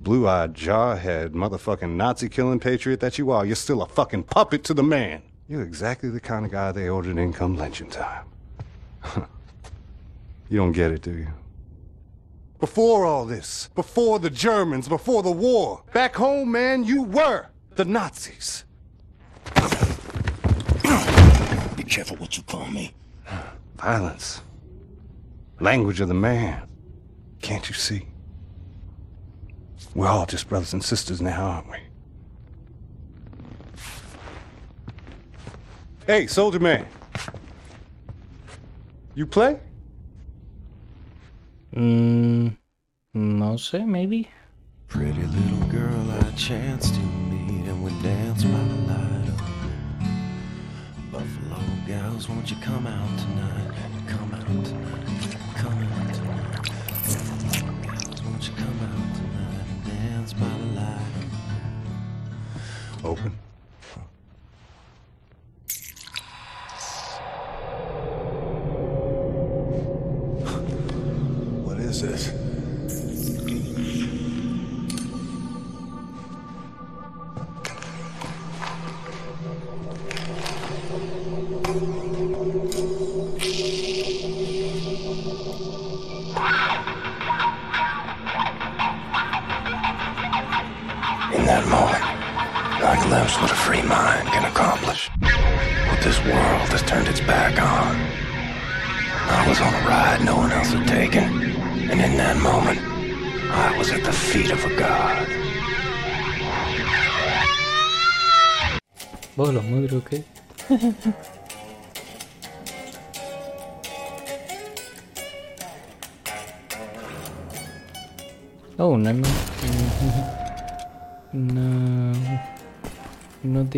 [0.00, 4.64] Blue eyed, jarhead, motherfucking Nazi killing patriot that you are, you're still a fucking puppet
[4.64, 5.22] to the man.
[5.48, 8.27] You're exactly the kind of guy they ordered in come lynching time.
[10.48, 11.28] you don't get it, do you?
[12.60, 17.46] Before all this, before the Germans, before the war, back home, man, you were
[17.76, 18.64] the Nazis.
[21.76, 22.92] Be careful what you call me.
[23.76, 24.42] Violence.
[25.60, 26.68] Language of the man.
[27.40, 28.06] Can't you see?
[29.94, 31.78] We're all just brothers and sisters now, aren't we?
[36.06, 36.86] Hey, soldier man.
[39.18, 39.58] You play?
[41.74, 42.56] Mm,
[43.14, 44.28] no sé, maybe.
[44.86, 49.38] Pretty little girl I chanced to meet and we danced by the light of
[51.10, 53.74] Buffalo gals, won't you come out tonight?
[54.06, 54.87] Come out tonight.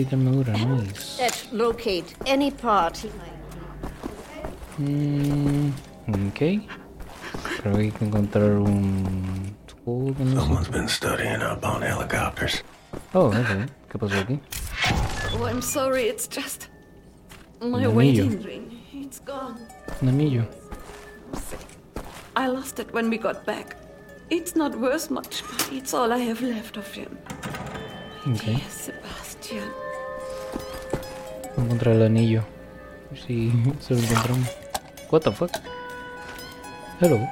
[0.01, 1.19] Una de armadura, nice.
[1.21, 3.41] Let's locate any part he might
[4.79, 5.73] Mm,
[6.09, 6.39] ok.
[7.59, 9.55] Creo que hay que encontrar un...
[9.67, 10.41] tubo, no.
[10.41, 12.63] Someone's been studying up on helicopters.
[13.13, 13.69] Oh, ok.
[13.91, 14.41] ¿Qué pasó aquí?
[15.35, 16.69] Oh, I'm sorry, it's just.
[17.61, 18.81] My Un wedding ring.
[18.95, 19.59] It's gone.
[20.01, 20.47] Un anillo.
[22.37, 23.77] I lost it when we got back.
[24.31, 27.19] It's not worth much, but it's all I have left of him.
[28.27, 28.47] Ok.
[28.47, 29.90] Dear Sebastian.
[31.61, 32.43] Encontrar el anillo.
[33.15, 34.49] Si se lo encontramos.
[35.11, 35.51] What the fuck?
[37.01, 37.29] Hello.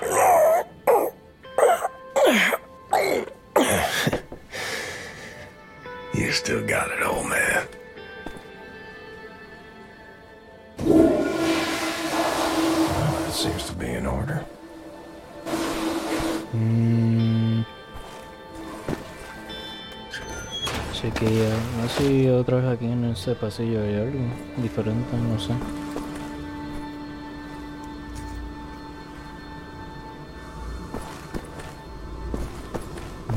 [6.14, 7.02] You still got it,
[21.18, 21.50] que ya,
[21.82, 24.18] no sé si otra vez aquí en ese pasillo hay algo
[24.62, 25.52] diferente, no sé.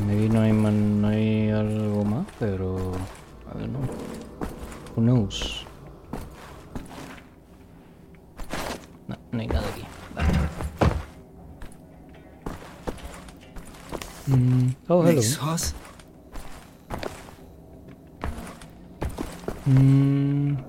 [0.06, 2.92] Maybe no hay, man- no hay algo más, pero...
[3.54, 3.82] I don't know.
[4.96, 5.64] Who knows?
[9.08, 9.84] No, no hay nada aquí.
[14.26, 14.74] Mm.
[14.88, 15.12] Oh, hello.
[15.20, 15.74] Nice
[19.64, 19.76] horse.
[19.76, 20.64] Mm.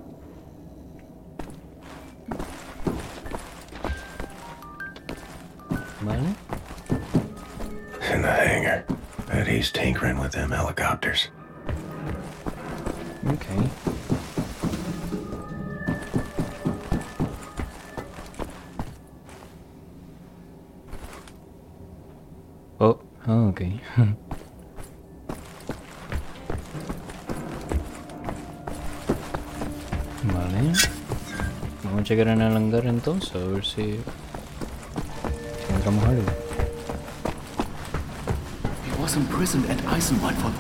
[8.14, 8.86] In the hangar.
[9.28, 11.30] Bet he's tinkering with them helicopters.
[13.26, 13.70] Okay.
[22.80, 23.82] Oh, oh, okay.
[30.54, 30.72] vale.
[31.84, 34.00] Vamos a checar en el hangar entonces, a ver si, si
[35.70, 36.24] encontramos algo.
[38.86, 40.52] He was imprisoned at Eisenwald for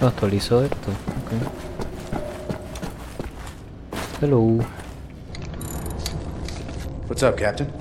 [0.00, 0.92] Actualizó esto.
[1.26, 1.40] Okay.
[4.20, 4.60] Hello.
[7.08, 7.72] What's up, Captain?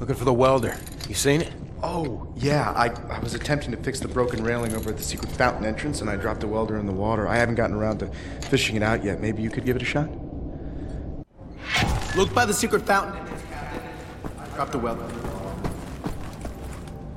[0.00, 0.74] Looking for the welder.
[1.08, 1.59] You seen it?
[1.82, 2.72] Oh, yeah.
[2.72, 6.00] I, I was attempting to fix the broken railing over at the secret fountain entrance,
[6.00, 7.26] and I dropped the welder in the water.
[7.26, 8.10] I haven't gotten around to
[8.48, 9.20] fishing it out yet.
[9.20, 10.10] Maybe you could give it a shot?
[12.16, 13.80] Look by the secret fountain entrance, Captain.
[14.38, 15.06] I dropped the welder.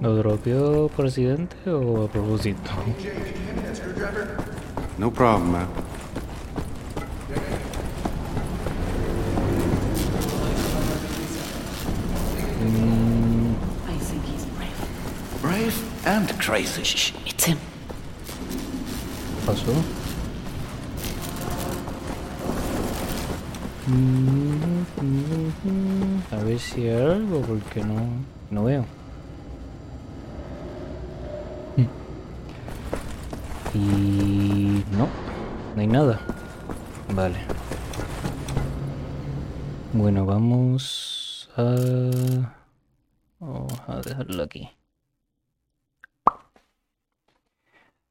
[0.01, 2.59] ¿Lo dropeó por accidente o a propósito?
[4.97, 5.67] No problem, man.
[12.55, 12.92] I think he's brave.
[15.53, 16.81] Brave and crazy.
[16.81, 17.59] Shh, it's him.
[19.45, 19.71] pasó?
[26.31, 28.01] A ver si hay algo, porque no,
[28.49, 28.83] no veo.
[33.75, 35.07] Y no,
[35.75, 36.19] no hay nada.
[37.13, 37.37] Vale.
[39.93, 41.75] Bueno, vamos a...
[43.39, 44.67] Vamos a dejarlo aquí.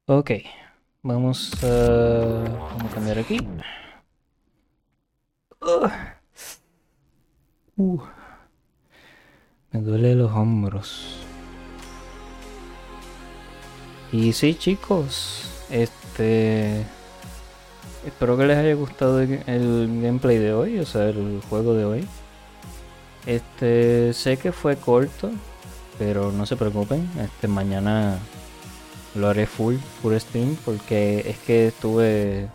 [0.05, 0.31] Ok,
[1.01, 3.39] vamos a, vamos a cambiar aquí.
[7.77, 8.01] Uh.
[9.71, 11.19] Me duele los hombros.
[14.11, 16.85] Y sí, chicos, este
[18.05, 22.07] espero que les haya gustado el gameplay de hoy, o sea, el juego de hoy.
[23.25, 25.31] Este, sé que fue corto,
[25.97, 28.19] pero no se preocupen, este mañana
[29.15, 32.49] lo haré full, full stream, porque es que estuve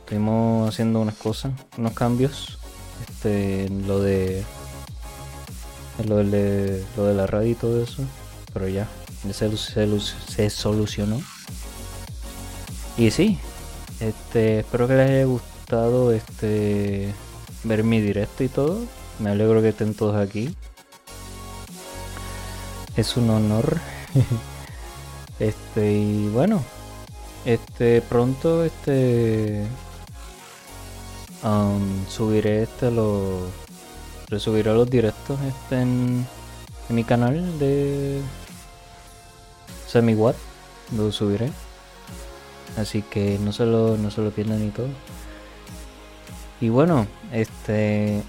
[0.00, 2.58] estuvimos haciendo unas cosas, unos cambios,
[3.08, 4.42] este, lo de
[6.06, 8.02] lo de, lo de la radio y todo eso,
[8.52, 8.86] pero ya,
[9.24, 11.20] ya se, se- se solucionó.
[12.96, 13.38] Y sí,
[14.00, 17.12] este, espero que les haya gustado este
[17.64, 18.80] ver mi directo y todo.
[19.18, 20.54] Me alegro que estén todos aquí.
[22.96, 23.78] Es un honor.
[25.38, 26.62] este, y bueno,
[27.44, 29.64] este pronto este
[31.42, 33.46] um, subiré este lo
[34.28, 36.26] resubiré los directos este en,
[36.90, 38.20] mi canal de
[39.86, 40.36] SemiWatt
[40.96, 41.50] lo subiré.
[42.76, 44.88] Así que no se lo no se lo pierdan y todo.
[46.60, 48.22] Y bueno este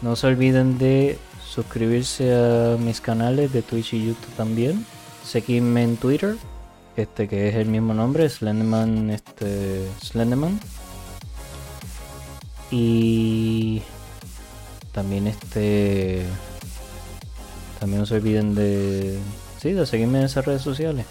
[0.00, 4.84] no se olviden de suscribirse a mis canales de Twitch y YouTube también
[5.24, 6.36] seguirme en Twitter
[6.96, 10.60] este que es el mismo nombre Slenderman este Slenderman.
[12.70, 13.82] Y
[14.92, 16.24] también este
[17.80, 19.18] también no se olviden de
[19.60, 21.06] sí de seguirme en esas redes sociales.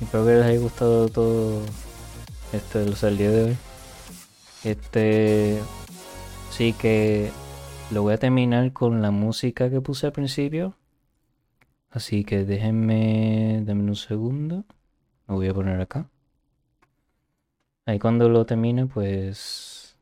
[0.00, 1.60] Y espero que les haya gustado todo
[2.52, 3.56] este o sea, el día de hoy.
[4.64, 5.60] Este
[6.50, 7.30] sí que
[7.90, 10.74] lo voy a terminar con la música que puse al principio
[11.90, 14.64] así que déjenme denme un segundo.
[15.26, 16.08] Lo voy a poner acá.
[17.86, 19.96] Ahí cuando lo termine pues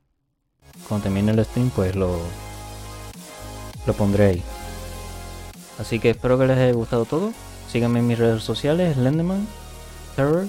[0.88, 2.20] cuando termine el stream pues lo
[3.86, 4.42] lo pondré ahí.
[5.78, 7.32] Así que espero que les haya gustado todo.
[7.68, 9.46] Síganme en mis redes sociales Slenderman
[10.14, 10.46] Terror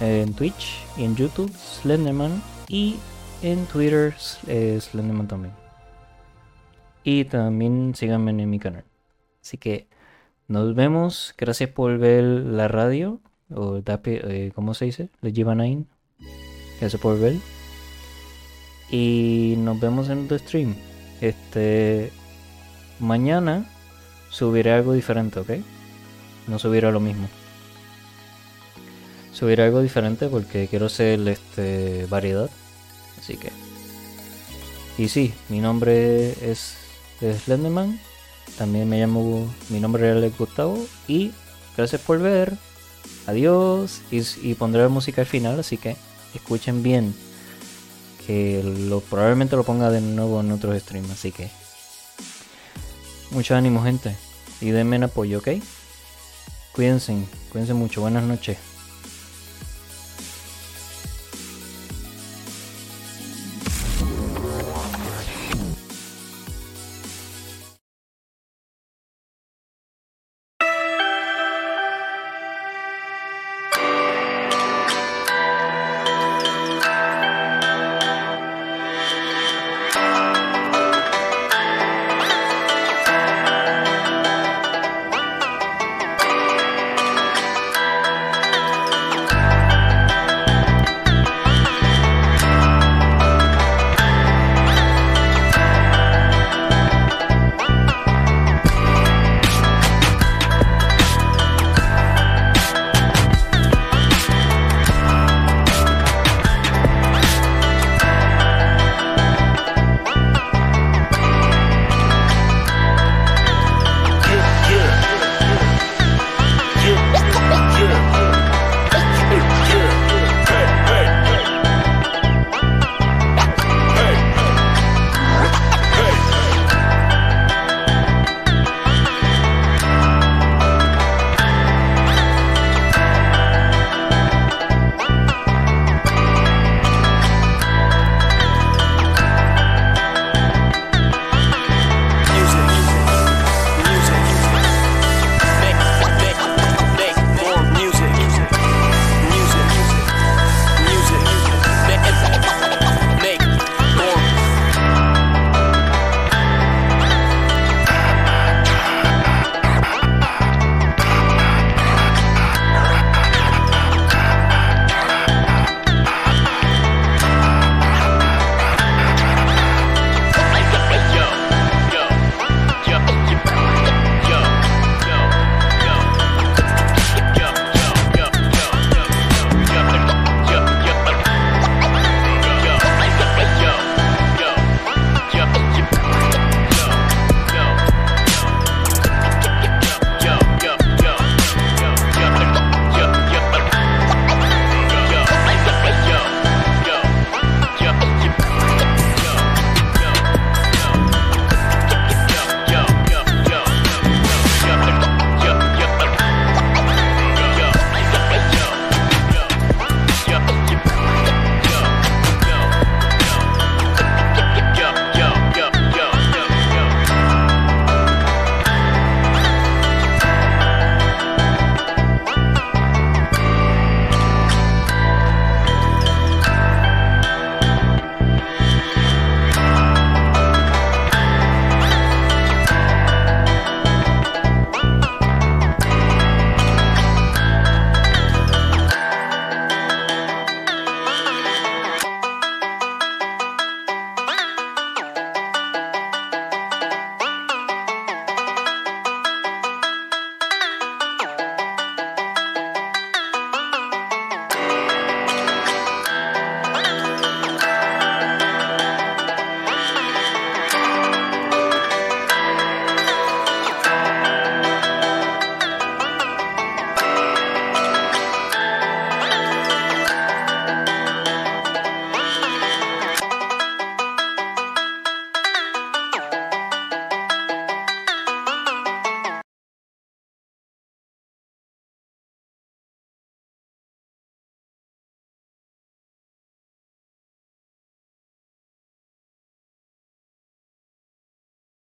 [0.00, 2.96] en Twitch y en YouTube Slenderman y
[3.42, 4.14] en Twitter
[4.46, 5.54] eh, Slenderman también.
[7.04, 8.84] Y también síganme en mi canal.
[9.42, 9.88] Así que
[10.50, 11.32] nos vemos.
[11.38, 13.20] Gracias por ver la radio
[13.54, 15.08] o eh, ¿cómo se dice?
[15.22, 15.84] Le lleva Nine
[16.80, 17.36] gracias por ver.
[18.90, 20.74] Y nos vemos en otro stream.
[21.20, 22.10] Este
[22.98, 23.64] mañana
[24.30, 25.50] subiré algo diferente ok
[26.48, 27.28] no subiré lo mismo.
[29.32, 32.50] Subiré algo diferente porque quiero hacer este variedad.
[33.20, 33.52] Así que.
[34.98, 36.76] Y sí mi nombre es,
[37.20, 38.00] es Slenderman
[38.58, 40.78] también me llamo mi nombre real es Gustavo
[41.08, 41.32] y
[41.76, 42.56] gracias por ver.
[43.26, 44.00] Adiós.
[44.10, 45.96] Y, y pondré la música al final así que
[46.34, 47.14] escuchen bien
[48.26, 48.62] que
[49.08, 51.50] probablemente lo ponga de nuevo en otros streams así que
[53.30, 54.16] mucho ánimo gente.
[54.60, 55.48] Y denme en apoyo ok
[56.72, 57.16] cuídense
[57.50, 58.00] cuídense mucho.
[58.00, 58.69] Buenas noches